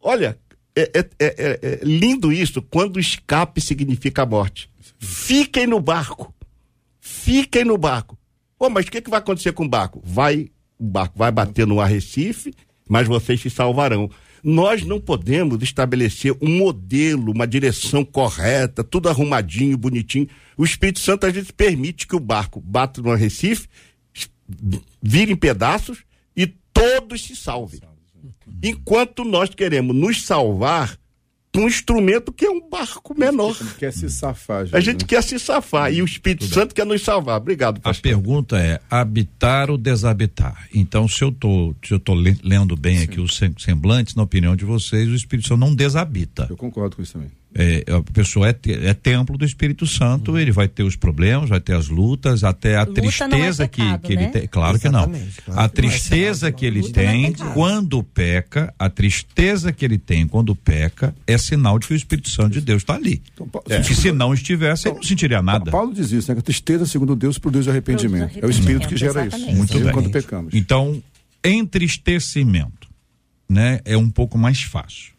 Olha, 0.00 0.36
é, 0.74 0.90
é, 0.94 1.08
é, 1.20 1.58
é 1.62 1.80
lindo 1.84 2.32
isso 2.32 2.60
quando 2.60 2.98
escape 2.98 3.60
significa 3.60 4.26
morte. 4.26 4.68
Fiquem 4.98 5.68
no 5.68 5.78
barco. 5.78 6.34
Fiquem 7.00 7.64
no 7.64 7.78
barco. 7.78 8.18
Oh, 8.58 8.68
mas 8.68 8.86
o 8.86 8.90
que, 8.90 9.00
que 9.00 9.10
vai 9.10 9.20
acontecer 9.20 9.52
com 9.52 9.64
o 9.64 9.68
barco? 9.68 10.02
Vai, 10.04 10.50
o 10.76 10.84
barco 10.84 11.16
vai 11.16 11.30
bater 11.30 11.68
no 11.68 11.80
arrecife 11.80 12.52
mas 12.88 13.06
vocês 13.06 13.40
se 13.40 13.50
salvarão. 13.50 14.10
Nós 14.42 14.84
não 14.84 15.00
podemos 15.00 15.62
estabelecer 15.62 16.34
um 16.40 16.58
modelo, 16.58 17.32
uma 17.32 17.46
direção 17.46 18.04
correta, 18.04 18.84
tudo 18.84 19.08
arrumadinho, 19.08 19.76
bonitinho. 19.76 20.28
O 20.56 20.64
Espírito 20.64 21.00
Santo 21.00 21.26
às 21.26 21.32
vezes 21.32 21.50
permite 21.50 22.06
que 22.06 22.16
o 22.16 22.20
barco 22.20 22.60
bata 22.60 23.02
no 23.02 23.14
Recife, 23.14 23.68
vire 25.02 25.32
em 25.32 25.36
pedaços 25.36 25.98
e 26.36 26.46
todos 26.72 27.22
se 27.22 27.36
salvem. 27.36 27.80
Enquanto 28.62 29.24
nós 29.24 29.50
queremos 29.50 29.94
nos 29.94 30.24
salvar 30.24 30.97
um 31.58 31.66
instrumento 31.66 32.32
que 32.32 32.46
é 32.46 32.50
um 32.50 32.68
barco 32.68 33.18
menor. 33.18 33.56
A 33.60 33.64
gente 33.64 33.74
quer 33.74 33.92
se 33.92 34.10
safar. 34.10 34.64
Gente, 34.66 34.76
a 34.76 34.80
gente 34.80 35.04
quer 35.04 35.22
se 35.22 35.38
safar 35.38 35.92
e 35.92 36.02
o 36.02 36.04
Espírito 36.04 36.44
Tudo 36.44 36.54
Santo 36.54 36.68
bem. 36.68 36.74
quer 36.76 36.86
nos 36.86 37.02
salvar. 37.02 37.38
Obrigado. 37.38 37.80
Pastor. 37.80 37.98
A 37.98 38.14
pergunta 38.14 38.58
é 38.58 38.80
habitar 38.90 39.70
ou 39.70 39.78
desabitar. 39.78 40.68
Então, 40.74 41.08
se 41.08 41.22
eu 41.22 41.32
tô, 41.32 41.74
se 41.84 41.92
eu 41.92 42.00
tô 42.00 42.14
lendo 42.14 42.76
bem 42.76 42.98
Sim. 42.98 43.04
aqui 43.04 43.20
os 43.20 43.38
semblantes, 43.58 44.14
na 44.14 44.22
opinião 44.22 44.56
de 44.56 44.64
vocês, 44.64 45.08
o 45.08 45.14
Espírito 45.14 45.48
Santo 45.48 45.60
não 45.60 45.74
desabita. 45.74 46.46
Eu 46.48 46.56
concordo 46.56 46.96
com 46.96 47.02
isso 47.02 47.14
também 47.14 47.37
é, 47.54 47.84
a 47.90 48.02
pessoa 48.12 48.48
é, 48.48 48.54
é, 48.84 48.94
templo 48.94 49.38
do 49.38 49.44
Espírito 49.44 49.86
Santo, 49.86 50.32
uhum. 50.32 50.38
ele 50.38 50.52
vai 50.52 50.68
ter 50.68 50.82
os 50.82 50.96
problemas, 50.96 51.48
vai 51.48 51.60
ter 51.60 51.74
as 51.74 51.88
lutas, 51.88 52.44
até 52.44 52.76
a 52.76 52.84
Luta 52.84 53.00
tristeza 53.00 53.64
é 53.64 53.68
pecado, 53.68 54.00
que, 54.00 54.08
que 54.08 54.16
né? 54.16 54.22
ele 54.22 54.32
tem. 54.32 54.46
Claro 54.46 54.76
Exatamente, 54.76 55.24
que 55.24 55.48
não. 55.48 55.54
Claro 55.54 55.60
a 55.60 55.68
tristeza 55.68 56.52
que 56.52 56.66
ele 56.66 56.92
tem 56.92 57.26
é 57.26 57.32
quando 57.54 58.02
peca, 58.02 58.72
a 58.78 58.88
tristeza 58.90 59.72
que 59.72 59.84
ele 59.84 59.98
tem 59.98 60.26
quando 60.26 60.54
peca, 60.54 61.14
é 61.26 61.38
sinal 61.38 61.78
de 61.78 61.86
que 61.86 61.94
o 61.94 61.96
Espírito 61.96 62.28
Santo 62.28 62.50
de 62.52 62.60
Deus 62.60 62.82
está 62.82 62.94
ali. 62.94 63.22
Então, 63.32 63.48
é. 63.68 63.80
Que 63.80 63.94
se 63.94 64.12
não 64.12 64.34
estivesse, 64.34 64.88
ele 64.88 64.96
não 64.96 65.02
sentiria 65.02 65.42
nada. 65.42 65.70
Paulo 65.70 65.92
diz 65.92 66.12
isso, 66.12 66.30
né? 66.30 66.34
Que 66.34 66.40
a 66.40 66.44
tristeza, 66.44 66.86
segundo 66.86 67.16
Deus, 67.16 67.38
produz 67.38 67.66
arrependimento. 67.66 68.24
arrependimento. 68.24 68.44
É 68.44 68.46
o 68.46 68.50
Espírito 68.50 68.88
que 68.88 68.96
gera 68.96 69.26
Exatamente. 69.26 69.50
isso. 69.50 69.56
Muito 69.56 69.80
bem. 69.80 69.92
Quando 69.92 70.10
pecamos. 70.10 70.54
Então, 70.54 71.02
entristecimento, 71.42 72.88
né? 73.48 73.80
É 73.84 73.96
um 73.96 74.10
pouco 74.10 74.36
mais 74.36 74.62
fácil 74.62 75.17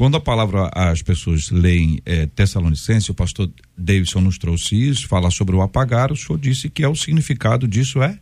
quando 0.00 0.16
a 0.16 0.20
palavra 0.20 0.70
as 0.72 1.02
pessoas 1.02 1.50
leem 1.50 2.00
é, 2.06 2.24
Tessalonicense, 2.24 3.10
o 3.10 3.14
pastor 3.14 3.50
Davidson 3.76 4.22
nos 4.22 4.38
trouxe 4.38 4.74
isso, 4.74 5.06
fala 5.06 5.30
sobre 5.30 5.54
o 5.54 5.60
apagar, 5.60 6.10
o 6.10 6.16
senhor 6.16 6.38
disse 6.38 6.70
que 6.70 6.82
é 6.82 6.88
o 6.88 6.94
significado 6.94 7.68
disso 7.68 8.02
é? 8.02 8.18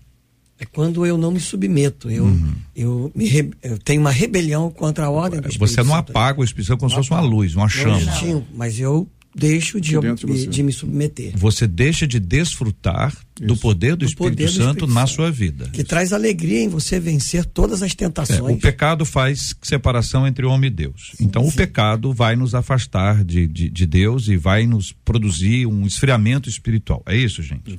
É 0.59 0.67
quando 0.67 1.07
eu 1.07 1.17
não 1.17 1.31
me 1.31 1.39
submeto, 1.39 2.11
eu, 2.11 2.25
uhum. 2.25 2.53
eu, 2.75 3.13
me 3.15 3.53
eu 3.63 3.79
tenho 3.79 4.01
uma 4.01 4.11
rebelião 4.11 4.69
contra 4.73 5.05
a 5.05 5.11
ordem 5.11 5.41
do 5.41 5.49
Espírito 5.49 5.73
Você 5.73 5.85
não 5.85 5.95
apaga 5.95 6.41
o 6.41 6.45
Espírito 6.45 6.67
Santo 6.67 6.81
como 6.81 6.91
se 6.91 6.97
fosse 6.97 7.13
uma 7.13 7.21
luz, 7.21 7.55
uma 7.55 7.69
chama. 7.69 8.01
Não, 8.01 8.45
mas 8.53 8.81
eu 8.81 9.09
deixo 9.39 9.81
de, 9.81 9.95
de, 9.99 10.47
de, 10.47 10.63
me 10.63 10.73
submeter. 10.73 11.33
Você 11.37 11.67
deixa 11.67 12.07
de 12.07 12.19
desfrutar 12.19 13.11
Isso. 13.11 13.47
do 13.47 13.57
poder 13.57 13.93
do, 13.93 13.99
do 13.99 14.05
Espírito, 14.05 14.37
poder 14.37 14.47
do 14.47 14.51
Santo 14.51 14.61
Espírito 14.61 14.95
na 14.95 15.07
Santo. 15.07 15.15
sua 15.15 15.31
vida. 15.31 15.69
Que 15.73 15.85
traz 15.85 16.13
alegria 16.13 16.61
em 16.61 16.69
você 16.69 16.99
vencer 16.99 17.45
todas 17.45 17.83
as 17.83 17.95
tentações. 17.95 18.41
É, 18.41 18.43
o 18.43 18.59
pecado 18.59 19.05
faz 19.05 19.55
separação 19.63 20.27
entre 20.27 20.45
homem 20.45 20.69
e 20.69 20.75
Deus. 20.75 21.13
Sim, 21.17 21.25
então 21.25 21.43
sim. 21.43 21.49
o 21.49 21.53
pecado 21.53 22.13
vai 22.13 22.37
nos 22.37 22.55
afastar 22.55 23.25
de, 23.25 23.47
de, 23.47 23.71
de, 23.71 23.87
Deus 23.87 24.29
e 24.29 24.37
vai 24.37 24.67
nos 24.67 24.93
produzir 24.93 25.67
um 25.67 25.87
esfriamento 25.87 26.49
espiritual. 26.49 27.03
É 27.07 27.17
isso, 27.17 27.43
gente? 27.43 27.79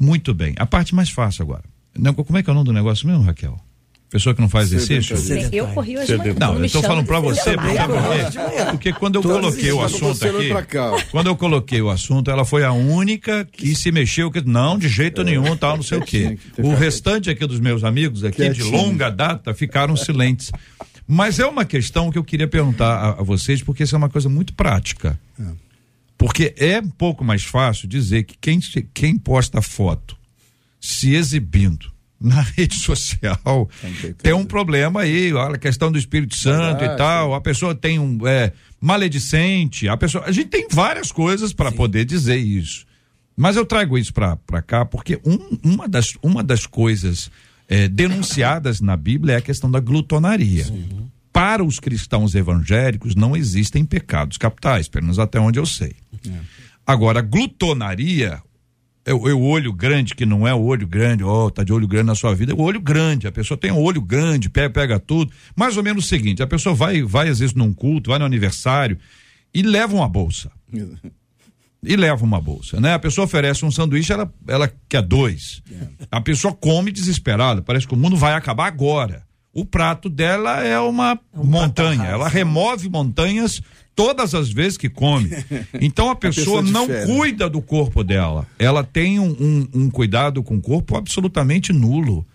Muito 0.00 0.32
bem. 0.32 0.54
A 0.56 0.66
parte 0.66 0.94
mais 0.94 1.10
fácil 1.10 1.42
agora. 1.42 1.64
Como 2.14 2.38
é 2.38 2.42
que 2.42 2.48
é 2.48 2.52
o 2.52 2.54
nome 2.54 2.66
do 2.66 2.72
negócio 2.72 3.06
mesmo, 3.06 3.22
Raquel? 3.22 3.60
Pessoa 4.12 4.34
que 4.34 4.42
não 4.42 4.48
faz 4.48 4.70
exercício? 4.70 5.16
Sedentário. 5.16 5.56
Eu 5.56 5.68
corri 5.68 5.96
hoje. 5.96 6.12
Não, 6.38 6.58
eu 6.58 6.64
estou 6.66 6.82
falando 6.82 7.06
para 7.06 7.18
você, 7.18 7.44
sedentário. 7.44 7.76
sabe 7.76 7.92
por 7.94 8.02
corro 8.02 8.14
quê? 8.14 8.30
de 8.30 8.36
manhã. 8.36 8.70
Porque 8.70 8.92
quando 8.92 9.14
eu 9.14 9.22
Todos 9.22 9.40
coloquei 9.40 9.72
o 9.72 9.80
assunto 9.80 10.26
aqui, 10.26 10.50
quando 11.10 11.26
eu 11.28 11.36
coloquei 11.36 11.80
o 11.80 11.88
assunto, 11.88 12.30
ela 12.30 12.44
foi 12.44 12.62
a 12.62 12.72
única 12.72 13.48
que 13.50 13.74
se 13.74 13.90
mexeu, 13.90 14.30
que 14.30 14.42
não, 14.42 14.76
de 14.76 14.86
jeito 14.86 15.24
nenhum, 15.24 15.56
tal, 15.56 15.76
não 15.76 15.82
sei 15.82 15.96
o 15.96 16.02
quê. 16.02 16.38
O 16.58 16.74
restante 16.74 17.30
aqui 17.30 17.46
dos 17.46 17.58
meus 17.58 17.84
amigos 17.84 18.22
aqui, 18.22 18.50
de 18.50 18.62
longa 18.62 19.08
data, 19.08 19.54
ficaram 19.54 19.96
silentes. 19.96 20.52
Mas 21.08 21.38
é 21.38 21.46
uma 21.46 21.64
questão 21.64 22.10
que 22.10 22.18
eu 22.18 22.24
queria 22.24 22.46
perguntar 22.46 22.94
a, 22.94 23.08
a 23.12 23.22
vocês, 23.22 23.62
porque 23.62 23.82
isso 23.82 23.94
é 23.94 23.98
uma 23.98 24.10
coisa 24.10 24.28
muito 24.28 24.52
prática. 24.52 25.18
Porque 26.18 26.54
é 26.58 26.80
um 26.80 26.90
pouco 26.90 27.24
mais 27.24 27.44
fácil 27.44 27.88
dizer 27.88 28.24
que 28.24 28.36
quem, 28.38 28.60
quem 28.92 29.16
posta 29.16 29.62
foto 29.62 30.18
se 30.78 31.14
exibindo 31.14 31.90
na 32.22 32.40
rede 32.56 32.74
social 32.76 33.68
tem 34.22 34.32
um 34.32 34.44
problema 34.44 35.02
aí, 35.02 35.32
olha, 35.32 35.56
a 35.56 35.58
questão 35.58 35.90
do 35.92 35.98
Espírito 35.98 36.36
Santo 36.36 36.76
e 36.76 36.80
Verdade. 36.80 36.98
tal, 36.98 37.34
a 37.34 37.40
pessoa 37.40 37.74
tem 37.74 37.98
um 37.98 38.26
é, 38.26 38.52
maledicente, 38.80 39.88
a 39.88 39.96
pessoa, 39.96 40.24
a 40.24 40.32
gente 40.32 40.48
tem 40.48 40.66
várias 40.70 41.10
coisas 41.10 41.52
para 41.52 41.72
poder 41.72 42.04
dizer 42.04 42.36
isso. 42.36 42.86
Mas 43.36 43.56
eu 43.56 43.64
trago 43.64 43.96
isso 43.98 44.12
para 44.12 44.62
cá 44.62 44.84
porque 44.84 45.18
um- 45.24 45.58
uma, 45.64 45.88
das, 45.88 46.12
uma 46.22 46.42
das 46.42 46.66
coisas 46.66 47.30
é, 47.68 47.88
denunciadas 47.88 48.80
na 48.80 48.96
Bíblia 48.96 49.34
é 49.34 49.36
a 49.38 49.42
questão 49.42 49.70
da 49.70 49.80
glutonaria. 49.80 50.66
Para 51.32 51.64
os 51.64 51.80
cristãos 51.80 52.34
evangélicos 52.34 53.14
não 53.14 53.34
existem 53.34 53.84
pecados 53.86 54.36
capitais, 54.36 54.86
pelo 54.88 55.04
menos 55.04 55.18
até 55.18 55.40
onde 55.40 55.58
eu 55.58 55.64
sei. 55.64 55.94
Agora, 56.86 57.20
a 57.20 57.22
glutonaria, 57.22 58.42
é 59.04 59.12
o, 59.12 59.28
é 59.28 59.34
o 59.34 59.40
olho 59.40 59.72
grande, 59.72 60.14
que 60.14 60.24
não 60.24 60.46
é 60.46 60.54
o 60.54 60.62
olho 60.62 60.86
grande, 60.86 61.24
ó, 61.24 61.50
tá 61.50 61.64
de 61.64 61.72
olho 61.72 61.88
grande 61.88 62.06
na 62.06 62.14
sua 62.14 62.34
vida, 62.34 62.52
é 62.52 62.54
o 62.54 62.60
olho 62.60 62.80
grande. 62.80 63.26
A 63.26 63.32
pessoa 63.32 63.58
tem 63.58 63.72
um 63.72 63.80
olho 63.80 64.00
grande, 64.00 64.48
pega, 64.48 64.70
pega 64.70 64.98
tudo. 65.00 65.32
Mais 65.56 65.76
ou 65.76 65.82
menos 65.82 66.04
o 66.04 66.08
seguinte: 66.08 66.42
a 66.42 66.46
pessoa 66.46 66.74
vai, 66.74 67.02
vai 67.02 67.28
às 67.28 67.40
vezes 67.40 67.54
num 67.54 67.72
culto, 67.72 68.10
vai 68.10 68.18
no 68.18 68.24
aniversário 68.24 68.98
e 69.52 69.62
leva 69.62 69.94
uma 69.94 70.08
bolsa. 70.08 70.50
E 71.84 71.96
leva 71.96 72.24
uma 72.24 72.40
bolsa, 72.40 72.80
né? 72.80 72.94
A 72.94 72.98
pessoa 72.98 73.24
oferece 73.24 73.64
um 73.64 73.70
sanduíche, 73.70 74.12
ela, 74.12 74.32
ela 74.46 74.72
quer 74.88 75.02
dois. 75.02 75.62
A 76.10 76.20
pessoa 76.20 76.54
come 76.54 76.92
desesperada, 76.92 77.60
parece 77.60 77.88
que 77.88 77.94
o 77.94 77.96
mundo 77.96 78.16
vai 78.16 78.34
acabar 78.34 78.66
agora. 78.66 79.24
O 79.52 79.66
prato 79.66 80.08
dela 80.08 80.62
é 80.62 80.78
uma 80.78 81.18
montanha, 81.34 82.04
ela 82.04 82.28
remove 82.28 82.88
montanhas 82.88 83.60
todas 83.94 84.34
as 84.34 84.50
vezes 84.50 84.76
que 84.78 84.88
come. 84.88 85.30
Então 85.80 86.10
a 86.10 86.14
pessoa, 86.16 86.62
pessoa 86.62 86.62
não 86.62 86.86
difere. 86.86 87.06
cuida 87.06 87.48
do 87.48 87.60
corpo 87.60 88.02
dela. 88.04 88.46
Ela 88.58 88.82
tem 88.84 89.18
um, 89.18 89.30
um- 89.30 89.68
um 89.82 89.90
cuidado 89.90 90.42
com 90.42 90.56
o 90.56 90.60
corpo 90.60 90.96
absolutamente 90.96 91.72
nulo. 91.72 92.26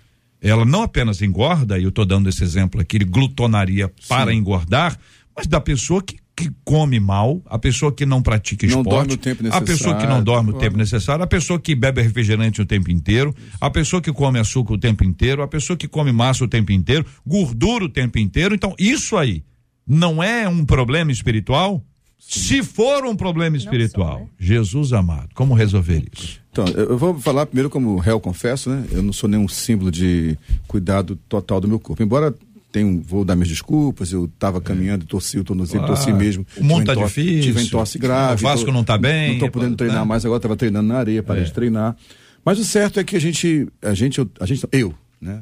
Ela 0.41 0.66
não 0.66 0.84
apenas 0.84 1.22
engorda, 1.22 1.80
e 1.80 1.84
eu 1.84 1.89
estou 1.89 2.05
dando 2.05 2.30
esse 2.30 2.43
exemplo 2.43 2.80
aqui, 2.80 2.99
de 2.99 3.05
glutonaria 3.05 3.91
para 4.08 4.32
engordar, 4.34 4.97
mas 5.36 5.47
da 5.47 5.60
pessoa 5.60 6.01
que, 6.01 6.18
que 6.36 6.51
come 6.64 6.99
mal, 6.99 7.41
a 7.47 7.58
pessoa 7.58 7.91
que 7.91 8.05
não 8.05 8.22
pratica 8.22 8.68
Não 8.68 8.82
esporte, 8.82 8.89
dorme 8.95 9.14
o 9.14 9.18
tempo 9.18 9.43
a 9.51 9.62
pessoa 9.62 9.95
que 9.95 10.05
não 10.05 10.24
dorme 10.24 10.51
o 10.51 10.53
tempo 10.53 10.78
necessário, 10.78 11.24
a 11.24 11.28
pessoa 11.28 11.60
que 11.60 11.74
bebe 11.74 12.03
refrigerante 12.03 12.62
o 12.62 12.66
tempo 12.68 12.91
inteiro, 12.91 13.34
a 13.60 13.70
pessoa 13.72 13.99
que 13.99 14.14
come 14.14 14.38
açúcar 14.38 14.74
o 14.74 14.78
tempo 14.78 15.03
inteiro, 15.03 15.41
a 15.41 15.47
pessoa 15.47 15.76
que 15.76 15.88
come 15.88 16.12
massa 16.12 16.43
o 16.43 16.47
tempo 16.47 16.72
inteiro, 16.72 17.03
gordura 17.26 17.86
o 17.86 17.89
tempo 17.89 18.20
inteiro. 18.20 18.53
Então, 18.53 18.76
isso 18.78 19.18
aí 19.18 19.43
não 19.88 20.22
é 20.22 20.48
um 20.48 20.66
problema 20.66 21.12
espiritual? 21.12 21.84
Se 22.20 22.62
for 22.64 23.06
um 23.06 23.16
problema 23.16 23.56
espiritual, 23.56 24.22
né? 24.22 24.28
Jesus 24.40 24.92
amado, 24.92 25.30
como 25.34 25.54
resolver 25.54 26.04
isso? 26.12 26.42
Então, 26.52 26.66
eu 26.68 26.98
vou 26.98 27.18
falar 27.20 27.46
primeiro 27.46 27.70
como 27.70 27.98
réu 27.98 28.20
confesso, 28.20 28.70
né? 28.70 28.84
Eu 28.92 29.02
não 29.04 29.14
sou 29.14 29.30
nenhum 29.30 29.48
símbolo 29.48 29.90
de 29.92 30.38
cuidado 30.68 31.16
total 31.30 31.62
do 31.62 31.68
meu 31.68 31.80
corpo. 31.80 32.02
Embora 32.04 32.34
tenho, 32.72 33.02
vou 33.02 33.24
dar 33.24 33.36
minhas 33.36 33.48
desculpas, 33.48 34.12
eu 34.12 34.26
estava 34.26 34.60
caminhando, 34.60 35.06
torci 35.06 35.40
o 35.40 35.44
tornozelo, 35.44 35.86
Claro. 35.86 35.96
torci 35.96 36.12
mesmo. 36.12 36.46
O 36.58 36.64
mundo 36.64 36.80
tive 36.80 36.86
tá 36.88 36.94
entorse- 36.94 37.22
difícil. 37.24 37.42
Tive 37.54 37.62
entorse 37.64 37.98
grave. 38.00 38.42
O 38.44 38.48
Vasco 38.48 38.66
tô- 38.66 38.72
não 38.74 38.84
tá 38.84 38.98
bem, 38.98 39.28
Não 39.28 39.34
estou 39.36 39.52
podendo 39.52 39.72
né? 39.72 39.78
treinar 39.78 40.06
mais, 40.06 40.26
agora 40.26 40.40
estava 40.40 40.56
treinando 40.58 40.88
na 40.90 40.98
areia, 40.98 41.24
parei 41.24 41.44
É. 41.44 41.46
de 41.46 41.54
treinar. 41.54 41.96
Mas 42.44 42.60
o 42.60 42.66
certo 42.66 43.00
é 43.00 43.04
que 43.04 43.16
a 43.16 43.20
gente, 43.22 43.68
a 43.82 43.94
gente, 43.94 44.20
a 44.40 44.46
gente, 44.46 44.68
eu, 44.72 44.94
né? 45.22 45.42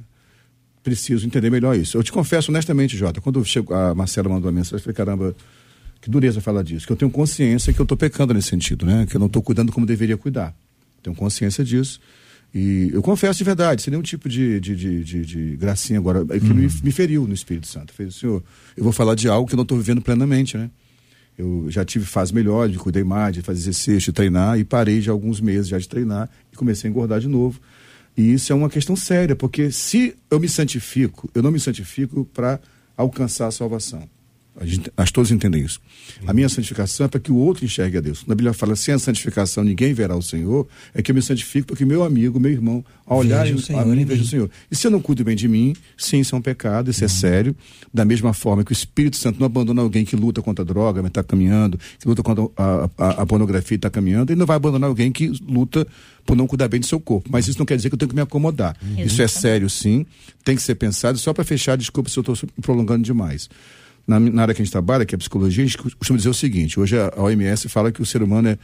Preciso 0.85 1.25
entender 1.25 1.49
melhor 1.49 1.75
isso. 1.75 1.97
Eu 1.97 2.03
te 2.03 2.11
confesso 2.11 2.51
honestamente, 2.51 2.95
Jota, 2.95 3.19
quando 3.19 3.43
chego, 3.43 3.73
a 3.73 3.95
Marcela 3.95 4.29
mandou 4.29 4.49
a 4.49 4.51
mensagem, 4.51 4.75
eu 4.75 4.79
falei, 4.81 4.93
caramba, 4.93 5.35
que 5.99 6.11
dureza 6.11 6.39
falar 6.39 6.61
disso, 6.61 6.85
que 6.85 6.93
eu 6.93 6.95
tenho 6.95 7.09
consciência 7.09 7.73
que 7.73 7.81
eu 7.81 7.83
estou 7.85 7.97
pecando 7.97 8.35
nesse 8.35 8.49
sentido, 8.49 8.85
né? 8.85 9.07
Que 9.09 9.15
eu 9.15 9.19
não 9.19 9.25
estou 9.25 9.41
cuidando 9.41 9.71
como 9.71 9.83
deveria 9.83 10.15
cuidar. 10.15 10.55
Tenho 11.01 11.15
consciência 11.15 11.63
disso. 11.63 11.99
E 12.53 12.91
eu 12.93 13.01
confesso 13.01 13.39
de 13.39 13.43
verdade, 13.43 13.81
sem 13.81 13.89
nenhum 13.89 14.03
tipo 14.03 14.29
de, 14.29 14.59
de, 14.59 14.75
de, 14.75 15.03
de, 15.03 15.25
de 15.25 15.55
gracinha 15.55 15.97
agora, 15.97 16.23
é 16.29 16.39
que 16.39 16.53
me, 16.53 16.69
me 16.83 16.91
feriu 16.91 17.27
no 17.27 17.33
Espírito 17.33 17.65
Santo. 17.65 17.91
Fez, 17.91 18.17
senhor, 18.17 18.43
eu 18.77 18.83
vou 18.83 18.93
falar 18.93 19.15
de 19.15 19.27
algo 19.27 19.47
que 19.47 19.55
eu 19.55 19.57
não 19.57 19.63
estou 19.63 19.79
vivendo 19.79 20.03
plenamente, 20.03 20.55
né? 20.55 20.69
Eu 21.35 21.65
já 21.69 21.83
tive 21.83 22.05
fase 22.05 22.31
melhor, 22.31 22.69
de 22.69 22.77
cuidei 22.77 23.03
mais, 23.03 23.33
de 23.33 23.41
fazer 23.41 23.59
exercício, 23.61 24.11
de 24.11 24.11
treinar, 24.11 24.59
e 24.59 24.63
parei 24.63 25.01
de 25.01 25.09
alguns 25.09 25.41
meses 25.41 25.67
já 25.67 25.79
de 25.79 25.89
treinar 25.89 26.29
e 26.53 26.55
comecei 26.55 26.87
a 26.87 26.91
engordar 26.91 27.19
de 27.19 27.27
novo. 27.27 27.59
E 28.17 28.33
isso 28.33 28.51
é 28.51 28.55
uma 28.55 28.69
questão 28.69 28.95
séria, 28.95 29.35
porque 29.35 29.71
se 29.71 30.15
eu 30.31 30.39
me 30.39 30.47
santifico, 30.47 31.29
eu 31.33 31.43
não 31.43 31.51
me 31.51 31.59
santifico 31.59 32.25
para 32.25 32.59
alcançar 32.95 33.47
a 33.47 33.51
salvação. 33.51 34.07
A 34.57 34.65
gente, 34.65 34.89
todos 35.11 35.31
entendem 35.31 35.63
isso. 35.65 35.81
A 36.25 36.33
minha 36.33 36.47
santificação 36.47 37.05
é 37.05 37.09
para 37.09 37.19
que 37.19 37.29
o 37.29 37.35
outro 37.35 37.65
enxergue 37.65 37.97
a 37.97 38.01
Deus. 38.01 38.23
Na 38.25 38.33
Bíblia 38.35 38.53
fala, 38.53 38.73
sem 38.77 38.93
a 38.93 38.99
santificação 38.99 39.65
ninguém 39.65 39.93
verá 39.93 40.15
o 40.15 40.21
Senhor, 40.21 40.65
é 40.93 41.01
que 41.01 41.11
eu 41.11 41.15
me 41.15 41.21
santifico 41.21 41.67
para 41.67 41.75
que 41.75 41.83
meu 41.83 42.03
amigo, 42.03 42.39
meu 42.39 42.51
irmão, 42.51 42.83
ao 43.05 43.17
olhar 43.17 43.43
Veja 43.43 43.55
o 43.55 43.61
Senhor 43.61 43.79
a 43.81 43.85
mim, 43.85 44.05
veja 44.05 44.23
o. 44.23 44.25
Senhor. 44.25 44.49
E 44.71 44.75
se 44.75 44.87
eu 44.87 44.91
não 44.91 45.01
cuido 45.01 45.25
bem 45.25 45.35
de 45.35 45.47
mim, 45.49 45.75
sim, 45.97 46.19
isso 46.21 46.33
é 46.35 46.37
um 46.37 46.41
pecado, 46.41 46.89
isso 46.89 47.03
é 47.03 47.07
sério. 47.09 47.53
Da 47.93 48.05
mesma 48.05 48.31
forma 48.33 48.63
que 48.63 48.71
o 48.71 48.73
Espírito 48.73 49.17
Santo 49.17 49.39
não 49.39 49.45
abandona 49.45 49.81
alguém 49.81 50.05
que 50.05 50.15
luta 50.15 50.41
contra 50.41 50.63
a 50.63 50.65
droga, 50.65 51.01
mas 51.01 51.09
está 51.09 51.21
caminhando, 51.21 51.77
que 51.99 52.07
luta 52.07 52.23
contra 52.23 52.45
a, 52.55 52.89
a- 52.97 53.09
a 53.23 53.25
pornografia 53.25 53.75
e 53.75 53.77
está 53.77 53.89
caminhando, 53.89 54.31
ele 54.31 54.39
não 54.39 54.45
vai 54.45 54.55
abandonar 54.55 54.87
alguém 54.89 55.11
que 55.11 55.27
luta 55.45 55.85
por 56.25 56.35
não 56.37 56.47
cuidar 56.47 56.69
bem 56.69 56.79
do 56.79 56.85
seu 56.85 56.99
corpo. 56.99 57.29
Mas 57.29 57.47
isso 57.49 57.59
não 57.59 57.65
quer 57.65 57.75
dizer 57.75 57.89
que 57.89 57.95
eu 57.95 57.99
tenho 57.99 58.09
que 58.09 58.15
me 58.15 58.21
acomodar. 58.21 58.75
Isso 58.97 59.21
é 59.21 59.27
sério, 59.27 59.69
sim, 59.69 60.05
tem 60.45 60.55
que 60.55 60.61
ser 60.61 60.75
pensado. 60.75 61.17
Só 61.17 61.33
para 61.33 61.43
fechar, 61.43 61.75
desculpa 61.77 62.09
se 62.09 62.17
eu 62.17 62.21
estou 62.21 62.37
prolongando 62.61 63.03
demais. 63.03 63.49
Na, 64.07 64.19
na 64.19 64.41
área 64.43 64.53
que 64.53 64.61
a 64.61 64.65
gente 64.65 64.71
trabalha, 64.71 65.05
que 65.05 65.15
é 65.15 65.17
a 65.17 65.19
psicologia, 65.19 65.63
a 65.63 65.67
gente 65.67 65.77
costuma 65.77 66.17
dizer 66.17 66.29
o 66.29 66.33
seguinte: 66.33 66.79
hoje 66.79 66.97
a, 66.97 67.11
OMS 67.17 67.67
fala 67.69 67.91
que 67.91 68.01
o 68.01 68.05
ser 68.05 68.21
humano 68.21 68.49
é 68.49 68.57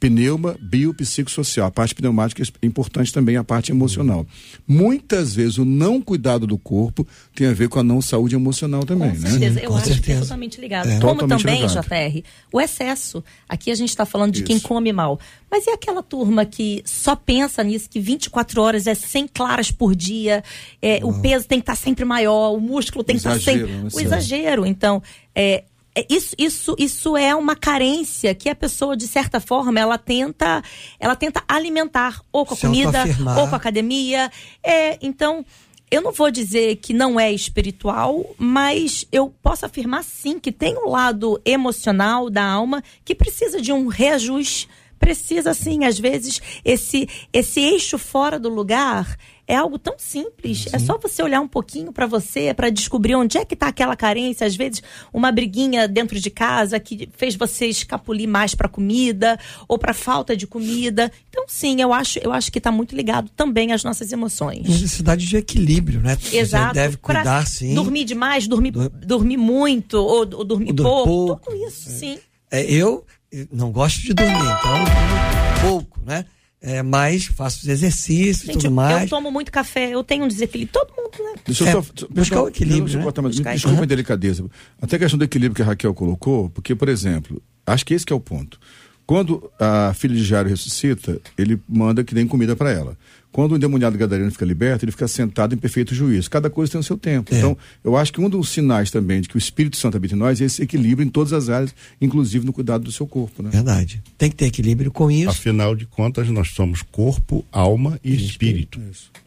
pneuma 0.00 0.56
biopsicossocial. 0.60 1.66
A 1.66 1.70
parte 1.70 1.94
pneumática 1.94 2.42
é 2.62 2.66
importante 2.66 3.12
também, 3.12 3.36
a 3.36 3.44
parte 3.44 3.72
emocional. 3.72 4.26
Muitas 4.66 5.34
vezes 5.34 5.58
o 5.58 5.64
não 5.64 6.00
cuidado 6.00 6.46
do 6.46 6.56
corpo 6.56 7.06
tem 7.34 7.46
a 7.48 7.52
ver 7.52 7.68
com 7.68 7.78
a 7.78 7.82
não 7.82 8.00
saúde 8.00 8.34
emocional 8.34 8.84
também, 8.84 9.10
Com 9.10 9.18
né? 9.20 9.30
certeza, 9.30 9.60
eu 9.60 9.70
Com 9.70 9.76
acho 9.76 9.84
que 9.86 9.90
é 9.90 9.94
certeza. 9.94 10.20
totalmente 10.22 10.60
ligado. 10.60 10.88
É. 10.88 11.00
Como 11.00 11.20
Totalmente 11.20 11.42
também, 11.42 11.62
ligado. 11.66 11.84
JR, 11.84 12.22
o 12.52 12.60
excesso. 12.60 13.24
Aqui 13.48 13.70
a 13.70 13.74
gente 13.74 13.88
está 13.90 14.06
falando 14.06 14.32
de 14.32 14.42
quem 14.42 14.56
Isso. 14.56 14.68
come 14.68 14.92
mal. 14.92 15.18
Mas 15.50 15.66
e 15.66 15.70
aquela 15.70 16.02
turma 16.02 16.44
que 16.44 16.82
só 16.84 17.16
pensa 17.16 17.64
nisso, 17.64 17.88
que 17.90 17.98
24 17.98 18.60
horas 18.60 18.86
é 18.86 18.94
100 18.94 19.28
claras 19.28 19.70
por 19.70 19.96
dia, 19.96 20.44
é, 20.80 21.00
o 21.02 21.12
peso 21.20 21.46
tem 21.48 21.58
que 21.58 21.62
estar 21.62 21.76
sempre 21.76 22.04
maior, 22.04 22.52
o 22.52 22.60
músculo 22.60 23.02
tem 23.02 23.16
que 23.16 23.20
estar 23.20 23.34
Exagero, 23.36 23.66
sempre. 23.66 23.82
né? 23.82 23.88
O 23.92 24.00
exagero. 24.00 24.66
Então, 24.66 25.02
é, 25.34 25.64
isso, 26.08 26.34
isso, 26.38 26.76
isso 26.78 27.16
é 27.16 27.34
uma 27.34 27.56
carência 27.56 28.34
que 28.34 28.48
a 28.48 28.54
pessoa, 28.54 28.96
de 28.96 29.06
certa 29.06 29.40
forma, 29.40 29.80
ela 29.80 29.96
tenta, 29.96 30.62
ela 31.00 31.16
tenta 31.16 31.42
alimentar, 31.48 32.22
ou 32.32 32.44
com 32.44 32.54
a 32.54 32.56
Se 32.56 32.66
comida, 32.66 33.04
ou 33.38 33.48
com 33.48 33.54
a 33.54 33.58
academia. 33.58 34.30
É, 34.62 34.98
então, 35.00 35.44
eu 35.90 36.02
não 36.02 36.12
vou 36.12 36.30
dizer 36.30 36.76
que 36.76 36.92
não 36.92 37.18
é 37.18 37.32
espiritual, 37.32 38.34
mas 38.36 39.06
eu 39.10 39.32
posso 39.42 39.64
afirmar 39.64 40.04
sim 40.04 40.38
que 40.38 40.52
tem 40.52 40.76
um 40.76 40.90
lado 40.90 41.40
emocional 41.44 42.28
da 42.28 42.44
alma 42.44 42.82
que 43.04 43.14
precisa 43.14 43.60
de 43.60 43.72
um 43.72 43.86
reajuste. 43.86 44.68
Precisa, 44.98 45.54
sim, 45.54 45.84
às 45.84 45.98
vezes, 45.98 46.42
esse, 46.64 47.08
esse 47.32 47.60
eixo 47.60 47.96
fora 47.96 48.38
do 48.38 48.48
lugar 48.48 49.16
é 49.48 49.56
algo 49.56 49.78
tão 49.78 49.94
simples. 49.96 50.66
É 50.74 50.78
só 50.78 50.98
você 50.98 51.22
olhar 51.22 51.40
um 51.40 51.48
pouquinho 51.48 51.90
para 51.90 52.06
você, 52.06 52.52
para 52.52 52.68
descobrir 52.68 53.14
onde 53.14 53.38
é 53.38 53.44
que 53.46 53.54
está 53.54 53.68
aquela 53.68 53.96
carência. 53.96 54.46
Às 54.46 54.54
vezes, 54.54 54.82
uma 55.12 55.32
briguinha 55.32 55.88
dentro 55.88 56.20
de 56.20 56.28
casa 56.30 56.78
que 56.78 57.08
fez 57.16 57.34
você 57.34 57.66
escapulir 57.66 58.28
mais 58.28 58.54
para 58.54 58.68
comida 58.68 59.40
ou 59.66 59.78
para 59.78 59.94
falta 59.94 60.36
de 60.36 60.46
comida. 60.46 61.10
Então, 61.30 61.44
sim, 61.48 61.80
eu 61.80 61.92
acho, 61.94 62.18
eu 62.18 62.30
acho 62.30 62.52
que 62.52 62.58
está 62.58 62.70
muito 62.70 62.94
ligado 62.94 63.30
também 63.30 63.72
às 63.72 63.82
nossas 63.82 64.12
emoções. 64.12 64.68
Necessidade 64.68 65.26
de 65.26 65.36
equilíbrio, 65.38 66.00
né? 66.00 66.18
Exato. 66.30 66.68
Você 66.68 66.74
deve 66.74 66.96
Pra 66.98 67.14
cuidar, 67.16 67.46
sim. 67.46 67.74
Dormir 67.74 68.04
demais, 68.04 68.46
dormir, 68.46 68.70
Dur- 68.72 68.90
dormir 68.90 69.38
muito 69.38 69.94
ou, 69.94 70.18
ou 70.20 70.44
dormir 70.44 70.68
Ou 70.68 70.74
dormir 70.74 70.74
pouco, 70.74 71.26
pouco. 71.26 71.50
Tudo 71.50 71.66
isso, 71.66 71.88
sim. 71.88 72.18
É, 72.50 72.62
eu 72.70 73.04
não 73.50 73.72
gosto 73.72 74.02
de 74.02 74.12
dormir, 74.12 74.34
então 74.34 74.78
eu 74.78 75.70
pouco, 75.70 76.00
né? 76.04 76.24
É, 76.60 76.82
mas 76.82 77.26
faço 77.26 77.58
os 77.62 77.68
exercícios 77.68 78.42
e 78.44 78.46
Gente, 78.52 78.62
tudo 78.62 78.72
mais. 78.74 79.02
eu 79.04 79.08
tomo 79.08 79.30
muito 79.30 79.50
café, 79.52 79.90
eu 79.94 80.02
tenho 80.02 80.24
um 80.24 80.28
desequilíbrio. 80.28 80.72
Todo 80.72 80.90
mundo, 80.96 81.12
né? 81.22 81.40
Deixa 81.46 81.62
eu 81.64 81.68
É, 81.68 81.72
só, 81.72 81.84
buscar 82.10 82.42
o 82.42 82.48
equilíbrio, 82.48 82.82
Deixa 82.84 82.96
eu 82.96 82.98
né? 82.98 83.04
cortar, 83.04 83.22
mas 83.22 83.36
Buscar 83.36 83.54
desculpa 83.54 83.82
a 83.82 83.86
delicadeza. 83.86 84.44
Até 84.82 84.96
a 84.96 84.98
questão 84.98 85.18
do 85.18 85.24
equilíbrio 85.24 85.54
que 85.54 85.62
a 85.62 85.64
Raquel 85.66 85.94
colocou, 85.94 86.50
porque, 86.50 86.74
por 86.74 86.88
exemplo, 86.88 87.40
acho 87.64 87.86
que 87.86 87.94
esse 87.94 88.04
que 88.04 88.12
é 88.12 88.16
o 88.16 88.20
ponto. 88.20 88.58
Quando 89.06 89.50
a 89.58 89.94
filha 89.94 90.14
de 90.14 90.22
Jairo 90.24 90.48
ressuscita, 90.50 91.20
ele 91.38 91.58
manda 91.68 92.02
que 92.04 92.14
deem 92.14 92.26
comida 92.26 92.54
para 92.56 92.70
ela. 92.72 92.98
Quando 93.38 93.52
o 93.52 93.56
endemoniado 93.56 93.96
gadareno 93.96 94.32
fica 94.32 94.44
liberto, 94.44 94.84
ele 94.84 94.90
fica 94.90 95.06
sentado 95.06 95.54
em 95.54 95.56
perfeito 95.56 95.94
juízo. 95.94 96.28
Cada 96.28 96.50
coisa 96.50 96.72
tem 96.72 96.80
o 96.80 96.82
seu 96.82 96.98
tempo. 96.98 97.32
É. 97.32 97.38
Então, 97.38 97.56
eu 97.84 97.96
acho 97.96 98.12
que 98.12 98.20
um 98.20 98.28
dos 98.28 98.48
sinais 98.48 98.90
também 98.90 99.20
de 99.20 99.28
que 99.28 99.36
o 99.36 99.38
Espírito 99.38 99.76
Santo 99.76 99.96
habita 99.96 100.16
em 100.16 100.18
nós 100.18 100.40
é 100.40 100.44
esse 100.44 100.60
equilíbrio 100.60 101.06
em 101.06 101.08
todas 101.08 101.32
as 101.32 101.48
áreas, 101.48 101.72
inclusive 102.00 102.44
no 102.44 102.52
cuidado 102.52 102.82
do 102.82 102.90
seu 102.90 103.06
corpo, 103.06 103.40
né? 103.40 103.50
Verdade. 103.50 104.02
Tem 104.18 104.28
que 104.28 104.34
ter 104.34 104.46
equilíbrio 104.46 104.90
com 104.90 105.08
isso. 105.08 105.30
Afinal 105.30 105.76
de 105.76 105.86
contas, 105.86 106.28
nós 106.30 106.48
somos 106.48 106.82
corpo, 106.82 107.46
alma 107.52 108.00
e 108.02 108.12
espírito. 108.12 108.80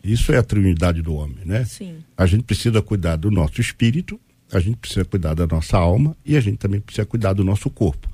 Isso 0.04 0.34
é 0.34 0.38
a 0.40 0.44
trindade 0.44 1.02
do 1.02 1.14
homem, 1.14 1.38
né? 1.46 1.64
Sim. 1.64 1.96
A 2.18 2.26
gente 2.26 2.44
precisa 2.44 2.82
cuidar 2.82 3.16
do 3.16 3.32
nosso 3.32 3.62
espírito, 3.62 4.20
a 4.52 4.60
gente 4.60 4.76
precisa 4.76 5.06
cuidar 5.06 5.36
da 5.36 5.48
nossa 5.48 5.78
alma 5.78 6.18
e 6.26 6.36
a 6.36 6.42
gente 6.42 6.58
também 6.58 6.82
precisa 6.82 7.06
cuidar 7.06 7.32
do 7.32 7.46
nosso 7.46 7.70
corpo. 7.70 8.10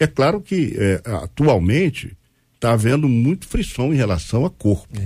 É 0.00 0.06
claro 0.06 0.40
que 0.40 0.74
eh, 0.78 1.02
atualmente 1.04 2.16
está 2.54 2.72
havendo 2.72 3.08
muito 3.08 3.46
frisson 3.46 3.92
em 3.92 3.96
relação 3.96 4.46
a 4.46 4.50
corpo. 4.50 4.96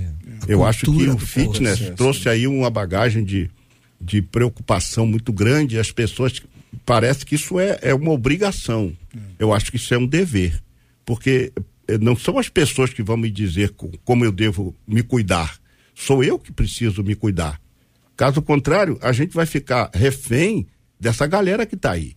Eu 0.49 0.64
acho 0.64 0.87
que 0.87 1.09
o 1.09 1.18
fitness 1.18 1.78
corpo. 1.80 1.97
trouxe 1.97 2.28
aí 2.28 2.47
uma 2.47 2.70
bagagem 2.70 3.24
de, 3.24 3.51
de 4.01 4.22
preocupação 4.22 5.07
muito 5.07 5.32
grande. 5.32 5.78
As 5.78 5.91
pessoas 5.91 6.41
parece 6.84 7.24
que 7.24 7.34
isso 7.34 7.59
é, 7.59 7.78
é 7.82 7.95
uma 7.95 8.11
obrigação. 8.11 8.93
Eu 9.39 9.53
acho 9.53 9.70
que 9.70 9.76
isso 9.76 9.93
é 9.95 9.99
um 9.99 10.07
dever, 10.07 10.61
porque 11.05 11.53
eh, 11.89 11.99
não 11.99 12.16
são 12.16 12.39
as 12.39 12.49
pessoas 12.49 12.93
que 12.93 13.03
vão 13.03 13.16
me 13.16 13.30
dizer 13.30 13.70
co- 13.70 13.91
como 14.05 14.24
eu 14.24 14.32
devo 14.32 14.74
me 14.87 15.03
cuidar. 15.03 15.59
Sou 15.95 16.22
eu 16.22 16.39
que 16.39 16.53
preciso 16.53 17.03
me 17.03 17.14
cuidar. 17.14 17.61
Caso 18.16 18.41
contrário, 18.43 18.99
a 19.03 19.12
gente 19.12 19.32
vai 19.34 19.47
ficar 19.47 19.91
refém 19.95 20.66
dessa 21.01 21.26
galera 21.26 21.64
que 21.66 21.74
está 21.74 21.93
aí. 21.93 22.14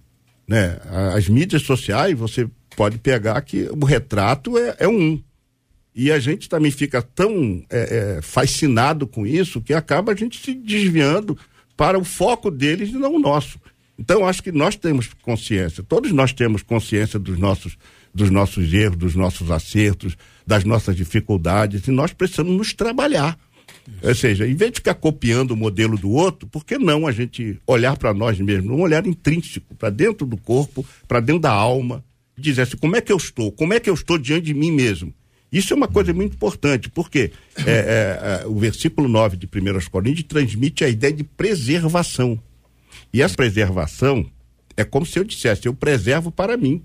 Né? 0.48 0.78
As 1.16 1.28
mídias 1.30 1.62
sociais, 1.62 2.18
você 2.18 2.48
pode 2.76 2.98
pegar 2.98 3.40
que 3.42 3.70
o 3.72 3.86
retrato 3.86 4.58
é, 4.58 4.76
é 4.80 4.88
um. 4.88 5.22
E 6.02 6.14
a 6.14 6.18
gente 6.18 6.48
também 6.48 6.72
fica 6.72 7.02
tão 7.02 7.62
é, 7.70 8.20
é, 8.20 8.22
fascinado 8.22 9.06
com 9.06 9.28
isso 9.28 9.60
que 9.60 9.74
acaba 9.74 10.14
a 10.14 10.16
gente 10.16 10.40
se 10.40 10.54
desviando 10.54 11.38
para 11.76 12.00
o 12.00 12.06
foco 12.06 12.50
deles 12.50 12.88
e 12.92 12.94
não 12.94 13.16
o 13.16 13.20
nosso. 13.20 13.60
Então, 13.98 14.26
acho 14.26 14.42
que 14.42 14.50
nós 14.50 14.78
temos 14.78 15.10
consciência, 15.22 15.84
todos 15.84 16.14
nós 16.14 16.32
temos 16.32 16.64
consciência 16.64 17.20
dos 17.20 17.38
nossos, 17.38 17.78
dos 18.16 18.30
nossos 18.30 18.74
erros, 18.74 18.96
dos 18.96 19.14
nossos 19.14 19.52
acertos, 19.52 20.16
das 20.48 20.64
nossas 20.64 20.96
dificuldades, 20.96 21.86
e 21.86 21.92
nós 21.92 22.14
precisamos 22.14 22.56
nos 22.56 22.74
trabalhar. 22.74 23.38
Ou 24.02 24.16
seja, 24.16 24.48
em 24.48 24.56
vez 24.56 24.72
de 24.72 24.78
ficar 24.78 24.94
copiando 24.94 25.52
o 25.52 25.58
modelo 25.58 25.98
do 25.98 26.12
outro, 26.12 26.48
por 26.48 26.64
que 26.64 26.78
não 26.78 27.08
a 27.08 27.12
gente 27.12 27.60
olhar 27.68 27.98
para 27.98 28.14
nós 28.14 28.40
mesmos, 28.40 28.72
um 28.72 28.80
olhar 28.80 29.06
intrínseco, 29.06 29.76
para 29.76 29.90
dentro 29.90 30.26
do 30.26 30.38
corpo, 30.38 30.86
para 31.10 31.20
dentro 31.20 31.42
da 31.42 31.52
alma, 31.52 32.02
e 32.38 32.42
dizer 32.42 32.62
assim, 32.62 32.78
como 32.78 32.96
é 32.96 33.02
que 33.02 33.12
eu 33.12 33.18
estou? 33.18 33.52
Como 33.52 33.74
é 33.74 33.82
que 33.82 33.90
eu 33.90 33.94
estou 33.94 34.18
diante 34.18 34.46
de 34.46 34.54
mim 34.54 34.72
mesmo? 34.72 35.14
Isso 35.52 35.74
é 35.74 35.76
uma 35.76 35.88
coisa 35.88 36.14
muito 36.14 36.36
importante, 36.36 36.90
porque 36.90 37.32
é, 37.58 37.72
é, 37.72 38.42
é, 38.44 38.48
o 38.48 38.56
versículo 38.56 39.08
9 39.08 39.36
de 39.36 39.48
1 39.48 39.90
Coríntios 39.90 40.28
transmite 40.28 40.84
a 40.84 40.90
ideia 40.90 41.14
de 41.14 41.24
preservação. 41.24 42.40
E 43.12 43.22
essa 43.22 43.36
preservação 43.36 44.26
é 44.78 44.84
como 44.84 45.06
se 45.06 45.18
eu 45.18 45.24
dissesse, 45.24 45.66
eu 45.66 45.74
preservo 45.74 46.32
para 46.32 46.56
mim. 46.56 46.84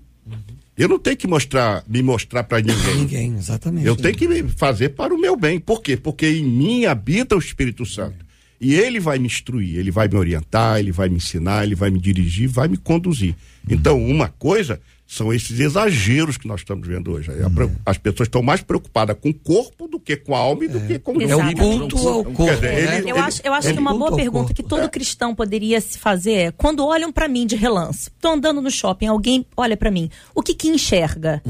Eu 0.77 0.89
não 0.89 0.99
tenho 0.99 1.15
que 1.15 1.27
mostrar, 1.27 1.83
me 1.87 2.01
mostrar 2.01 2.43
para 2.43 2.59
ninguém. 2.59 2.95
Ninguém, 3.05 3.35
exatamente. 3.35 3.87
Eu 3.87 3.95
tenho 3.95 4.15
que 4.15 4.27
me 4.27 4.43
fazer 4.43 4.89
para 4.89 5.13
o 5.13 5.17
meu 5.17 5.37
bem. 5.37 5.57
Por 5.57 5.81
quê? 5.81 5.95
Porque 5.95 6.27
em 6.27 6.43
mim 6.43 6.85
habita 6.85 7.35
o 7.35 7.39
Espírito 7.39 7.85
Santo. 7.85 8.25
E 8.59 8.73
ele 8.73 8.99
vai 8.99 9.19
me 9.19 9.27
instruir, 9.27 9.77
ele 9.77 9.91
vai 9.91 10.07
me 10.07 10.15
orientar, 10.15 10.79
ele 10.79 10.91
vai 10.91 11.07
me 11.07 11.17
ensinar, 11.17 11.63
ele 11.63 11.75
vai 11.75 11.89
me 11.89 11.99
dirigir, 11.99 12.49
vai 12.49 12.67
me 12.67 12.77
conduzir. 12.77 13.35
Então, 13.69 14.03
uma 14.03 14.27
coisa 14.27 14.81
são 15.07 15.31
esses 15.31 15.59
exageros 15.59 16.35
que 16.35 16.47
nós 16.47 16.61
estamos 16.61 16.87
vendo 16.87 17.11
hoje. 17.11 17.29
Pre- 17.53 17.69
As 17.85 17.97
pessoas 17.97 18.27
estão 18.27 18.41
mais 18.41 18.61
preocupadas 18.61 19.15
com 19.21 19.29
o 19.29 19.33
corpo 19.33 19.87
do 19.87 19.99
que 19.99 20.17
com 20.17 20.35
a 20.35 20.39
alma 20.39 20.65
e 20.65 20.67
do 20.67 20.81
que 20.81 20.97
com 20.97 21.13
o 21.15 21.21
É 21.21 21.35
o 21.35 21.55
culto 21.55 22.07
ao 22.09 22.23
corpo. 22.23 22.45
dizer, 22.55 22.61
né? 22.89 22.97
ele- 22.99 23.11
Eu 23.11 23.17
acho, 23.17 23.41
eu 23.43 23.53
acho 23.53 23.67
ele 23.67 23.75
que 23.75 23.79
uma 23.79 23.93
boa 23.95 24.15
pergunta 24.15 24.45
corpo. 24.47 24.53
que 24.55 24.63
todo 24.63 24.89
cristão 24.89 25.35
poderia 25.35 25.79
se 25.79 25.99
fazer 25.99 26.31
é 26.33 26.51
quando 26.51 26.83
olham 26.85 27.11
pra 27.11 27.27
mim 27.27 27.45
de 27.45 27.55
relance, 27.55 28.09
tô 28.19 28.29
andando 28.29 28.61
no 28.61 28.71
shopping, 28.71 29.05
alguém 29.05 29.45
olha 29.55 29.77
pra 29.77 29.91
mim, 29.91 30.09
o 30.33 30.41
que 30.41 30.55
que 30.55 30.67
enxerga? 30.69 31.41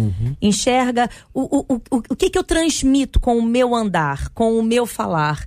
Enxerga 0.42 1.10
o, 1.34 1.42
o, 1.60 1.66
o, 1.76 1.76
o, 1.98 2.02
o 2.12 2.16
que 2.16 2.30
que 2.30 2.38
eu 2.38 2.44
transmito 2.44 3.20
com 3.20 3.38
o 3.38 3.42
meu 3.42 3.74
andar, 3.74 4.30
com 4.30 4.58
o 4.60 4.64
meu 4.64 4.86
falar? 4.86 5.46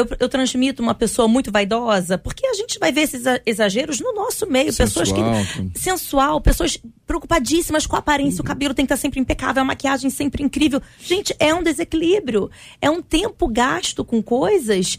Eu, 0.00 0.06
eu 0.20 0.28
transmito 0.28 0.82
uma 0.82 0.94
pessoa 0.94 1.26
muito 1.28 1.50
vaidosa, 1.50 2.16
porque 2.18 2.46
a 2.46 2.54
gente 2.54 2.78
vai 2.78 2.92
ver 2.92 3.02
esses 3.02 3.20
exa- 3.20 3.40
exageros 3.44 4.00
no 4.00 4.14
nosso 4.14 4.46
meio. 4.46 4.66
pessoas 4.74 5.08
Sensual, 5.08 5.34
que. 5.72 5.78
Sensual, 5.78 6.40
pessoas 6.40 6.78
preocupadíssimas 7.06 7.86
com 7.86 7.96
a 7.96 7.98
aparência, 7.98 8.40
o 8.40 8.44
cabelo 8.44 8.74
tem 8.74 8.84
que 8.86 8.92
estar 8.92 9.00
sempre 9.00 9.18
impecável, 9.18 9.62
a 9.62 9.64
maquiagem 9.64 10.10
sempre 10.10 10.42
incrível. 10.42 10.80
Gente, 11.00 11.34
é 11.38 11.54
um 11.54 11.62
desequilíbrio. 11.62 12.50
É 12.80 12.88
um 12.90 13.02
tempo 13.02 13.48
gasto 13.48 14.04
com 14.04 14.22
coisas 14.22 14.98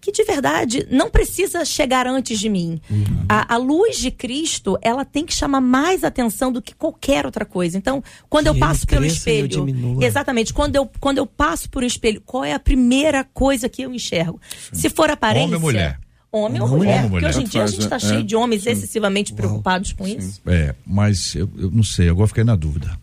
que 0.00 0.12
de 0.12 0.24
verdade 0.24 0.86
não 0.90 1.10
precisa 1.10 1.64
chegar 1.64 2.06
antes 2.06 2.38
de 2.38 2.48
mim. 2.48 2.80
A, 3.28 3.54
a 3.54 3.56
luz 3.56 3.98
de 3.98 4.10
Cristo, 4.10 4.78
ela 4.80 5.04
tem 5.04 5.24
que 5.24 5.34
chamar 5.34 5.60
mais 5.60 6.04
atenção 6.04 6.52
do 6.52 6.62
que 6.62 6.74
qualquer 6.74 7.26
outra 7.26 7.44
coisa. 7.44 7.76
Então, 7.76 8.02
quando 8.28 8.44
Que 8.44 8.50
eu 8.50 8.58
passo 8.58 8.86
pelo 8.86 9.04
espelho, 9.04 9.66
exatamente, 10.00 10.52
quando 10.52 10.76
eu, 10.76 10.90
quando 11.00 11.18
eu 11.18 11.26
passo 11.26 11.68
por 11.68 11.82
um 11.82 11.86
espelho, 11.86 12.20
qual 12.24 12.44
é 12.44 12.52
a 12.52 12.58
primeira 12.58 13.24
coisa 13.24 13.68
que 13.68 13.82
eu 13.82 13.92
enxergo? 13.92 14.40
Se 14.72 14.88
for 14.88 15.10
aparência, 15.10 15.46
Homem 15.46 15.54
ou 15.56 15.60
mulher? 15.60 16.00
Homem 16.30 16.60
ou 16.60 16.66
Homem 16.66 16.78
mulher? 16.78 17.08
mulher. 17.08 17.10
Porque 17.10 17.26
hoje 17.26 17.40
em 17.40 17.48
dia 17.48 17.62
a 17.64 17.66
gente 17.66 17.82
está 17.82 17.96
é, 17.96 18.00
cheio 18.00 18.22
de 18.22 18.36
homens 18.36 18.66
excessivamente 18.66 19.32
preocupados 19.32 19.92
com 19.92 20.06
isso. 20.06 20.40
É, 20.46 20.74
mas 20.86 21.34
eu, 21.34 21.48
eu 21.56 21.70
não 21.70 21.82
sei, 21.82 22.08
agora 22.08 22.28
fiquei 22.28 22.44
na 22.44 22.56
dúvida. 22.56 22.98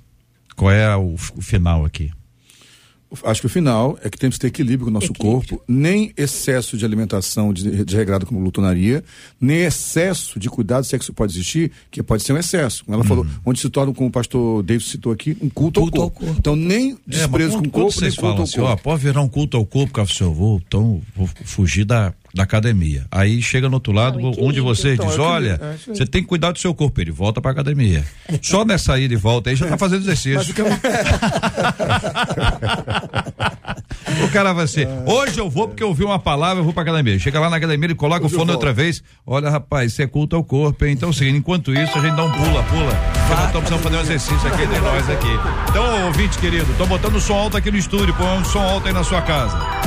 Qual 0.55 0.71
é 0.71 0.95
o, 0.95 1.15
o 1.35 1.41
final 1.41 1.83
aqui? 1.83 2.11
Acho 3.23 3.41
que 3.41 3.47
o 3.47 3.49
final 3.49 3.97
é 4.03 4.09
que 4.09 4.17
temos 4.17 4.35
que 4.35 4.41
ter 4.41 4.47
equilíbrio 4.47 4.85
com 4.85 4.89
o 4.89 4.93
nosso 4.93 5.11
Equilíbrio. 5.11 5.47
corpo, 5.49 5.63
nem 5.67 6.11
excesso 6.17 6.77
de 6.77 6.85
alimentação 6.85 7.53
de- 7.53 7.83
desregrada 7.83 8.25
como 8.25 8.39
glutonaria, 8.39 9.03
nem 9.39 9.59
excesso 9.59 10.39
de 10.39 10.49
cuidado 10.49 10.83
se 10.85 10.95
é 10.95 10.97
que 10.97 11.03
isso 11.03 11.13
pode 11.13 11.33
existir, 11.33 11.71
que 11.91 12.01
pode 12.01 12.23
ser 12.23 12.33
um 12.33 12.37
excesso. 12.37 12.83
Como 12.85 12.95
ela 12.95 13.03
falou, 13.03 13.25
onde 13.45 13.59
se 13.59 13.69
torna, 13.69 13.93
como 13.93 14.09
o 14.09 14.11
pastor 14.11 14.63
David 14.63 14.87
citou 14.87 15.11
aqui, 15.11 15.37
um 15.41 15.49
culto, 15.49 15.79
Culto 15.81 15.97
ao 15.97 16.03
ao 16.03 16.09
corpo. 16.11 16.25
corpo. 16.25 16.39
Então, 16.39 16.55
nem 16.55 16.91
É, 16.93 16.95
desprezo 17.05 17.53
mas 17.57 17.61
com 17.61 17.67
o 17.67 17.71
corpo, 17.71 17.89
nem 17.89 17.91
vocês 17.99 18.15
culto 18.15 18.21
falam 18.21 18.37
ao 18.37 18.43
assim, 18.43 18.59
ó, 18.61 18.67
corpo. 18.67 18.83
pode 18.83 19.03
virar 19.03 19.21
um 19.21 19.29
culto 19.29 19.57
ao 19.57 19.65
corpo, 19.65 19.93
cara, 19.93 20.07
eu 20.19 20.33
vou, 20.33 20.61
então 20.67 21.01
vou 21.15 21.29
fugir 21.45 21.85
da, 21.85 22.13
da 22.33 22.43
academia. 22.43 23.05
Aí 23.11 23.41
chega 23.41 23.69
no 23.69 23.75
outro 23.75 23.93
lado, 23.93 24.19
Não, 24.19 24.31
onde 24.39 24.59
você 24.59 24.93
Então, 24.95 25.07
diz, 25.07 25.19
olha, 25.19 25.59
é 25.61 25.77
você 25.93 26.05
tem 26.05 26.21
que 26.23 26.27
cuidar 26.27 26.51
do 26.51 26.59
seu 26.59 26.73
corpo, 26.73 26.99
ele 26.99 27.11
volta 27.11 27.39
pra 27.39 27.51
academia. 27.51 28.03
Só 28.41 28.65
nessa 28.65 28.97
ida 28.99 29.13
e 29.13 29.17
volta 29.17 29.49
aí 29.51 29.55
já 29.55 29.67
tá 29.67 29.77
fazendo 29.77 30.01
exercício. 30.01 30.53
O 34.23 34.29
cara 34.29 34.53
vai 34.53 34.67
ser, 34.67 34.87
hoje 35.05 35.39
eu 35.39 35.49
vou 35.49 35.67
porque 35.67 35.81
eu 35.83 35.87
ouvi 35.87 36.03
uma 36.03 36.19
palavra, 36.19 36.59
eu 36.59 36.63
vou 36.63 36.73
pra 36.73 36.83
academia. 36.83 37.17
Chega 37.19 37.39
lá 37.39 37.49
na 37.49 37.57
academia, 37.57 37.87
ele 37.87 37.95
coloca 37.95 38.25
Hoje 38.25 38.35
o 38.35 38.37
fone 38.37 38.51
outra 38.51 38.71
vez. 38.71 39.03
Olha, 39.25 39.49
rapaz, 39.49 39.91
isso 39.91 40.01
é 40.01 40.07
culto 40.07 40.35
ao 40.35 40.43
corpo, 40.43 40.85
hein? 40.85 40.93
Então, 40.93 41.09
assim, 41.09 41.29
enquanto 41.29 41.73
isso, 41.73 41.97
a 41.97 42.01
gente 42.01 42.15
dá 42.15 42.23
um 42.23 42.31
pula, 42.31 42.63
pula. 42.63 42.93
Porque 42.93 43.33
nós 43.33 43.45
estamos 43.45 43.69
precisando 43.69 43.81
fazer 43.81 43.97
um 43.97 44.01
exercício 44.01 44.47
aqui 44.47 44.63
entre 44.63 44.79
nós 44.79 45.09
aqui. 45.09 45.39
Então, 45.69 46.05
ouvinte 46.05 46.37
querido, 46.37 46.67
tô 46.77 46.85
botando 46.85 47.15
o 47.15 47.21
som 47.21 47.33
alto 47.35 47.57
aqui 47.57 47.71
no 47.71 47.77
estúdio, 47.77 48.13
põe 48.15 48.27
um 48.37 48.45
som 48.45 48.61
alto 48.61 48.87
aí 48.87 48.93
na 48.93 49.03
sua 49.03 49.21
casa. 49.21 49.82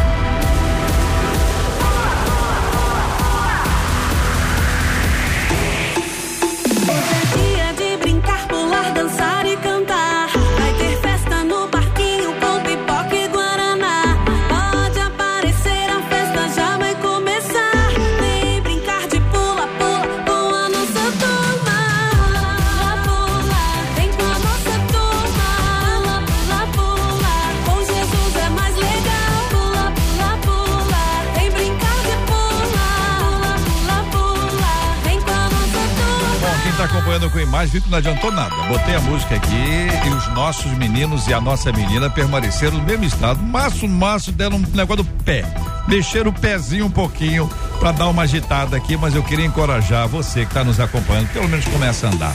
Com 37.37 37.41
imagem 37.41 37.68
viu 37.68 37.82
que 37.82 37.91
não 37.91 37.99
adiantou 37.99 38.32
nada. 38.32 38.55
Botei 38.66 38.97
a 38.97 39.01
música 39.01 39.34
aqui 39.34 39.89
e 40.07 40.09
os 40.09 40.26
nossos 40.28 40.72
meninos 40.72 41.26
e 41.26 41.34
a 41.34 41.41
nossa 41.41 41.70
menina 41.70 42.09
permaneceram 42.09 42.78
no 42.78 42.82
mesmo 42.82 43.05
estado. 43.05 43.43
Maço, 43.43 43.87
maço, 43.87 44.32
deram 44.32 44.57
um 44.57 44.61
negócio 44.74 45.05
do 45.05 45.11
pé. 45.22 45.45
Mexeram 45.87 46.30
o 46.30 46.32
pezinho 46.32 46.87
um 46.87 46.91
pouquinho 46.91 47.47
pra 47.78 47.93
dar 47.93 48.09
uma 48.09 48.22
agitada 48.22 48.74
aqui, 48.74 48.97
mas 48.97 49.14
eu 49.14 49.22
queria 49.22 49.45
encorajar 49.45 50.09
você 50.09 50.47
que 50.47 50.55
tá 50.55 50.64
nos 50.64 50.80
acompanhando, 50.80 51.28
pelo 51.28 51.47
menos 51.47 51.66
começa 51.66 52.07
a 52.07 52.11
andar. 52.11 52.34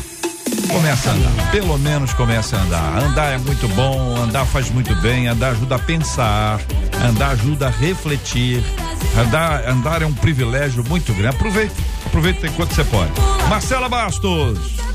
Começa 0.72 1.10
a 1.10 1.14
andar, 1.14 1.52
pelo 1.52 1.80
menos 1.80 2.14
começa 2.14 2.58
a 2.58 2.62
andar. 2.62 2.98
Andar 3.00 3.34
é 3.34 3.38
muito 3.40 3.68
bom, 3.70 4.16
andar 4.18 4.46
faz 4.46 4.70
muito 4.70 4.94
bem, 4.98 5.28
andar 5.28 5.50
ajuda 5.50 5.76
a 5.78 5.80
pensar, 5.80 6.60
andar 7.04 7.32
ajuda 7.32 7.68
a 7.68 7.72
refletir. 7.72 8.64
Andar, 9.18 9.68
andar 9.68 10.04
é 10.04 10.06
um 10.06 10.14
privilégio 10.14 10.84
muito 10.88 11.12
grande. 11.14 11.36
Aproveite, 11.36 11.74
aproveite 12.06 12.46
enquanto 12.46 12.76
você 12.76 12.84
pode. 12.84 13.12
Marcela 13.50 13.90
Bastos. 13.90 14.91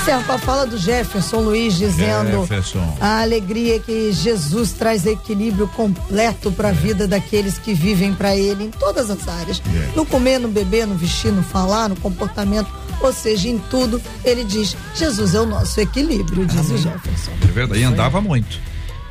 Encerro 0.00 0.24
com 0.24 0.32
a 0.32 0.38
fala 0.38 0.66
do 0.66 0.78
Jefferson 0.78 1.40
Luiz 1.40 1.76
dizendo 1.76 2.40
Jefferson. 2.40 2.96
a 2.98 3.20
alegria 3.20 3.78
que 3.78 4.10
Jesus 4.12 4.72
traz 4.72 5.04
equilíbrio 5.04 5.68
completo 5.68 6.50
para 6.50 6.70
a 6.70 6.72
vida 6.72 7.06
daqueles 7.06 7.58
que 7.58 7.74
vivem 7.74 8.14
para 8.14 8.34
ele 8.34 8.64
em 8.64 8.70
todas 8.70 9.10
as 9.10 9.28
áreas. 9.28 9.62
É. 9.66 9.94
No 9.94 10.06
comer, 10.06 10.38
no 10.38 10.48
beber, 10.48 10.86
no 10.86 10.94
vestir, 10.94 11.30
no 11.30 11.42
falar, 11.42 11.90
no 11.90 11.96
comportamento, 11.96 12.70
ou 13.02 13.12
seja, 13.12 13.48
em 13.48 13.58
tudo, 13.70 14.00
ele 14.24 14.42
diz: 14.42 14.74
Jesus 14.94 15.34
é 15.34 15.40
o 15.40 15.46
nosso 15.46 15.78
equilíbrio, 15.78 16.46
diz 16.46 16.70
o 16.70 16.78
Jefferson. 16.78 17.32
É 17.42 17.46
verdade, 17.52 17.80
e 17.80 17.84
andava 17.84 18.22
muito. 18.22 18.58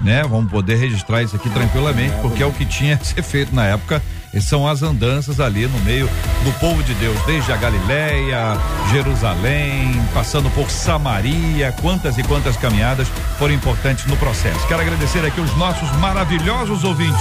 Né? 0.02 0.24
Vamos 0.24 0.50
poder 0.50 0.76
registrar 0.76 1.22
isso 1.22 1.36
aqui 1.36 1.52
tranquilamente, 1.52 2.16
porque 2.22 2.42
é 2.42 2.46
o 2.48 2.52
que 2.52 2.66
tinha 2.66 2.98
que 2.98 3.06
ser 3.06 3.22
feito 3.22 3.54
na 3.54 3.66
época. 3.66 4.02
São 4.42 4.68
as 4.68 4.84
andanças 4.84 5.40
ali 5.40 5.68
no 5.68 5.80
meio 5.80 6.08
do 6.44 6.52
povo 6.60 6.82
de 6.84 6.94
Deus, 6.96 7.20
desde 7.26 7.52
a 7.52 7.58
Galileia, 7.58 8.58
Jerusalém, 8.92 9.92
passando 10.14 10.50
por 10.52 10.70
Samaria, 10.70 11.72
quantas 11.82 12.18
e 12.18 12.24
quantas 12.24 12.56
caminhadas 12.56 13.08
foram 13.38 13.54
importantes 13.54 14.06
no 14.06 14.16
processo. 14.18 14.66
Quero 14.68 14.82
agradecer 14.82 15.26
aqui 15.26 15.42
os 15.42 15.56
nossos 15.58 15.92
maravilhosos 15.98 16.84
ouvintes. 16.84 17.20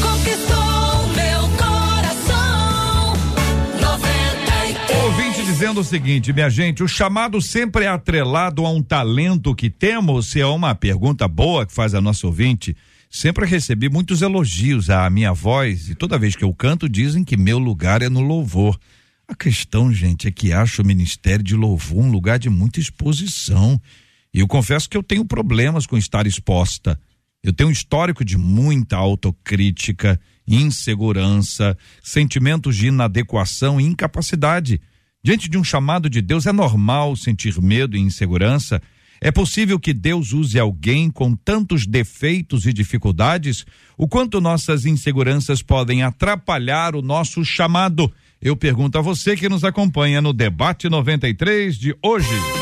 Conquistou 0.00 1.08
meu 1.14 1.48
coração. 1.56 3.14
93. 3.80 5.02
Ouvinte 5.04 5.44
dizendo 5.44 5.80
o 5.80 5.84
seguinte, 5.84 6.32
minha 6.32 6.48
gente, 6.48 6.82
o 6.82 6.88
chamado 6.88 7.40
sempre 7.40 7.84
é 7.84 7.88
atrelado 7.88 8.64
a 8.64 8.70
um 8.70 8.82
talento 8.82 9.54
que 9.54 9.68
temos? 9.68 10.28
Se 10.28 10.40
é 10.40 10.46
uma 10.46 10.74
pergunta 10.74 11.28
boa 11.28 11.66
que 11.66 11.72
faz 11.72 11.94
a 11.94 12.00
nossa 12.00 12.26
ouvinte, 12.26 12.76
sempre 13.12 13.44
recebi 13.44 13.90
muitos 13.90 14.22
elogios 14.22 14.88
à 14.88 15.08
minha 15.10 15.34
voz 15.34 15.90
e 15.90 15.94
toda 15.94 16.18
vez 16.18 16.34
que 16.34 16.42
eu 16.42 16.52
canto 16.54 16.88
dizem 16.88 17.22
que 17.22 17.36
meu 17.36 17.58
lugar 17.58 18.00
é 18.00 18.08
no 18.08 18.22
louvor. 18.22 18.80
A 19.28 19.34
questão, 19.34 19.92
gente, 19.92 20.26
é 20.26 20.30
que 20.30 20.50
acho 20.50 20.80
o 20.80 20.84
ministério 20.84 21.44
de 21.44 21.54
louvor 21.54 22.02
um 22.02 22.10
lugar 22.10 22.38
de 22.38 22.48
muita 22.48 22.80
exposição. 22.80 23.78
E 24.32 24.40
eu 24.40 24.48
confesso 24.48 24.88
que 24.88 24.96
eu 24.96 25.02
tenho 25.02 25.26
problemas 25.26 25.86
com 25.86 25.98
estar 25.98 26.26
exposta. 26.26 26.98
Eu 27.42 27.52
tenho 27.52 27.68
um 27.68 27.72
histórico 27.72 28.24
de 28.24 28.38
muita 28.38 28.96
autocrítica, 28.96 30.18
insegurança, 30.48 31.76
sentimentos 32.02 32.76
de 32.76 32.86
inadequação 32.86 33.78
e 33.78 33.84
incapacidade. 33.84 34.80
Diante 35.22 35.50
de 35.50 35.58
um 35.58 35.64
chamado 35.64 36.08
de 36.08 36.22
Deus, 36.22 36.46
é 36.46 36.52
normal 36.52 37.14
sentir 37.14 37.60
medo 37.60 37.94
e 37.94 38.00
insegurança. 38.00 38.80
É 39.24 39.30
possível 39.30 39.78
que 39.78 39.92
Deus 39.92 40.32
use 40.32 40.58
alguém 40.58 41.08
com 41.08 41.36
tantos 41.36 41.86
defeitos 41.86 42.66
e 42.66 42.72
dificuldades? 42.72 43.64
O 43.96 44.08
quanto 44.08 44.40
nossas 44.40 44.84
inseguranças 44.84 45.62
podem 45.62 46.02
atrapalhar 46.02 46.96
o 46.96 47.02
nosso 47.02 47.44
chamado? 47.44 48.12
Eu 48.40 48.56
pergunto 48.56 48.98
a 48.98 49.00
você 49.00 49.36
que 49.36 49.48
nos 49.48 49.62
acompanha 49.62 50.20
no 50.20 50.32
Debate 50.32 50.88
93 50.88 51.78
de 51.78 51.96
hoje. 52.02 52.61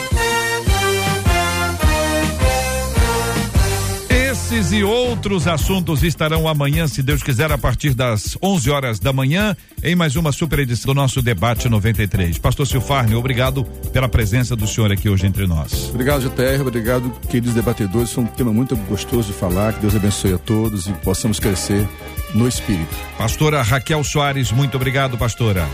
Esses 4.51 4.72
e 4.72 4.82
outros 4.82 5.46
assuntos 5.46 6.03
estarão 6.03 6.48
amanhã, 6.48 6.88
se 6.88 7.05
Deus 7.05 7.22
quiser, 7.22 7.53
a 7.53 7.57
partir 7.57 7.94
das 7.94 8.36
11 8.42 8.68
horas 8.68 8.98
da 8.98 9.12
manhã, 9.12 9.57
em 9.80 9.94
mais 9.94 10.16
uma 10.16 10.32
super 10.32 10.59
edição 10.59 10.92
do 10.92 11.01
nosso 11.01 11.22
Debate 11.22 11.68
93. 11.68 12.36
Pastor 12.36 12.66
Silfarne, 12.66 13.14
obrigado 13.14 13.62
pela 13.92 14.09
presença 14.09 14.57
do 14.57 14.66
senhor 14.66 14.90
aqui 14.90 15.09
hoje 15.09 15.24
entre 15.24 15.46
nós. 15.46 15.90
Obrigado, 15.90 16.22
JR. 16.22 16.62
Obrigado, 16.62 17.12
queridos 17.28 17.55
debatedores. 17.55 18.11
Foi 18.11 18.24
um 18.24 18.26
tema 18.26 18.53
muito 18.53 18.74
gostoso 18.74 19.28
de 19.28 19.34
falar. 19.34 19.72
Que 19.74 19.82
Deus 19.82 19.94
abençoe 19.94 20.32
a 20.32 20.38
todos 20.38 20.88
e 20.88 20.92
possamos 20.94 21.38
crescer 21.38 21.88
no 22.34 22.48
espírito. 22.48 22.92
Pastora 23.16 23.62
Raquel 23.62 24.03
Soares, 24.03 24.51
muito 24.51 24.76
obrigado, 24.76 25.16
pastora. 25.16 25.64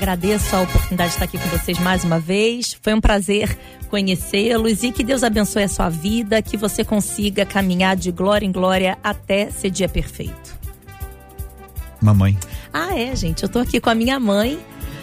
Agradeço 0.00 0.56
a 0.56 0.62
oportunidade 0.62 1.10
de 1.10 1.16
estar 1.16 1.26
aqui 1.26 1.36
com 1.36 1.46
vocês 1.50 1.78
mais 1.78 2.04
uma 2.04 2.18
vez. 2.18 2.74
Foi 2.80 2.94
um 2.94 3.02
prazer 3.02 3.54
conhecê-los 3.90 4.82
e 4.82 4.90
que 4.90 5.04
Deus 5.04 5.22
abençoe 5.22 5.64
a 5.64 5.68
sua 5.68 5.90
vida, 5.90 6.40
que 6.40 6.56
você 6.56 6.82
consiga 6.82 7.44
caminhar 7.44 7.96
de 7.96 8.10
glória 8.10 8.46
em 8.46 8.50
glória 8.50 8.96
até 9.04 9.50
ser 9.50 9.68
dia 9.68 9.90
perfeito. 9.90 10.58
Mamãe. 12.00 12.34
Ah, 12.72 12.98
é, 12.98 13.14
gente. 13.14 13.42
Eu 13.42 13.48
tô 13.50 13.58
aqui 13.58 13.78
com 13.78 13.90
a 13.90 13.94
minha 13.94 14.18
mãe. 14.18 14.58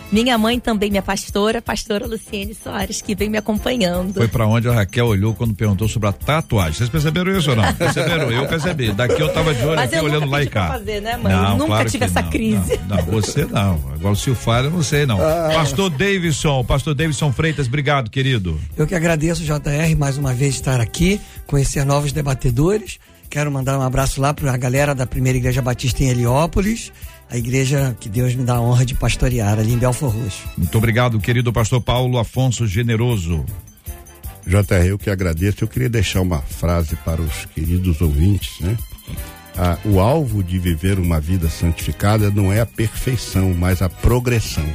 Minha 0.09 0.37
mãe 0.37 0.57
também, 0.57 0.89
minha 0.89 1.01
pastora, 1.01 1.61
pastora 1.61 2.07
Luciene 2.07 2.55
Soares, 2.55 3.01
que 3.01 3.13
vem 3.13 3.29
me 3.29 3.37
acompanhando. 3.37 4.13
Foi 4.13 4.27
pra 4.27 4.47
onde 4.47 4.69
a 4.69 4.71
Raquel 4.73 5.05
olhou 5.05 5.33
quando 5.33 5.53
perguntou 5.53 5.85
sobre 5.89 6.07
a 6.07 6.13
tatuagem. 6.13 6.73
Vocês 6.75 6.89
perceberam 6.89 7.37
isso 7.37 7.49
ou 7.49 7.57
não? 7.57 7.73
Perceberam? 7.73 8.31
Eu 8.31 8.47
percebi. 8.47 8.93
Daqui 8.93 9.21
eu 9.21 9.27
tava 9.33 9.53
de 9.53 9.65
olho 9.65 9.75
Mas 9.75 9.91
aqui 9.91 10.03
olhando 10.03 10.25
lá 10.29 10.41
e 10.41 10.47
cá. 10.47 10.69
fazer, 10.69 11.01
né, 11.01 11.17
mãe? 11.17 11.33
Não, 11.33 11.57
Nunca 11.57 11.65
claro 11.65 11.89
tive 11.89 11.97
que 11.97 12.03
essa 12.05 12.21
não, 12.21 12.29
crise. 12.29 12.79
Não, 12.87 12.95
não, 12.95 13.03
você 13.05 13.45
não. 13.45 13.73
Agora 13.93 14.13
o 14.13 14.15
Silfara 14.15 14.67
eu 14.67 14.71
não 14.71 14.81
sei 14.81 15.05
não. 15.05 15.17
Pastor 15.17 15.89
Davidson, 15.89 16.63
pastor 16.63 16.95
Davidson 16.95 17.33
Freitas, 17.33 17.67
obrigado, 17.67 18.09
querido. 18.09 18.57
Eu 18.77 18.87
que 18.87 18.95
agradeço, 18.95 19.43
JR, 19.43 19.95
mais 19.97 20.17
uma 20.17 20.33
vez 20.33 20.55
estar 20.55 20.79
aqui, 20.79 21.19
conhecer 21.45 21.83
novos 21.85 22.13
debatedores. 22.13 22.97
Quero 23.29 23.51
mandar 23.51 23.77
um 23.77 23.81
abraço 23.81 24.21
lá 24.21 24.33
para 24.33 24.53
a 24.53 24.57
galera 24.57 24.95
da 24.95 25.05
Primeira 25.05 25.37
Igreja 25.37 25.61
Batista 25.61 26.01
em 26.01 26.07
Heliópolis, 26.07 26.93
a 27.29 27.37
igreja 27.37 27.95
que 27.99 28.07
Deus 28.09 28.35
me 28.35 28.43
dá 28.43 28.55
a 28.55 28.61
honra 28.61 28.85
de 28.85 28.95
pastorear 28.95 29.59
ali 29.59 29.73
em 29.73 29.77
Belfor 29.77 30.09
Roxo. 30.09 30.47
Muito 30.57 30.77
obrigado, 30.77 31.19
querido 31.19 31.51
pastor 31.51 31.81
Paulo 31.81 32.17
Afonso 32.17 32.65
Generoso. 32.65 33.45
JR, 34.45 34.87
eu 34.87 34.97
que 34.97 35.09
agradeço. 35.09 35.63
Eu 35.63 35.67
queria 35.67 35.89
deixar 35.89 36.21
uma 36.21 36.41
frase 36.41 36.95
para 36.97 37.21
os 37.21 37.45
queridos 37.45 37.99
ouvintes, 37.99 38.59
né? 38.61 38.77
Ah, 39.57 39.77
o 39.83 39.99
alvo 39.99 40.43
de 40.43 40.57
viver 40.57 40.99
uma 40.99 41.19
vida 41.19 41.49
santificada 41.49 42.29
não 42.29 42.53
é 42.53 42.61
a 42.61 42.65
perfeição, 42.65 43.53
mas 43.53 43.81
a 43.81 43.89
progressão. 43.89 44.65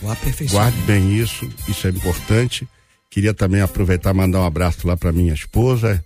O 0.00 0.10
aperfeiçoamento. 0.10 0.52
Guarde 0.52 0.86
bem 0.86 1.18
isso, 1.18 1.48
isso 1.68 1.86
é 1.86 1.90
importante. 1.90 2.66
Queria 3.10 3.34
também 3.34 3.60
aproveitar 3.60 4.14
e 4.14 4.16
mandar 4.16 4.40
um 4.40 4.46
abraço 4.46 4.86
lá 4.86 4.96
para 4.96 5.12
minha 5.12 5.34
esposa, 5.34 6.02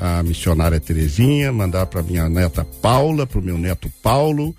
a 0.00 0.22
missionária 0.22 0.80
Terezinha, 0.80 1.52
mandar 1.52 1.84
para 1.86 2.02
minha 2.02 2.28
neta 2.28 2.64
Paula, 2.80 3.26
para 3.26 3.38
o 3.38 3.42
meu 3.42 3.58
neto 3.58 3.92
Paulo, 4.02 4.56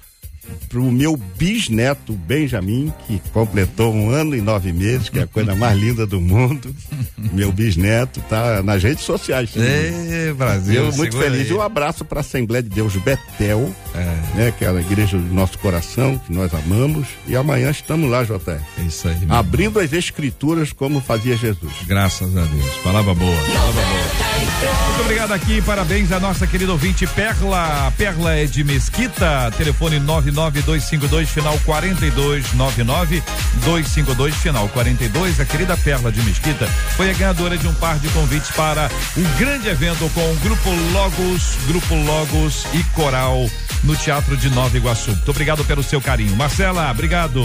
para 0.70 0.80
o 0.80 0.92
meu 0.92 1.16
bisneto 1.18 2.14
Benjamin, 2.14 2.92
que 3.08 3.22
completou 3.32 3.94
um 3.94 4.10
ano 4.10 4.36
e 4.36 4.42
nove 4.42 4.72
meses, 4.74 5.10
que 5.10 5.20
é 5.20 5.24
a 5.24 5.28
coisa 5.28 5.54
mais 5.56 5.78
linda 5.80 6.06
do 6.06 6.20
mundo. 6.20 6.74
Meu 7.32 7.52
bisneto 7.52 8.20
tá 8.30 8.62
nas 8.64 8.82
redes 8.84 9.04
sociais. 9.04 9.52
Ê, 9.56 10.34
Brasil. 10.34 10.86
Eu 10.86 10.94
muito 10.94 11.18
feliz. 11.18 11.50
aí. 11.50 11.54
Um 11.54 11.62
abraço 11.62 12.04
para 12.06 12.20
a 12.20 12.22
Assembleia 12.22 12.62
de 12.64 12.70
Deus 12.70 12.96
Betel, 12.96 13.74
É. 13.96 14.38
né, 14.38 14.54
que 14.58 14.66
é 14.66 14.70
a 14.70 14.74
igreja 14.74 15.18
do 15.18 15.34
nosso 15.34 15.58
coração, 15.60 16.18
que 16.18 16.34
nós 16.34 16.54
amamos. 16.54 17.08
E 17.28 17.36
amanhã 17.36 17.70
estamos 17.70 18.10
lá, 18.10 18.24
JR. 18.24 18.60
É 18.78 18.82
isso 18.88 19.08
aí. 19.08 19.18
Abrindo 19.30 19.80
as 19.80 19.94
escrituras 19.94 20.72
como 20.74 21.00
fazia 21.02 21.38
Jesus. 21.38 21.74
Graças 21.88 22.36
a 22.36 22.42
Deus. 22.46 22.76
Palavra 22.84 23.14
boa. 23.14 23.36
Palavra 23.36 23.82
boa. 23.84 24.04
Muito 24.88 25.02
obrigado 25.02 25.32
aqui, 25.34 25.62
parabéns 25.62 26.12
à 26.12 26.20
nossa 26.20 26.48
querida 26.48 26.72
ouvinte 26.72 27.06
Perla. 27.08 27.92
Perla 27.98 28.34
é 28.36 28.46
de 28.46 28.64
Mesquita, 28.64 29.52
telefone 29.58 30.00
99252 30.34 31.30
final 31.30 31.58
42 31.66 32.54
99252 32.54 34.36
final 34.36 34.68
42. 34.70 35.40
A 35.40 35.46
querida 35.46 35.78
Perla 35.78 36.12
de 36.12 36.22
Mesquita 36.24 36.68
foi 36.96 37.10
a 37.10 37.14
ganhadora 37.14 37.58
de 37.58 37.68
um 37.68 37.74
par 37.76 37.98
de 38.00 38.10
convites 38.10 38.52
para 38.52 38.90
um 39.16 39.24
grande 39.38 39.68
evento 39.68 40.10
com 40.14 40.32
o 40.32 40.36
Grupo 40.38 40.70
Logos, 40.92 41.58
Grupo 41.68 41.96
Logos 41.96 42.66
e 42.74 42.84
Coral 42.96 43.50
no 43.84 43.96
Teatro 43.96 44.36
de 44.36 44.50
Nova 44.50 44.76
Iguaçu. 44.76 45.12
Muito 45.12 45.32
obrigado 45.32 45.64
pelo 45.66 45.84
seu 45.84 46.02
carinho. 46.02 46.36
Marcela, 46.36 46.90
obrigado. 46.90 47.44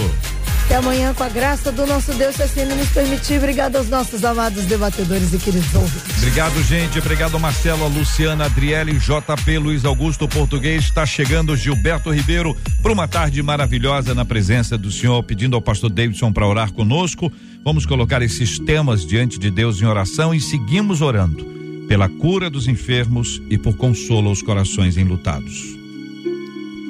Até 0.68 0.76
amanhã, 0.76 1.14
com 1.14 1.24
a 1.24 1.30
graça 1.30 1.72
do 1.72 1.86
nosso 1.86 2.12
Deus, 2.12 2.36
se 2.36 2.42
assim 2.42 2.62
nos 2.66 2.90
permitir. 2.90 3.38
Obrigado 3.38 3.76
aos 3.76 3.88
nossos 3.88 4.22
amados 4.22 4.66
debatedores 4.66 5.32
e 5.32 5.38
queridos 5.38 5.74
ouvintes. 5.74 6.18
Obrigado, 6.18 6.62
gente. 6.62 6.98
Obrigado, 6.98 7.40
Marcela, 7.40 7.86
Luciana, 7.86 8.44
Adriele, 8.44 8.98
JP, 8.98 9.58
Luiz 9.58 9.86
Augusto 9.86 10.28
Português. 10.28 10.84
Está 10.84 11.06
chegando 11.06 11.56
Gilberto 11.56 12.10
Ribeiro 12.10 12.54
para 12.82 12.92
uma 12.92 13.08
tarde 13.08 13.42
maravilhosa 13.42 14.14
na 14.14 14.26
presença 14.26 14.76
do 14.76 14.90
Senhor, 14.92 15.22
pedindo 15.22 15.56
ao 15.56 15.62
pastor 15.62 15.88
Davidson 15.88 16.34
para 16.34 16.46
orar 16.46 16.70
conosco. 16.70 17.32
Vamos 17.64 17.86
colocar 17.86 18.20
esses 18.20 18.58
temas 18.58 19.06
diante 19.06 19.38
de 19.38 19.50
Deus 19.50 19.80
em 19.80 19.86
oração 19.86 20.34
e 20.34 20.40
seguimos 20.40 21.00
orando 21.00 21.46
pela 21.88 22.10
cura 22.10 22.50
dos 22.50 22.68
enfermos 22.68 23.40
e 23.48 23.56
por 23.56 23.74
consolo 23.74 24.28
aos 24.28 24.42
corações 24.42 24.98
enlutados. 24.98 25.78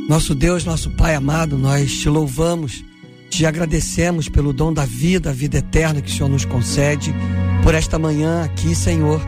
Nosso 0.09 0.35
Deus, 0.35 0.65
nosso 0.65 0.91
Pai 0.91 1.15
amado, 1.15 1.57
nós 1.57 1.93
te 1.93 2.09
louvamos, 2.09 2.88
te 3.29 3.47
agradecemos 3.47 4.29
pelo 4.29 4.53
dom 4.53 4.73
da 4.73 4.85
vida, 4.85 5.31
a 5.31 5.33
vida 5.33 5.59
eterna 5.59 6.01
que 6.01 6.11
o 6.11 6.15
Senhor 6.15 6.29
nos 6.29 6.45
concede, 6.45 7.15
por 7.63 7.75
esta 7.75 7.99
manhã 7.99 8.45
aqui, 8.45 8.75
Senhor, 8.75 9.21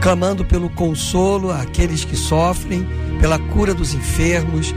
clamando 0.00 0.44
pelo 0.44 0.70
consolo 0.70 1.50
àqueles 1.50 2.04
que 2.04 2.16
sofrem, 2.16 2.86
pela 3.20 3.38
cura 3.38 3.74
dos 3.74 3.94
enfermos, 3.94 4.74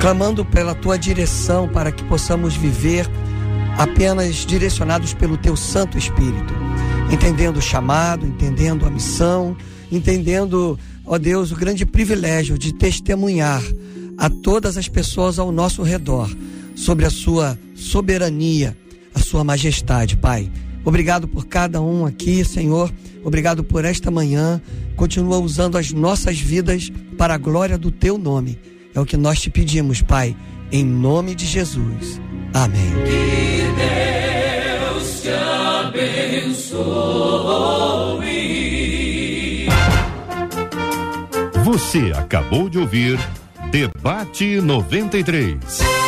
clamando 0.00 0.44
pela 0.44 0.74
tua 0.74 0.98
direção 0.98 1.68
para 1.68 1.90
que 1.92 2.04
possamos 2.04 2.56
viver 2.56 3.08
apenas 3.76 4.46
direcionados 4.46 5.14
pelo 5.14 5.36
teu 5.36 5.56
Santo 5.56 5.96
Espírito, 5.96 6.52
entendendo 7.12 7.58
o 7.58 7.62
chamado, 7.62 8.26
entendendo 8.26 8.84
a 8.84 8.90
missão, 8.90 9.56
entendendo, 9.90 10.78
ó 11.06 11.16
Deus, 11.16 11.52
o 11.52 11.56
grande 11.56 11.86
privilégio 11.86 12.58
de 12.58 12.74
testemunhar 12.74 13.62
a 14.18 14.28
todas 14.28 14.76
as 14.76 14.88
pessoas 14.88 15.38
ao 15.38 15.52
nosso 15.52 15.82
redor 15.82 16.28
sobre 16.78 17.04
a 17.04 17.10
sua 17.10 17.58
soberania, 17.74 18.76
a 19.12 19.18
Sua 19.18 19.42
majestade, 19.42 20.16
Pai. 20.16 20.50
Obrigado 20.84 21.26
por 21.26 21.46
cada 21.46 21.82
um 21.82 22.06
aqui, 22.06 22.44
Senhor. 22.44 22.90
Obrigado 23.24 23.64
por 23.64 23.84
esta 23.84 24.10
manhã. 24.10 24.62
Continua 24.94 25.38
usando 25.38 25.76
as 25.76 25.90
nossas 25.90 26.38
vidas 26.38 26.90
para 27.16 27.34
a 27.34 27.38
glória 27.38 27.76
do 27.76 27.90
Teu 27.90 28.16
nome. 28.16 28.58
É 28.94 29.00
o 29.00 29.04
que 29.04 29.16
nós 29.16 29.40
te 29.40 29.50
pedimos, 29.50 30.00
Pai, 30.00 30.36
em 30.70 30.84
nome 30.84 31.34
de 31.34 31.46
Jesus. 31.46 32.20
Amém. 32.54 32.92
Você 41.64 42.12
acabou 42.14 42.70
de 42.70 42.78
ouvir 42.78 43.18
Debate 43.70 44.60
93. 44.60 46.07